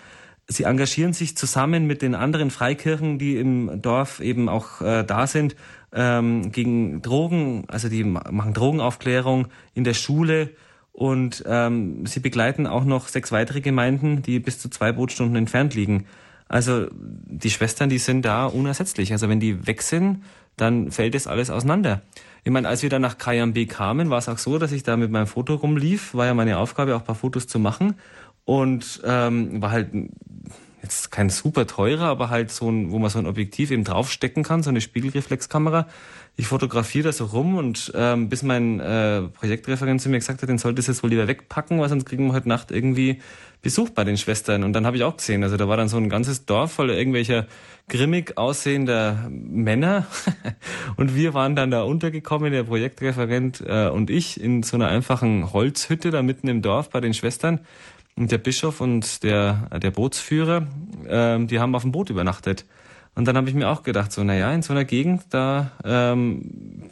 [0.48, 5.26] sie engagieren sich zusammen mit den anderen Freikirchen, die im Dorf eben auch äh, da
[5.26, 5.56] sind,
[5.94, 10.52] ähm, gegen Drogen, also die machen Drogenaufklärung in der Schule
[10.94, 15.74] Und ähm, sie begleiten auch noch sechs weitere Gemeinden, die bis zu zwei Bootstunden entfernt
[15.74, 16.06] liegen.
[16.52, 19.14] Also die Schwestern, die sind da unersetzlich.
[19.14, 20.22] Also wenn die weg sind,
[20.58, 22.02] dann fällt das alles auseinander.
[22.44, 24.98] Ich meine, als wir dann nach Kayambe kamen, war es auch so, dass ich da
[24.98, 26.14] mit meinem Foto rumlief.
[26.14, 27.96] War ja meine Aufgabe, auch paar Fotos zu machen.
[28.44, 29.92] Und ähm, war halt
[30.84, 34.44] jetzt kein super teurer, aber halt so ein, wo man so ein Objektiv eben draufstecken
[34.44, 35.88] kann, so eine Spiegelreflexkamera.
[36.38, 40.50] Ich fotografiere da so rum und ähm, bis mein äh, Projektreferent zu mir gesagt hat,
[40.50, 43.22] den sollte es jetzt wohl lieber wegpacken, weil sonst kriegen wir heute Nacht irgendwie
[43.62, 44.64] Besuch bei den Schwestern.
[44.64, 46.98] Und dann habe ich auch gesehen, also da war dann so ein ganzes Dorf voller
[46.98, 47.48] irgendwelcher
[47.90, 50.08] grimmig aussehender Männer.
[50.96, 55.52] und wir waren dann da untergekommen, der Projektreferent äh, und ich, in so einer einfachen
[55.52, 57.60] Holzhütte da mitten im Dorf bei den Schwestern.
[58.16, 60.68] Und der Bischof und der, der Bootsführer,
[61.08, 62.66] ähm, die haben auf dem Boot übernachtet.
[63.14, 66.90] Und dann habe ich mir auch gedacht, so, naja, in so einer Gegend, da ähm,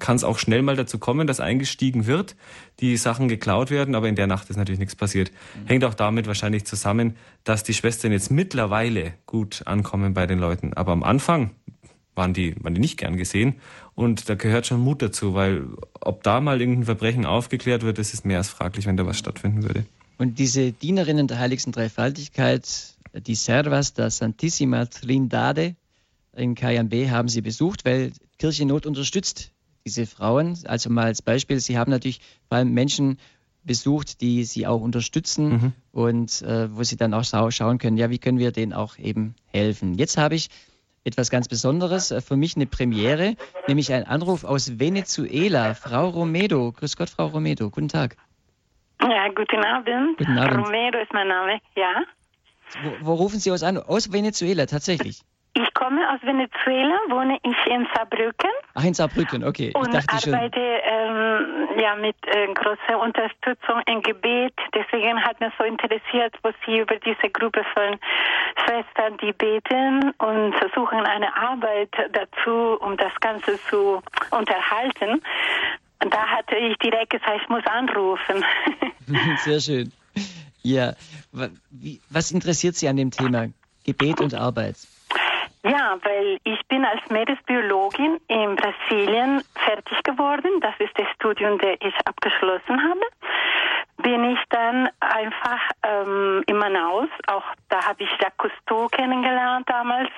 [0.00, 2.34] kann es auch schnell mal dazu kommen, dass eingestiegen wird,
[2.80, 5.30] die Sachen geklaut werden, aber in der Nacht ist natürlich nichts passiert.
[5.30, 5.66] Mhm.
[5.68, 10.72] Hängt auch damit wahrscheinlich zusammen, dass die Schwestern jetzt mittlerweile gut ankommen bei den Leuten.
[10.74, 11.50] Aber am Anfang
[12.14, 13.54] waren die, waren die nicht gern gesehen.
[13.94, 15.64] Und da gehört schon Mut dazu, weil
[16.00, 19.18] ob da mal irgendein Verbrechen aufgeklärt wird, das ist mehr als fraglich, wenn da was
[19.18, 19.84] stattfinden würde.
[20.18, 25.76] Und diese Dienerinnen der heiligsten Dreifaltigkeit, die Servas der Santissima Trindade
[26.34, 29.52] in Cayambe haben sie besucht, weil Kirche Not unterstützt
[29.84, 30.58] diese Frauen.
[30.64, 33.18] Also mal als Beispiel, sie haben natürlich vor allem Menschen
[33.64, 35.72] besucht, die sie auch unterstützen mhm.
[35.92, 38.98] und äh, wo sie dann auch schau schauen können, ja, wie können wir denen auch
[38.98, 39.94] eben helfen.
[39.94, 40.48] Jetzt habe ich
[41.04, 43.36] etwas ganz Besonderes, äh, für mich eine Premiere,
[43.68, 45.74] nämlich ein Anruf aus Venezuela.
[45.74, 48.16] Frau Romedo, grüß Gott, Frau Romedo, guten Tag.
[49.00, 50.18] Ja, guten Abend.
[50.18, 50.66] Guten Abend.
[50.66, 52.02] Romero ist mein Name, ja.
[52.82, 53.78] Wo, wo rufen Sie aus an?
[53.78, 55.22] Aus Venezuela, tatsächlich.
[55.54, 58.50] Ich komme aus Venezuela, wohne ich in Saarbrücken.
[58.72, 59.68] Ach, in Saarbrücken, okay.
[59.68, 64.54] Ich und arbeite ähm, ja, mit äh, großer Unterstützung im Gebet.
[64.74, 67.98] Deswegen hat mich so interessiert, was Sie über diese Gruppe von
[68.64, 74.00] Schwestern, die beten und versuchen eine Arbeit dazu, um das Ganze zu
[74.30, 75.20] unterhalten.
[76.02, 78.42] Und da hatte ich direkt gesagt, ich muss anrufen.
[79.44, 79.92] Sehr schön.
[80.62, 80.94] Ja,
[82.10, 83.48] was interessiert Sie an dem Thema
[83.84, 84.76] Gebet und Arbeit?
[85.64, 90.60] Ja, weil ich bin als Meeresbiologin in Brasilien fertig geworden.
[90.60, 93.00] Das ist das Studium, das ich abgeschlossen habe
[94.02, 100.10] bin ich dann einfach ähm, in Manaus, auch da habe ich Jacques Cousteau kennengelernt damals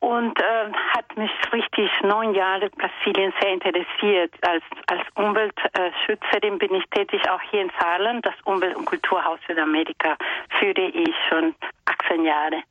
[0.00, 4.32] und äh, hat mich richtig neun Jahre Brasilien sehr interessiert.
[4.42, 10.16] Als, als Umweltschützerin bin ich tätig auch hier in Saarland, das Umwelt- und Kulturhaus Südamerika
[10.58, 12.62] führe ich schon 18 Jahre.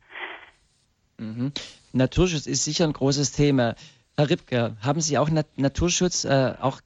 [1.18, 1.52] Mhm.
[1.94, 3.76] Naturschutz ist sicher ein großes Thema.
[4.18, 6.80] Herr Ripke, haben Sie auch Nat Naturschutz äh, auch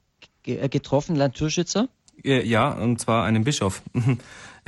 [0.44, 1.88] getroffen, Naturschützer?
[2.26, 3.82] Äh, ja, und zwar einen Bischof.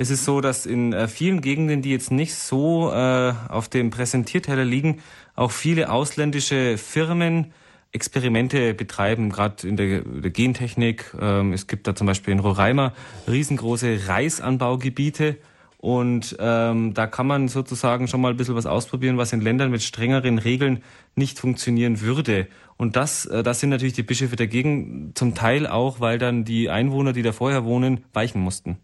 [0.00, 3.90] Es ist so, dass in äh, vielen Gegenden, die jetzt nicht so äh, auf dem
[3.90, 5.02] Präsentierteller liegen,
[5.34, 7.52] auch viele ausländische Firmen
[7.90, 11.12] Experimente betreiben, gerade in der, der Gentechnik.
[11.20, 12.92] Ähm, es gibt da zum Beispiel in Roraima
[13.26, 15.36] riesengroße Reisanbaugebiete
[15.80, 19.70] und ähm, da kann man sozusagen schon mal ein bisschen was ausprobieren, was in Ländern
[19.70, 20.82] mit strengeren Regeln
[21.14, 22.48] nicht funktionieren würde.
[22.76, 26.68] Und das, äh, das sind natürlich die Bischöfe dagegen, zum Teil auch, weil dann die
[26.68, 28.78] Einwohner, die da vorher wohnen, weichen mussten.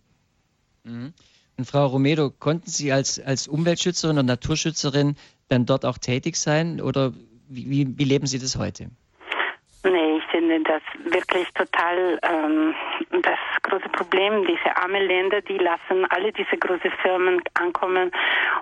[0.84, 1.12] Mhm.
[1.56, 5.16] Und Frau Romero, konnten Sie als, als Umweltschützerin und Naturschützerin
[5.48, 7.12] dann dort auch tätig sein oder
[7.48, 8.90] wie, wie leben Sie das heute?
[9.84, 10.80] Nee, ich finde das
[11.12, 12.74] wirklich total ähm,
[13.22, 14.46] das große Problem.
[14.46, 18.10] Diese armen Länder, die lassen alle diese großen Firmen ankommen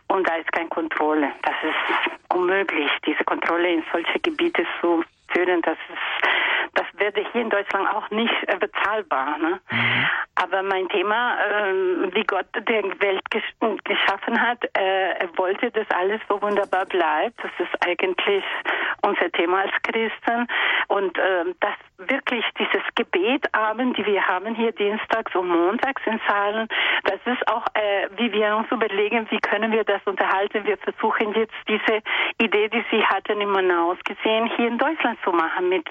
[0.08, 1.30] und da ist keine Kontrolle.
[1.42, 5.62] Das ist unmöglich, diese Kontrolle in solche Gebiete zu führen.
[5.62, 9.38] Das ist das wäre hier in Deutschland auch nicht äh, bezahlbar.
[9.38, 9.60] Ne?
[9.70, 10.06] Mhm.
[10.36, 13.42] Aber mein Thema, äh, wie Gott die Welt ges
[13.84, 17.42] geschaffen hat, äh, er wollte, dass alles so wunderbar bleibt.
[17.42, 18.44] Das ist eigentlich
[19.02, 20.46] unser Thema als Christen.
[20.88, 21.74] Und äh, das
[22.08, 26.68] wirklich dieses Gebetabend, die wir haben hier dienstags und montags in Zahlen,
[27.04, 30.64] das ist auch, äh, wie wir uns überlegen, wie können wir das unterhalten.
[30.64, 32.02] Wir versuchen jetzt diese
[32.40, 35.88] Idee, die Sie hatten in Manaus gesehen, hier in Deutschland zu machen mit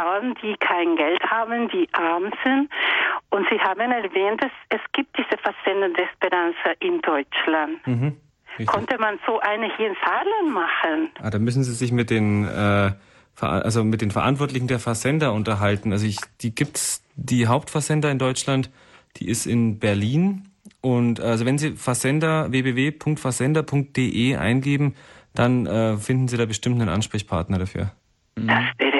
[0.00, 2.70] Frauen, die kein Geld haben, die arm sind.
[3.30, 7.86] Und Sie haben erwähnt, dass es gibt diese Facetten der Esperanza in Deutschland.
[7.86, 8.16] Mhm,
[8.66, 11.10] Konnte man so eine hier in Saarland machen?
[11.22, 12.92] Ah, da müssen Sie sich mit den äh,
[13.40, 15.92] also mit den Verantwortlichen der Versender unterhalten.
[15.92, 18.70] Also ich, die gibt's die Hauptversender in Deutschland,
[19.16, 20.48] die ist in Berlin.
[20.82, 24.94] Und also wenn Sie Versender www.versender.de eingeben,
[25.34, 27.92] dann äh, finden Sie da bestimmt einen Ansprechpartner dafür.
[28.34, 28.90] Das wäre.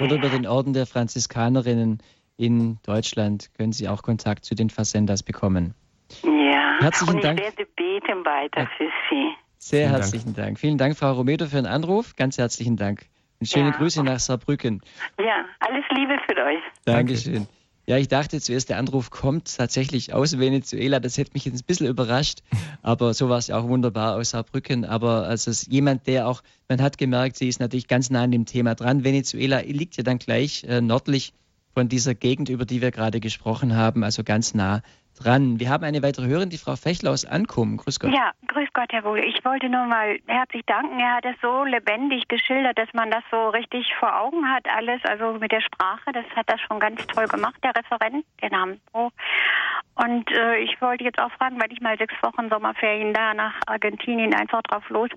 [0.00, 1.98] Oder über den Orden der Franziskanerinnen
[2.36, 5.74] in Deutschland können Sie auch Kontakt zu den Versenders bekommen.
[6.22, 7.40] Ja, Herzlichen und ich Dank.
[7.40, 9.30] werde beten weiter für Sie.
[9.58, 10.58] Sehr Vielen herzlichen Dank.
[10.58, 12.16] Vielen Dank, Frau Romedo, für den Anruf.
[12.16, 13.06] Ganz herzlichen Dank.
[13.40, 13.76] Und schöne Ja.
[13.76, 14.80] Grüße nach Saarbrücken.
[15.18, 16.62] Ja, alles Liebe für euch.
[16.86, 17.46] Dankeschön.
[17.86, 21.00] Ja, ich dachte zuerst, der Anruf kommt tatsächlich aus Venezuela.
[21.00, 22.40] Das hätte mich jetzt ein bisschen überrascht.
[22.82, 24.84] Aber so war es ja auch wunderbar aus Saarbrücken.
[24.84, 28.22] Aber also es ist jemand, der auch, man hat gemerkt, sie ist natürlich ganz nah
[28.22, 29.02] an dem Thema dran.
[29.04, 31.32] Venezuela liegt ja dann gleich äh, nördlich
[31.74, 34.82] von dieser Gegend, über die wir gerade gesprochen haben, also ganz nah
[35.22, 35.60] dran.
[35.60, 37.76] Wir haben eine weitere Hörerin, die Frau Fechler aus Ankommen.
[37.76, 38.12] Grüß Gott.
[38.12, 39.24] Ja, grüß Gott, Herr Wohle.
[39.24, 40.98] Ich wollte nur mal herzlich danken.
[40.98, 45.00] Er hat es so lebendig geschildert, dass man das so richtig vor Augen hat, alles.
[45.04, 48.78] Also mit der Sprache, das hat das schon ganz toll gemacht, der Referent, der Name.
[48.92, 53.54] Und äh, ich wollte jetzt auch fragen, weil ich mal sechs Wochen Sommerferien da nach
[53.66, 55.10] Argentinien einfach drauf los,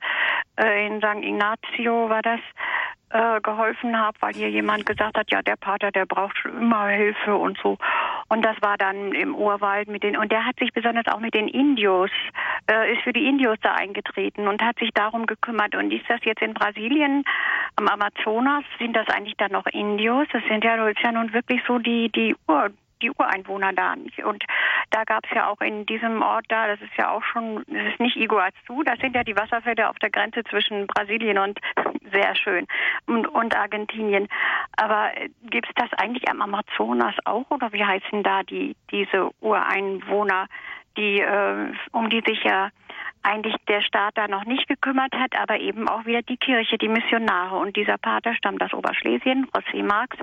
[0.60, 1.24] äh, in St.
[1.24, 2.40] Ignacio war das,
[3.14, 6.88] äh, geholfen habe, weil hier jemand gesagt hat, ja, der Pater, der braucht schon immer
[6.88, 7.78] Hilfe und so.
[8.28, 11.36] Und das war dann im Urwald mit den, und der hat sich besonders auch mit
[11.36, 12.10] den Indios,
[12.70, 15.76] äh, ist für die Indios da eingetreten und hat sich darum gekümmert.
[15.76, 17.24] Und ist das jetzt in Brasilien,
[17.76, 20.28] am Amazonas, sind das eigentlich dann noch Indios?
[20.34, 22.72] Das sind ja, das ist ja nun wirklich so die, die Ur,
[23.04, 24.24] die Ureinwohner da nicht.
[24.24, 24.44] Und
[24.90, 27.94] da gab es ja auch in diesem Ort da, das ist ja auch schon, das
[27.94, 31.60] ist nicht Iguazu, das sind ja die Wasserfälle auf der Grenze zwischen Brasilien und
[32.12, 32.68] sehr schön
[33.06, 34.28] und, und Argentinien.
[34.78, 39.30] Aber äh, gibt es das eigentlich am Amazonas auch oder wie heißen da die diese
[39.42, 40.48] Ureinwohner,
[40.98, 42.70] die äh, um die sich ja
[43.24, 46.90] eigentlich der Staat da noch nicht gekümmert hat, aber eben auch wieder die Kirche, die
[46.90, 47.56] Missionare.
[47.56, 50.18] Und dieser Pater stammt aus Oberschlesien, José Marx,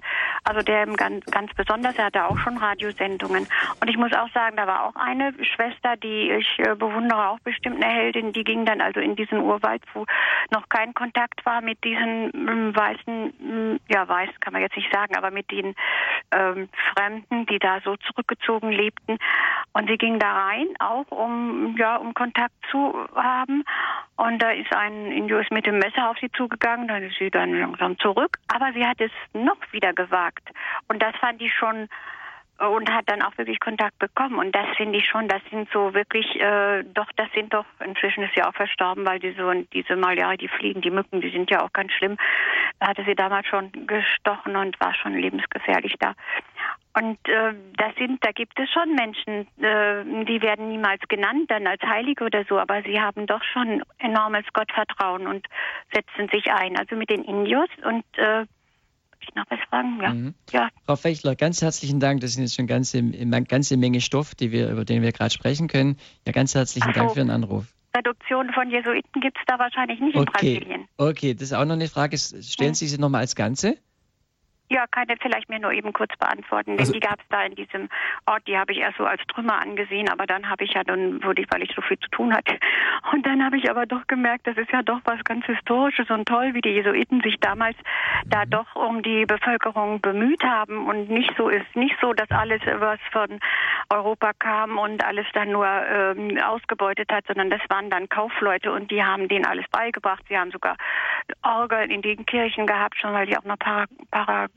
[0.45, 3.47] also der ganz, ganz besonders, er hatte auch schon Radiosendungen.
[3.81, 7.41] Und ich muss auch sagen, da war auch eine Schwester, die ich äh, bewundere, auch
[7.41, 10.05] bestimmt eine Heldin, die ging dann also in diesen Urwald, wo
[10.51, 14.93] noch kein Kontakt war mit diesen ähm, weißen, ähm, ja weiß kann man jetzt nicht
[14.93, 15.75] sagen, aber mit den
[16.33, 19.19] ähm, Fremden, die da so zurückgezogen lebten.
[19.73, 23.65] Und sie ging da rein, auch um, ja, um Kontakt zu haben.
[24.17, 27.59] Und da ist ein Indios mit dem Messer auf sie zugegangen, dann ist sie dann
[27.59, 28.39] langsam zurück.
[28.49, 30.49] Aber sie hat es noch wieder gewagt.
[30.89, 31.89] Und das fand ich schon
[32.69, 34.39] und hat dann auch wirklich Kontakt bekommen.
[34.39, 38.23] Und das finde ich schon, das sind so wirklich, äh, doch, das sind doch, inzwischen
[38.25, 41.51] ist sie auch verstorben, weil die so, diese Malaria, die Fliegen, die Mücken, die sind
[41.51, 42.19] ja auch ganz schlimm.
[42.79, 46.15] Da hatte sie damals schon gestochen und war schon lebensgefährlich da.
[46.93, 51.67] Und äh, das sind, da gibt es schon Menschen, äh, die werden niemals genannt dann
[51.67, 55.47] als Heilige oder so, aber sie haben doch schon enormes Gottvertrauen und
[55.93, 56.77] setzen sich ein.
[56.77, 58.45] Also mit den Indios und äh,
[59.21, 60.01] ich noch was fragen?
[60.03, 60.15] Ja.
[60.15, 60.35] Mhm.
[60.51, 60.69] ja.
[60.87, 62.21] Frau Fechler, ganz herzlichen Dank.
[62.21, 65.31] Das sind jetzt schon ganze, eine ganze Menge Stoff, die wir, über den wir gerade
[65.31, 65.97] sprechen können.
[66.27, 66.99] Ja, ganz herzlichen so.
[66.99, 67.67] Dank für den Anruf.
[67.97, 70.89] Reduktion von Jesuiten gibt es da wahrscheinlich nicht in Okay, Brasilien.
[70.97, 72.17] okay, das ist auch noch eine Frage.
[72.19, 72.75] Stellen.
[72.75, 73.79] Sie sie nochmal als Ganze?
[74.73, 76.71] Ja, kann ich vielleicht mir nur eben kurz beantworten.
[76.73, 77.89] Denn Also- die gab es da in diesem
[78.27, 81.23] Ort, die habe ich erst so als Trümmer angesehen, aber dann habe ich ja dann,
[81.25, 82.57] wurde ich, weil ich so viel zu tun hatte.
[83.13, 86.29] Und dann habe ich aber doch gemerkt, das ist ja doch was ganz Historisches und
[86.29, 87.77] toll, wie die Jesuiten sich damals
[88.27, 88.51] da Mhm.
[88.51, 93.01] doch um die Bevölkerung bemüht haben und nicht so ist, nicht so, dass alles, was
[93.11, 93.41] von
[93.93, 98.93] Europa kam und alles dann nur ähm, ausgebeutet hat, sondern das waren dann Kaufleute und
[98.93, 100.23] die haben denen alles beigebracht.
[100.29, 100.77] Sie haben sogar
[101.43, 103.87] Orgeln in den Kirchen gehabt, schon weil die auch noch Para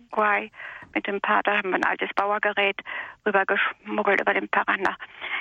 [0.09, 0.51] Paraguay
[0.93, 2.79] mit dem Pater haben ein altes Bauergerät
[3.25, 4.95] rübergeschmuggelt über den Paraná.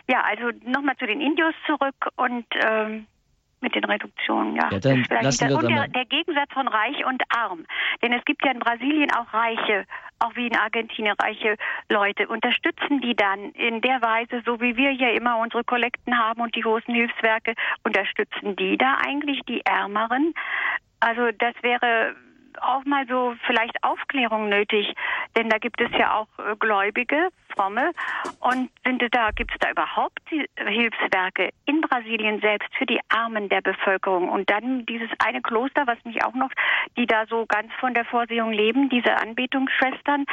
[0.08, 3.06] Ja, also nochmal zu den Indios zurück und ähm,
[3.60, 4.68] mit den Reduktionen, ja.
[4.72, 7.64] Ja, dann lassen wir und der, der Gegensatz von reich und arm.
[8.02, 9.86] Denn es gibt ja in Brasilien auch Reiche,
[10.18, 11.56] auch wie in Argentinien reiche
[11.88, 12.26] Leute.
[12.26, 16.56] Unterstützen die dann in der Weise, so wie wir hier immer unsere Kollekten haben und
[16.56, 17.54] die großen Hilfswerke,
[17.84, 20.34] unterstützen die da eigentlich die Ärmeren?
[20.98, 22.16] Also das wäre
[22.61, 24.94] auch mal so vielleicht Aufklärung nötig,
[25.36, 27.93] denn da gibt es ja auch äh, Gläubige, fromme
[28.40, 30.20] und sind da gibt es da überhaupt
[30.56, 35.98] Hilfswerke in Brasilien selbst für die Armen der Bevölkerung und dann dieses eine Kloster, was
[36.05, 36.51] mich auch noch,
[36.97, 40.24] die da so ganz von der Vorsehung leben, diese Anbetungsschwestern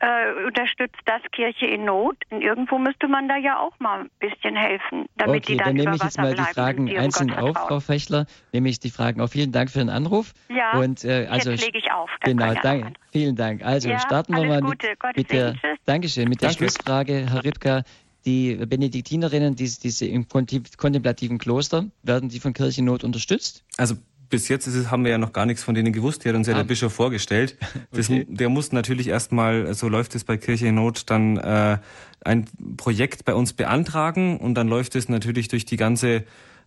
[0.00, 4.10] äh, unterstützt das Kirche in Not und irgendwo müsste man da ja auch mal ein
[4.18, 6.98] bisschen helfen, damit okay, die dann, dann nehme über ich jetzt Wasser mal die Fragen
[6.98, 7.56] einzeln auf.
[7.56, 8.26] Frau Fechler.
[8.52, 9.30] Nehme ich die Fragen auf.
[9.30, 10.32] Vielen Dank für den Anruf.
[10.48, 12.10] Ja, Und äh, also lege ich auf.
[12.22, 12.92] dann Genau, ja danke.
[13.12, 13.62] Vielen Dank.
[13.64, 14.88] Also Ja, starten wir mal Gute.
[15.06, 15.54] mit, mit der.
[15.84, 16.64] Dankeschön, mit der Danke.
[16.64, 17.82] Schlussfrage, Herr Ripka.
[18.26, 23.64] Die Benediktinerinnen, die, diese im kontemplativen Kloster, werden die von Kirchennot unterstützt?
[23.76, 23.96] Also
[24.30, 26.24] bis jetzt ist es, haben wir ja noch gar nichts von denen gewusst.
[26.24, 26.56] Die hat uns ja Ah.
[26.58, 27.56] der Bischof vorgestellt.
[27.92, 28.24] Das, Okay.
[28.28, 31.78] Der muss natürlich erstmal, so läuft es bei Kirche in Not, dann äh,
[32.24, 32.46] ein
[32.78, 36.24] Projekt bei uns beantragen und dann läuft es natürlich durch die ganze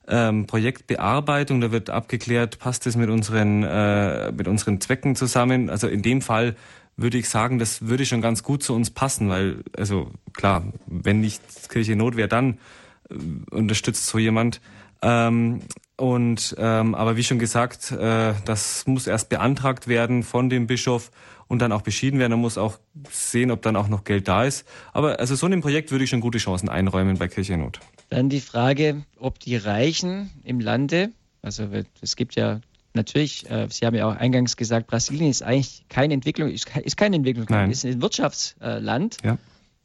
[0.08, 1.62] ähm, Projektbearbeitung.
[1.62, 5.70] Da wird abgeklärt, passt es mit unseren, äh, mit unseren Zwecken zusammen.
[5.70, 6.56] Also in dem Fall
[6.96, 11.22] würde ich sagen, das würde schon ganz gut zu uns passen, weil, also klar, wenn
[11.22, 12.58] nicht Kirche Not wäre, dann
[13.10, 13.16] äh,
[13.52, 14.62] unterstützt so jemand.
[15.02, 15.62] Ähm,
[15.96, 21.12] und ähm, aber wie schon gesagt, äh, das muss erst beantragt werden von dem Bischof
[21.48, 22.32] und dann auch beschieden werden.
[22.32, 22.78] Man muss auch
[23.12, 24.68] sehen, ob dann auch noch Geld da ist.
[24.94, 27.80] Aber also so einem Projekt würde ich schon gute Chancen einräumen bei Kirche Not.
[28.10, 31.12] Dann die Frage, ob die Reichen im Lande,
[31.42, 31.68] also
[32.02, 32.62] es gibt ja
[32.94, 36.98] natürlich, äh, Sie haben ja auch eingangs gesagt, Brasilien ist eigentlich keine Entwicklung, ist, ist
[36.98, 39.18] kein Entwicklungsland, ist ein Wirtschaftsland.
[39.24, 39.38] Ja.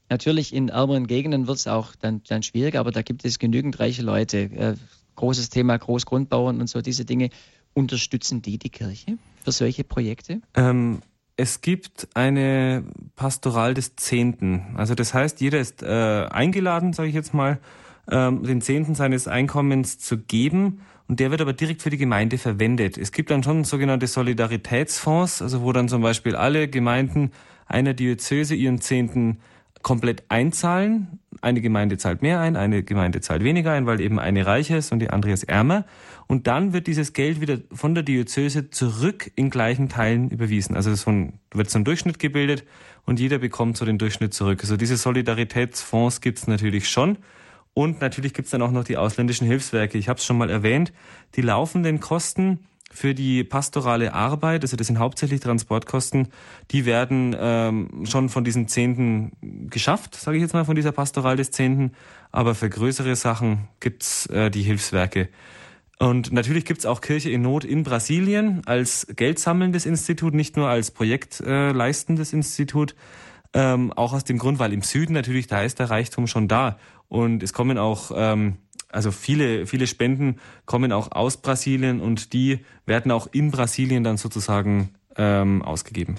[0.08, 3.80] Natürlich in ärmeren Gegenden wird es auch dann, dann schwieriger, aber da gibt es genügend
[3.80, 4.38] reiche Leute.
[4.38, 4.74] Äh,
[5.14, 7.30] großes Thema Großgrundbauern und so diese Dinge.
[7.74, 10.42] Unterstützen die die Kirche für solche Projekte?
[10.54, 11.00] Ähm,
[11.36, 12.84] es gibt eine
[13.16, 14.74] Pastoral des Zehnten.
[14.76, 17.58] Also das heißt, jeder ist äh, eingeladen, sage ich jetzt mal,
[18.10, 22.38] ähm, den Zehnten seines Einkommens zu geben und der wird aber direkt für die Gemeinde
[22.38, 22.96] verwendet.
[22.96, 27.32] Es gibt dann schon sogenannte Solidaritätsfonds, also wo dann zum Beispiel alle Gemeinden
[27.66, 29.38] einer Diözese ihren Zehnten
[29.82, 31.18] komplett einzahlen.
[31.40, 34.92] Eine Gemeinde zahlt mehr ein, eine Gemeinde zahlt weniger ein, weil eben eine reicher ist
[34.92, 35.84] und die andere ist ärmer.
[36.28, 40.76] Und dann wird dieses Geld wieder von der Diözese zurück in gleichen Teilen überwiesen.
[40.76, 42.64] Also so ein, wird so ein Durchschnitt gebildet
[43.04, 44.60] und jeder bekommt so den Durchschnitt zurück.
[44.62, 47.18] Also diese Solidaritätsfonds gibt's natürlich schon.
[47.74, 49.96] Und natürlich gibt's dann auch noch die ausländischen Hilfswerke.
[49.96, 50.92] Ich habe es schon mal erwähnt.
[51.36, 56.28] Die laufenden Kosten für die pastorale Arbeit, also das sind hauptsächlich Transportkosten,
[56.70, 59.32] die werden ähm, schon von diesen Zehnten
[59.70, 61.92] geschafft, sage ich jetzt mal, von dieser Pastoral des Zehnten.
[62.30, 65.30] Aber für größere Sachen gibt's äh, die Hilfswerke.
[65.98, 70.90] Und natürlich gibt's auch Kirche in Not in Brasilien als geldsammelndes Institut, nicht nur als
[70.90, 72.94] projektleistendes äh, Institut.
[73.54, 76.78] Ähm, auch aus dem Grund, weil im Süden natürlich, da ist der Reichtum schon da.
[77.12, 78.56] Und es kommen auch ähm,
[78.88, 84.16] also viele, viele Spenden kommen auch aus Brasilien und die werden auch in Brasilien dann
[84.16, 86.16] sozusagen ähm, ausgegeben.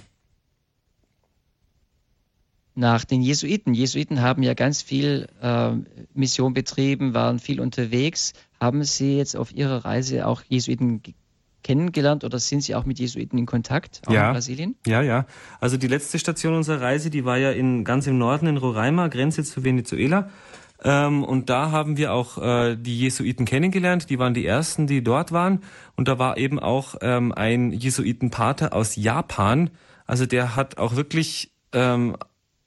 [2.75, 3.73] Nach den Jesuiten.
[3.73, 5.71] Jesuiten haben ja ganz viel äh,
[6.13, 8.33] Mission betrieben, waren viel unterwegs.
[8.59, 11.01] Haben Sie jetzt auf Ihrer Reise auch Jesuiten
[11.63, 14.27] kennengelernt oder sind Sie auch mit Jesuiten in Kontakt, auch ja.
[14.27, 14.75] in Brasilien?
[14.85, 15.25] Ja, ja.
[15.59, 19.07] Also die letzte Station unserer Reise, die war ja in, ganz im Norden in Roraima,
[19.07, 20.29] Grenze zu Venezuela.
[20.83, 24.09] Ähm, und da haben wir auch äh, die Jesuiten kennengelernt.
[24.09, 25.61] Die waren die ersten, die dort waren.
[25.95, 29.69] Und da war eben auch ähm, ein Jesuitenpater aus Japan.
[30.05, 32.17] Also der hat auch wirklich, ähm,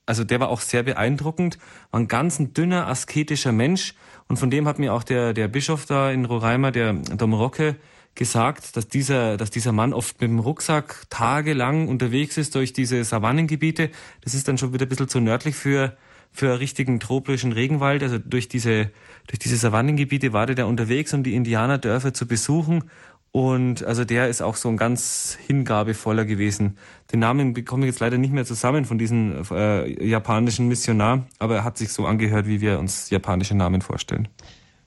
[0.06, 1.59] also der war auch sehr beeindruckend.
[1.90, 3.94] War ein ganz dünner, asketischer Mensch.
[4.28, 7.76] Und von dem hat mir auch der, der Bischof da in Roraima, der Dom Rocke,
[8.14, 13.05] gesagt, dass dieser, dass dieser Mann oft mit dem Rucksack tagelang unterwegs ist durch diese
[13.05, 13.90] Savannengebiete.
[14.22, 15.97] Das ist dann schon wieder ein bisschen zu nördlich für
[16.37, 18.03] für richtigen tropischen Regenwald.
[18.03, 18.91] Also durch diese,
[19.27, 22.85] durch diese Savannengebiete war der unterwegs, um die Indianerdörfer zu besuchen.
[23.33, 26.79] Und also der ist auch so ein ganz hingabevoller gewesen.
[27.13, 31.57] Den Namen bekomme ich jetzt leider nicht mehr zusammen von diesem äh, japanischen Missionar, aber
[31.57, 34.29] er hat sich so angehört, wie wir uns japanische Namen vorstellen.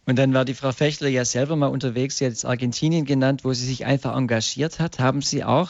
[0.07, 3.43] Und dann war die Frau Fechler ja selber mal unterwegs, sie hat jetzt Argentinien genannt,
[3.43, 4.97] wo sie sich einfach engagiert hat.
[4.97, 5.69] Haben Sie auch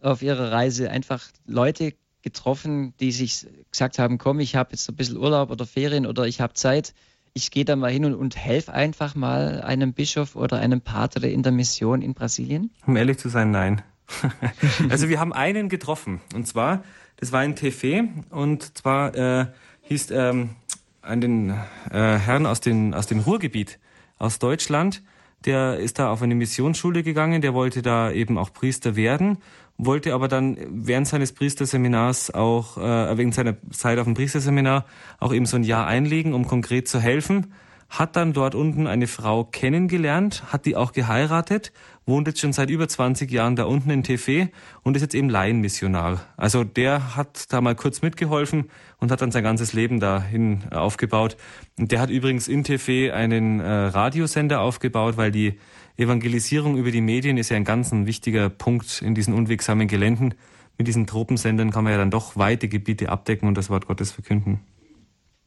[0.00, 1.92] auf Ihrer Reise einfach Leute
[2.26, 6.26] getroffen, die sich gesagt haben, komm, ich habe jetzt ein bisschen Urlaub oder Ferien oder
[6.26, 6.92] ich habe Zeit,
[7.34, 11.22] ich gehe da mal hin und, und helfe einfach mal einem Bischof oder einem Pater
[11.22, 12.70] in der Mission in Brasilien?
[12.84, 13.82] Um ehrlich zu sein, nein.
[14.90, 16.20] also wir haben einen getroffen.
[16.34, 16.82] Und zwar,
[17.18, 18.08] das war in Tefe.
[18.30, 19.46] Und zwar äh,
[19.82, 20.56] hieß ähm,
[21.02, 21.54] einen äh,
[21.92, 23.78] Herrn aus, den, aus dem Ruhrgebiet,
[24.18, 25.00] aus Deutschland,
[25.44, 29.38] der ist da auf eine Missionsschule gegangen, der wollte da eben auch Priester werden
[29.78, 34.86] wollte aber dann während seines Priesterseminars auch, äh, wegen seiner Zeit auf dem Priesterseminar,
[35.20, 37.52] auch eben so ein Jahr einlegen, um konkret zu helfen.
[37.88, 41.72] Hat dann dort unten eine Frau kennengelernt, hat die auch geheiratet,
[42.04, 44.50] wohnt jetzt schon seit über 20 Jahren da unten in TV
[44.82, 46.20] und ist jetzt eben Laienmissionar.
[46.36, 51.36] Also der hat da mal kurz mitgeholfen und hat dann sein ganzes Leben dahin aufgebaut.
[51.78, 55.58] Und der hat übrigens in TV einen äh, Radiosender aufgebaut, weil die
[55.96, 60.34] Evangelisierung über die Medien ist ja ein ganz ein wichtiger Punkt in diesen unwegsamen Geländen.
[60.78, 64.12] Mit diesen Tropensendern kann man ja dann doch weite Gebiete abdecken und das Wort Gottes
[64.12, 64.60] verkünden.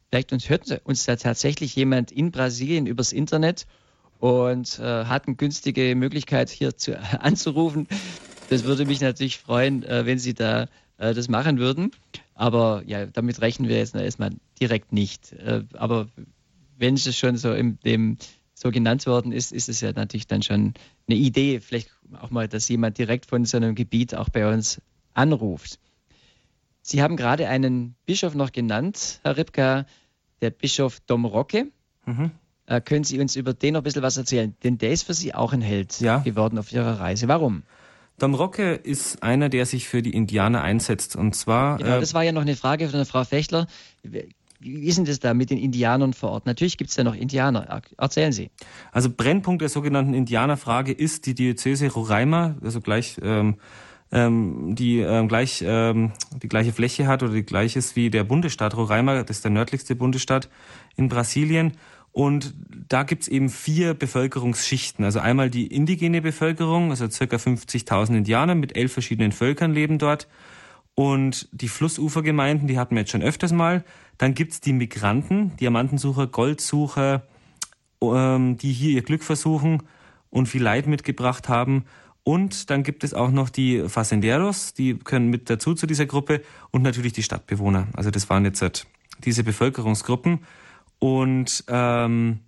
[0.10, 3.68] Vielleicht uns hört uns da tatsächlich jemand in Brasilien übers Internet
[4.18, 7.88] und äh, hat eine günstige Möglichkeit hier zu, anzurufen.
[8.50, 10.68] Das würde mich natürlich freuen, äh, wenn Sie da
[10.98, 11.92] äh, das machen würden.
[12.34, 15.34] Aber ja, damit rechnen wir jetzt erstmal direkt nicht.
[15.34, 16.08] Äh, aber
[16.78, 18.18] wenn es schon so in dem
[18.60, 20.74] so genannt worden ist, ist es ja natürlich dann schon
[21.08, 24.82] eine Idee, vielleicht auch mal, dass jemand direkt von so einem Gebiet auch bei uns
[25.14, 25.80] anruft.
[26.82, 29.86] Sie haben gerade einen Bischof noch genannt, Herr Ripka,
[30.42, 31.68] der Bischof Dom Rocke.
[32.06, 32.32] Mhm.
[32.66, 34.54] Äh, können Sie uns über den noch ein bisschen was erzählen?
[34.62, 36.18] Denn der ist für Sie auch ein Held ja.
[36.18, 37.30] geworden auf Ihrer Reise.
[37.30, 37.64] Warum?
[38.18, 41.16] Dom Rocke ist einer, der sich für die Indianer einsetzt.
[41.16, 41.78] Und zwar.
[41.78, 43.68] Genau, äh, das war ja noch eine Frage von der Frau Fechtler.
[44.60, 46.46] Wie ist denn das da mit den Indianern vor Ort?
[46.46, 47.82] Natürlich gibt es ja noch Indianer.
[47.98, 48.50] Erzählen Sie.
[48.92, 53.56] Also Brennpunkt der sogenannten Indianerfrage ist die Diözese Roraima, also gleich ähm,
[54.12, 56.12] ähm, die ähm, gleich ähm,
[56.42, 59.52] die gleiche Fläche hat oder die gleiche ist wie der Bundesstaat Roraima, das ist der
[59.52, 60.50] nördlichste Bundesstaat
[60.96, 61.74] in Brasilien.
[62.12, 62.56] Und
[62.90, 65.06] da gibt's eben vier Bevölkerungsschichten.
[65.06, 70.28] Also einmal die indigene Bevölkerung, also circa 50.000 Indianer mit elf verschiedenen Völkern leben dort.
[71.00, 73.86] Und die Flussufergemeinden, die hatten wir jetzt schon öfters mal.
[74.18, 77.24] Dann gibt's die Migranten, Diamantensucher, Goldsucher,
[78.02, 79.84] ähm, die hier ihr Glück versuchen
[80.30, 81.86] und viel Leid mitgebracht haben.
[82.24, 86.42] Und dann gibt es auch noch die Facenderos, die können mit dazu zu dieser Gruppe
[86.72, 87.88] und natürlich die Stadtbewohner.
[87.94, 88.86] Also das waren jetzt halt
[89.24, 90.40] diese Bevölkerungsgruppen.
[91.00, 92.42] Und ähm,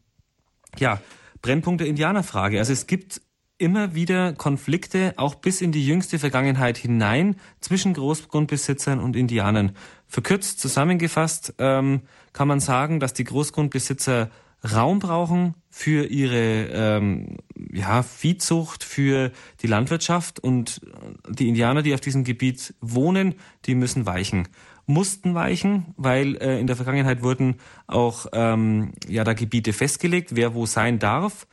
[0.78, 1.00] ja,
[1.42, 2.60] Brennpunkt der Indianerfrage.
[2.60, 3.22] Also es gibt
[3.62, 9.74] immer wieder Konflikte, auch bis in die jüngste Vergangenheit hinein, zwischen Großgrundbesitzern und Indianern.
[10.08, 12.02] Verkürzt zusammengefasst ähm,
[12.34, 14.32] kann man sagen, dass die Großgrundbesitzer
[14.64, 17.38] Raum brauchen für ihre ähm,
[17.72, 19.32] ja, Viehzucht, für
[19.62, 20.82] die Landwirtschaft und
[21.30, 23.36] die Indianer, die auf diesem Gebiet wohnen,
[23.66, 24.48] die müssen weichen.
[24.88, 27.56] Mussten weichen, weil äh, in der Vergangenheit wurden
[27.88, 31.48] auch ähm, ja, da Gebiete festgelegt, wer wo sein darf.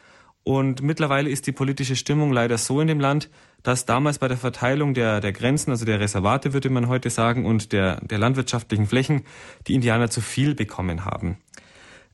[0.45, 3.29] Und mittlerweile ist die politische Stimmung leider so in dem Land,
[3.63, 7.45] dass damals bei der Verteilung der, der Grenzen, also der Reservate, würde man heute sagen,
[7.45, 9.25] und der, der landwirtschaftlichen Flächen,
[9.67, 11.39] die Indianer zu viel bekommen haben.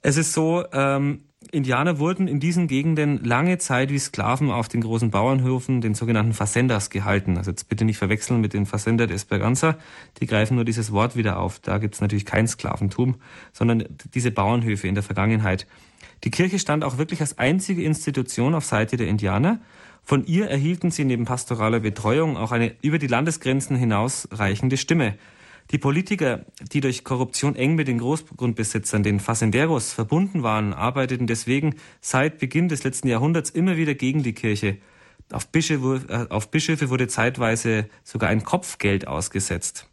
[0.00, 4.80] Es ist so, ähm, Indianer wurden in diesen Gegenden lange Zeit wie Sklaven auf den
[4.80, 7.36] großen Bauernhöfen, den sogenannten Facendas, gehalten.
[7.36, 9.76] Also jetzt bitte nicht verwechseln mit den Facenda de Esperanza.
[10.20, 11.58] Die greifen nur dieses Wort wieder auf.
[11.60, 13.16] Da gibt es natürlich kein Sklaventum,
[13.52, 13.84] sondern
[14.14, 15.66] diese Bauernhöfe in der Vergangenheit.
[16.24, 19.60] Die Kirche stand auch wirklich als einzige Institution auf Seite der Indianer.
[20.02, 25.16] Von ihr erhielten sie neben pastoraler Betreuung auch eine über die Landesgrenzen hinausreichende Stimme.
[25.70, 31.76] Die Politiker, die durch Korruption eng mit den Großgrundbesitzern, den Facenderos, verbunden waren, arbeiteten deswegen
[32.00, 34.76] seit Beginn des letzten Jahrhunderts immer wieder gegen die Kirche.
[35.32, 39.88] Auf Bischöfe, äh, auf Bischöfe wurde zeitweise sogar ein Kopfgeld ausgesetzt.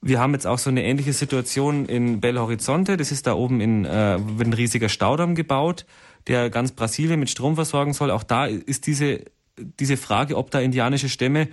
[0.00, 2.96] Wir haben jetzt auch so eine ähnliche Situation in Belo Horizonte.
[2.96, 5.86] Das ist da oben in, äh, wird ein riesiger Staudamm gebaut,
[6.26, 8.10] der ganz Brasilien mit Strom versorgen soll.
[8.10, 9.24] Auch da ist diese,
[9.58, 11.48] diese Frage, ob da indianische Stämme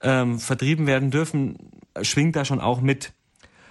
[0.00, 1.56] ähm, vertrieben werden dürfen,
[2.02, 3.12] schwingt da schon auch mit.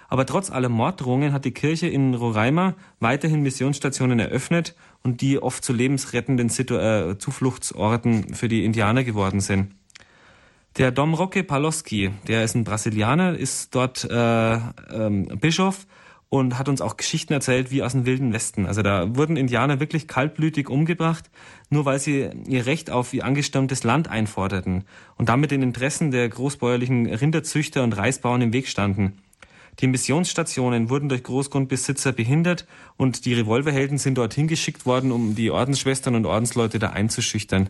[0.08, 5.62] Aber trotz aller Morddrohungen hat die Kirche in Roraima weiterhin Missionsstationen eröffnet und die oft
[5.62, 9.74] zu lebensrettenden Situ äh, Zufluchtsorten für die Indianer geworden sind.
[10.78, 15.88] Der Dom Roque Paloski, der ist ein Brasilianer, ist dort äh, ähm, Bischof
[16.28, 18.64] und hat uns auch Geschichten erzählt wie aus dem wilden Westen.
[18.64, 21.30] Also da wurden Indianer wirklich kaltblütig umgebracht,
[21.68, 24.84] nur weil sie ihr Recht auf ihr angestammtes Land einforderten
[25.16, 29.18] und damit den Interessen der großbäuerlichen Rinderzüchter und Reisbauern im Weg standen.
[29.80, 35.50] Die Missionsstationen wurden durch Großgrundbesitzer behindert und die Revolverhelden sind dorthin geschickt worden, um die
[35.50, 37.68] Ordensschwestern und Ordensleute da einzuschüchtern.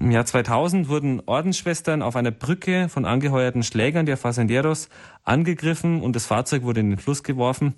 [0.00, 4.88] Im Jahr 2000 wurden Ordensschwestern auf einer Brücke von angeheuerten Schlägern der Facenderos
[5.24, 7.74] angegriffen und das Fahrzeug wurde in den Fluss geworfen.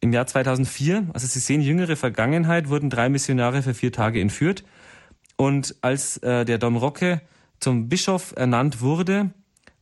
[0.00, 4.64] Im Jahr 2004, also Sie sehen jüngere Vergangenheit, wurden drei Missionare für vier Tage entführt.
[5.36, 7.20] Und als äh, der Dom Rocke
[7.60, 9.28] zum Bischof ernannt wurde,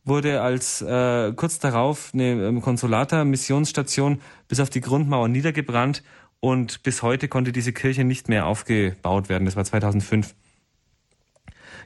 [0.03, 4.19] wurde als äh, kurz darauf eine ähm, Konsulata-Missionsstation
[4.49, 6.03] bis auf die Grundmauer niedergebrannt
[6.41, 9.45] und bis heute konnte diese Kirche nicht mehr aufgebaut werden.
[9.45, 10.35] Das war 2005.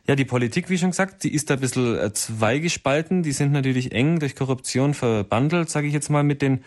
[0.07, 3.23] Ja, die Politik, wie schon gesagt, die ist da ein bisschen äh, zweigespalten.
[3.23, 6.63] Die sind natürlich eng durch Korruption verbandelt, sage ich jetzt mal, mit den,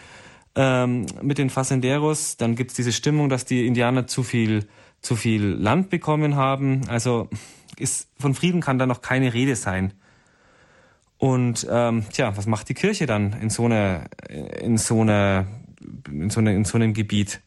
[0.56, 2.36] ähm, mit den Facenderos.
[2.36, 4.66] Dann gibt's diese Stimmung, dass die Indianer zu viel,
[5.02, 6.88] zu viel Land bekommen haben.
[6.88, 7.28] Also
[7.76, 9.92] ist, von Frieden kann da noch keine Rede sein.
[11.16, 15.46] Und ähm, tja, was macht die Kirche dann in so einer, in so einer,
[16.10, 17.40] in so, einer, in so einem Gebiet?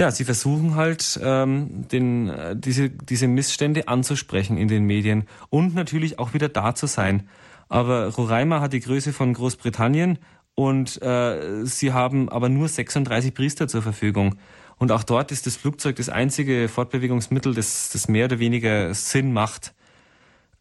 [0.00, 5.74] Ja, sie versuchen halt, ähm, den, äh, diese, diese Missstände anzusprechen in den Medien und
[5.74, 7.28] natürlich auch wieder da zu sein.
[7.68, 10.18] Aber Roraima hat die Größe von Großbritannien
[10.54, 14.36] und äh, sie haben aber nur 36 Priester zur Verfügung.
[14.78, 19.34] Und auch dort ist das Flugzeug das einzige Fortbewegungsmittel, das, das mehr oder weniger Sinn
[19.34, 19.74] macht.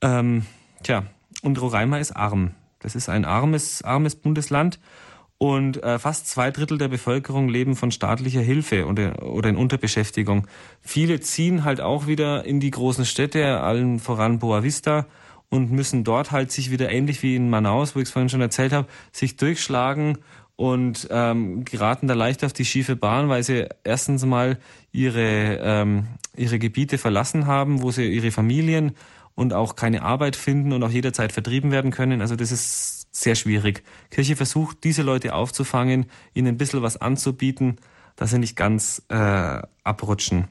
[0.01, 0.45] Ähm,
[0.83, 1.03] tja,
[1.41, 2.51] und Roraima ist arm.
[2.79, 4.79] Das ist ein armes, armes Bundesland
[5.39, 10.45] und äh, fast zwei Drittel der Bevölkerung leben von staatlicher Hilfe oder, oder in Unterbeschäftigung.
[10.81, 15.07] Viele ziehen halt auch wieder in die großen Städte, allen voran Boa Vista,
[15.49, 18.41] und müssen dort halt sich wieder ähnlich wie in Manaus, wo ich es vorhin schon
[18.41, 20.19] erzählt habe, sich durchschlagen
[20.57, 24.59] und ähm, geraten da leicht auf die schiefe Bahn, weil sie erstens mal
[24.91, 28.91] ihre, ähm, ihre Gebiete verlassen haben, wo sie ihre Familien
[29.35, 32.19] und auch keine Arbeit finden und auch jederzeit vertrieben werden können.
[32.19, 33.83] Also das ist sehr schwierig.
[34.09, 37.77] Kirche versucht, diese Leute aufzufangen, ihnen ein bisschen was anzubieten,
[38.15, 40.47] dass sie nicht ganz äh, abrutschen.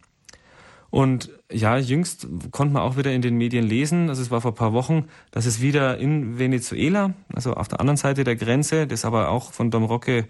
[0.91, 4.53] Und ja, jüngst konnte man auch wieder in den Medien lesen, also es war vor
[4.53, 8.87] ein paar Wochen, dass es wieder in Venezuela, also auf der anderen Seite der Grenze,
[8.87, 10.27] das aber auch von Dom Roque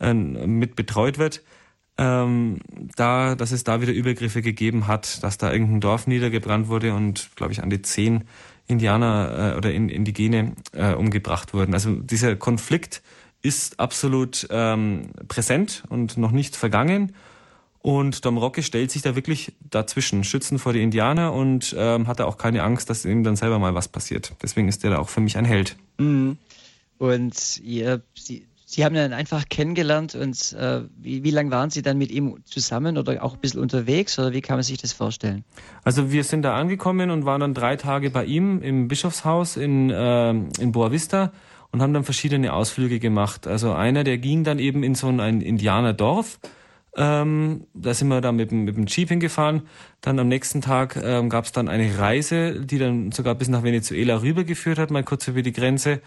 [0.00, 1.42] äh, mit betreut wird,
[1.98, 2.58] ähm,
[2.96, 7.30] da, dass es da wieder Übergriffe gegeben hat, dass da irgendein Dorf niedergebrannt wurde und,
[7.36, 8.24] glaube ich, an die zehn
[8.72, 11.74] Indianer äh, oder in, Indigene äh, umgebracht wurden.
[11.74, 13.02] Also dieser Konflikt
[13.42, 17.12] ist absolut ähm, präsent und noch nicht vergangen.
[17.80, 22.20] Und Dom Rocke stellt sich da wirklich dazwischen, schützen vor die Indianer und ähm, hat
[22.20, 24.34] da auch keine Angst, dass ihm dann selber mal was passiert.
[24.40, 25.76] Deswegen ist er da auch für mich ein Held.
[25.98, 26.38] Mhm.
[26.98, 31.82] Und ihr, Sie, Sie haben ihn einfach kennengelernt und äh, wie, wie lange waren Sie
[31.82, 34.94] dann mit ihm zusammen oder auch ein bisschen unterwegs oder wie kann man sich das
[34.94, 35.44] vorstellen?
[35.84, 39.90] Also wir sind da angekommen und waren dann drei Tage bei ihm im Bischofshaus in,
[39.90, 41.32] äh, in Boa Vista
[41.70, 43.46] und haben dann verschiedene Ausflüge gemacht.
[43.46, 46.38] Also einer, der ging dann eben in so ein Indianerdorf
[46.94, 49.62] ähm, da sind wir dann mit, mit dem Jeep hingefahren.
[50.02, 53.62] Dann am nächsten Tag ähm, gab es dann eine Reise, die dann sogar bis nach
[53.62, 56.02] Venezuela rübergeführt hat, mal kurz über die Grenze.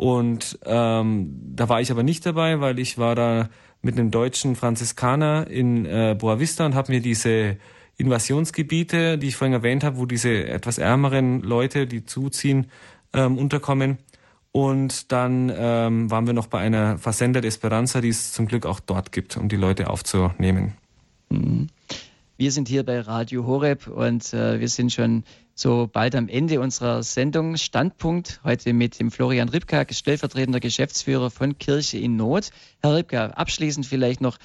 [0.00, 3.50] Und ähm, da war ich aber nicht dabei, weil ich war da
[3.82, 7.58] mit einem deutschen Franziskaner in äh, Boa Vista und habe mir diese
[7.98, 12.68] Invasionsgebiete, die ich vorhin erwähnt habe, wo diese etwas ärmeren Leute, die zuziehen,
[13.12, 13.98] ähm, unterkommen,
[14.52, 18.64] und dann ähm, waren wir noch bei einer Fazenda de Esperanza, die es zum Glück
[18.64, 20.72] auch dort gibt, um die Leute aufzunehmen.
[21.28, 21.66] Mhm.
[22.38, 25.24] Wir sind hier bei Radio Horeb und äh, wir sind schon
[25.60, 27.58] so bald am Ende unserer Sendung.
[27.58, 32.48] Standpunkt heute mit dem Florian Ripka, stellvertretender Geschäftsführer von Kirche in Not.
[32.80, 34.38] Herr Ripka, abschließend vielleicht noch,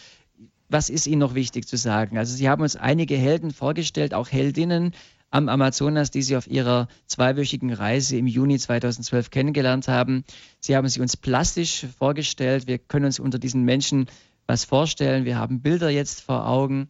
[0.67, 2.17] was ist Ihnen noch wichtig zu sagen?
[2.17, 4.93] Also Sie haben uns einige Helden vorgestellt, auch Heldinnen,
[5.31, 10.25] am Amazonas, die Sie auf Ihrer zweiwöchigen Reise im Juni 2012 kennengelernt haben.
[10.59, 12.67] Sie haben sie uns plastisch vorgestellt.
[12.67, 14.07] Wir können uns unter diesen Menschen
[14.47, 15.23] was vorstellen.
[15.23, 16.89] Wir haben Bilder jetzt vor Augen.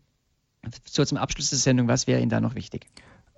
[0.83, 2.87] So zum Abschluss der Sendung, was wäre Ihnen da noch wichtig?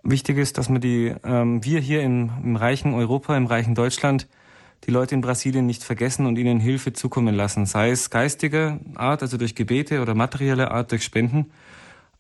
[0.10, 4.28] Wichtig ist, dass wir die, ähm, wir hier im, im reichen Europa, im reichen Deutschland,
[4.86, 9.22] die Leute in Brasilien nicht vergessen und ihnen Hilfe zukommen lassen, sei es geistiger Art,
[9.22, 11.52] also durch Gebete oder materielle Art durch Spenden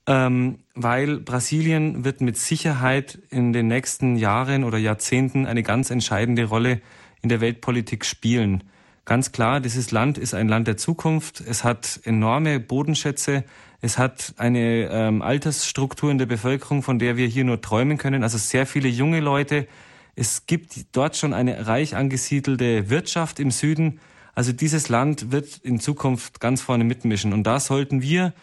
[0.07, 6.45] ähm, weil Brasilien wird mit Sicherheit in den nächsten Jahren oder Jahrzehnten eine ganz entscheidende
[6.45, 6.81] Rolle
[7.21, 8.63] in der Weltpolitik spielen.
[9.03, 11.41] Ganz klar, dieses Land ist ein Land der Zukunft.
[11.41, 13.43] Es hat enorme Bodenschätze.
[13.81, 18.23] Es hat eine ähm, Altersstruktur in der Bevölkerung, von der wir hier nur träumen können.
[18.23, 19.67] Also sehr viele junge Leute.
[20.15, 23.99] Es gibt dort schon eine reich angesiedelte Wirtschaft im Süden.
[24.33, 27.33] Also dieses Land wird in Zukunft ganz vorne mitmischen.
[27.33, 28.33] Und da sollten wir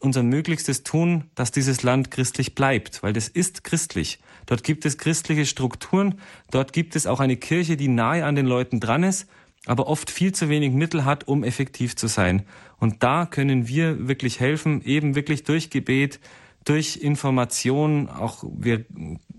[0.00, 4.18] unser Möglichstes tun, dass dieses Land christlich bleibt, weil das ist christlich.
[4.46, 6.16] Dort gibt es christliche Strukturen,
[6.50, 9.28] dort gibt es auch eine Kirche, die nahe an den Leuten dran ist,
[9.66, 12.42] aber oft viel zu wenig Mittel hat, um effektiv zu sein.
[12.82, 16.18] Und da können wir wirklich helfen, eben wirklich durch Gebet,
[16.64, 18.84] durch Information, auch wir,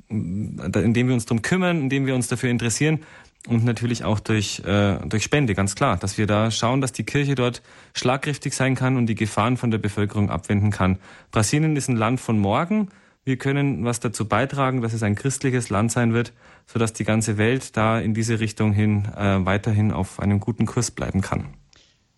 [0.08, 3.02] indem wir uns darum kümmern, indem wir uns dafür interessieren,
[3.46, 7.04] und natürlich auch durch, äh, durch Spende, ganz klar, dass wir da schauen, dass die
[7.04, 7.62] Kirche dort
[7.94, 10.98] schlagkräftig sein kann und die Gefahren von der Bevölkerung abwenden kann.
[11.32, 12.88] Brasilien ist ein Land von morgen.
[13.26, 16.32] Wir können was dazu beitragen, dass es ein christliches Land sein wird,
[16.66, 20.92] sodass die ganze Welt da in diese Richtung hin äh, weiterhin auf einem guten Kurs
[20.92, 21.48] bleiben kann.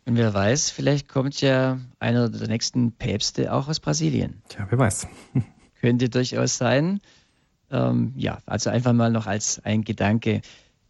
[0.08, 4.44] Und wer weiß, vielleicht kommt ja einer der nächsten Päpste auch aus Brasilien.
[4.50, 5.08] Tja, wer weiß.
[5.82, 7.02] Könnte durchaus sein.
[7.72, 10.42] Ähm, ja, also einfach mal noch als ein Gedanke.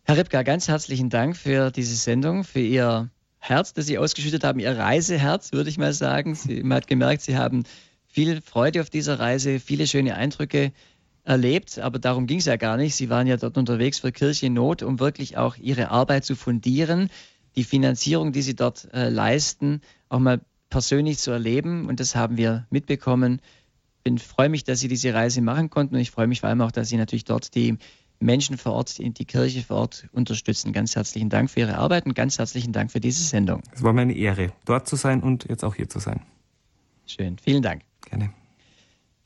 [0.03, 3.09] Herr Ripka, ganz herzlichen Dank für diese Sendung, für Ihr
[3.39, 6.35] Herz, das Sie ausgeschüttet haben, Ihr Reiseherz, würde ich mal sagen.
[6.35, 7.63] Sie, man hat gemerkt, Sie haben
[8.05, 10.73] viel Freude auf dieser Reise, viele schöne Eindrücke
[11.23, 12.95] erlebt, aber darum ging es ja gar nicht.
[12.95, 17.09] Sie waren ja dort unterwegs für Kirche Not, um wirklich auch Ihre Arbeit zu fundieren,
[17.55, 21.87] die Finanzierung, die Sie dort äh, leisten, auch mal persönlich zu erleben.
[21.87, 23.41] Und das haben wir mitbekommen.
[24.03, 26.61] Ich freue mich, dass Sie diese Reise machen konnten und ich freue mich vor allem
[26.61, 27.77] auch, dass Sie natürlich dort die
[28.19, 30.73] Menschen vor Ort, die die Kirche vor Ort unterstützen.
[30.73, 33.61] Ganz herzlichen Dank für Ihre Arbeit und ganz herzlichen Dank für diese Sendung.
[33.73, 36.21] Es war mir eine Ehre, dort zu sein und jetzt auch hier zu sein.
[37.05, 37.81] Schön, vielen Dank.
[38.09, 38.31] Gerne.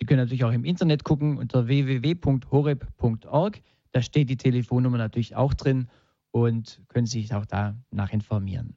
[0.00, 3.60] Sie können natürlich auch im Internet gucken unter www.horeb.org.
[3.92, 5.88] Da steht die Telefonnummer natürlich auch drin
[6.30, 8.76] und können sich auch da nachinformieren.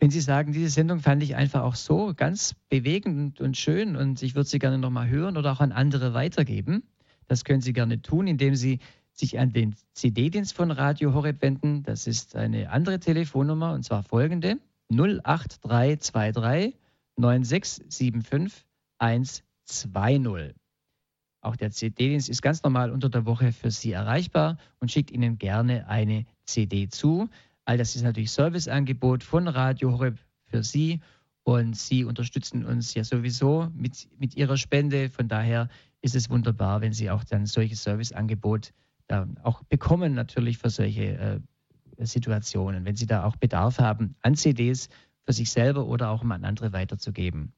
[0.00, 4.22] Wenn Sie sagen, diese Sendung fand ich einfach auch so ganz bewegend und schön und
[4.22, 6.84] ich würde sie gerne nochmal hören oder auch an andere weitergeben,
[7.26, 8.78] das können Sie gerne tun, indem Sie
[9.12, 11.82] sich an den CD-Dienst von Radio Horeb wenden.
[11.82, 14.58] Das ist eine andere Telefonnummer und zwar folgende
[14.90, 16.78] 08323
[17.16, 18.64] 9675
[19.68, 20.54] 120.
[21.40, 25.38] Auch der CD-Dienst ist ganz normal unter der Woche für Sie erreichbar und schickt Ihnen
[25.38, 27.28] gerne eine CD zu.
[27.64, 31.00] All das ist natürlich Serviceangebot von Radio Horeb für Sie
[31.44, 35.10] und Sie unterstützen uns ja sowieso mit, mit Ihrer Spende.
[35.10, 35.68] Von daher
[36.00, 38.72] ist es wunderbar, wenn Sie auch dann solches Serviceangebot
[39.08, 41.40] äh, auch bekommen, natürlich für solche äh,
[42.04, 44.88] Situationen, wenn Sie da auch Bedarf haben an CDs
[45.24, 47.52] für sich selber oder auch um an andere weiterzugeben.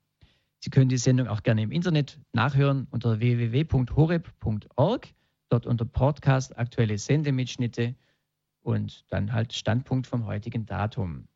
[0.61, 5.09] Sie können die Sendung auch gerne im Internet nachhören unter www.horeb.org,
[5.49, 7.95] dort unter Podcast aktuelle Sendemitschnitte
[8.61, 11.29] und dann halt Standpunkt vom heutigen Datum.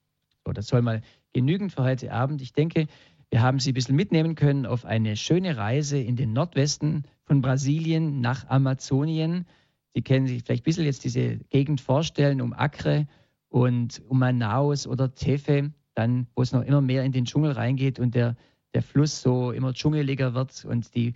[0.44, 1.00] So, das soll mal
[1.32, 2.42] genügen für heute Abend.
[2.42, 2.86] Ich denke,
[3.30, 7.40] wir haben Sie ein bisschen mitnehmen können auf eine schöne Reise in den Nordwesten von
[7.40, 9.46] Brasilien nach Amazonien.
[9.94, 13.06] Sie können sich vielleicht ein bisschen jetzt diese Gegend vorstellen, um Acre
[13.48, 17.98] und um Manaus oder Tefe, dann, wo es noch immer mehr in den Dschungel reingeht
[17.98, 18.36] und der,
[18.74, 21.14] der Fluss so immer dschungeliger wird und die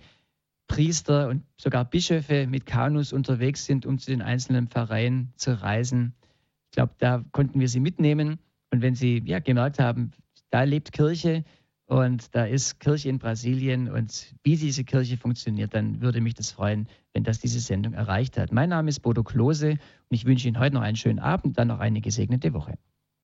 [0.67, 6.13] Priester und sogar Bischöfe mit Kanus unterwegs sind, um zu den einzelnen Pfarreien zu reisen.
[6.69, 8.39] Ich glaube, da konnten wir sie mitnehmen.
[8.71, 10.11] Und wenn Sie ja, gemerkt haben,
[10.51, 11.43] da lebt Kirche
[11.87, 16.51] und da ist Kirche in Brasilien und wie diese Kirche funktioniert, dann würde mich das
[16.51, 18.51] freuen, wenn das diese Sendung erreicht hat.
[18.51, 19.79] Mein Name ist Bodo Klose und
[20.11, 22.77] ich wünsche Ihnen heute noch einen schönen Abend, dann noch eine gesegnete Woche.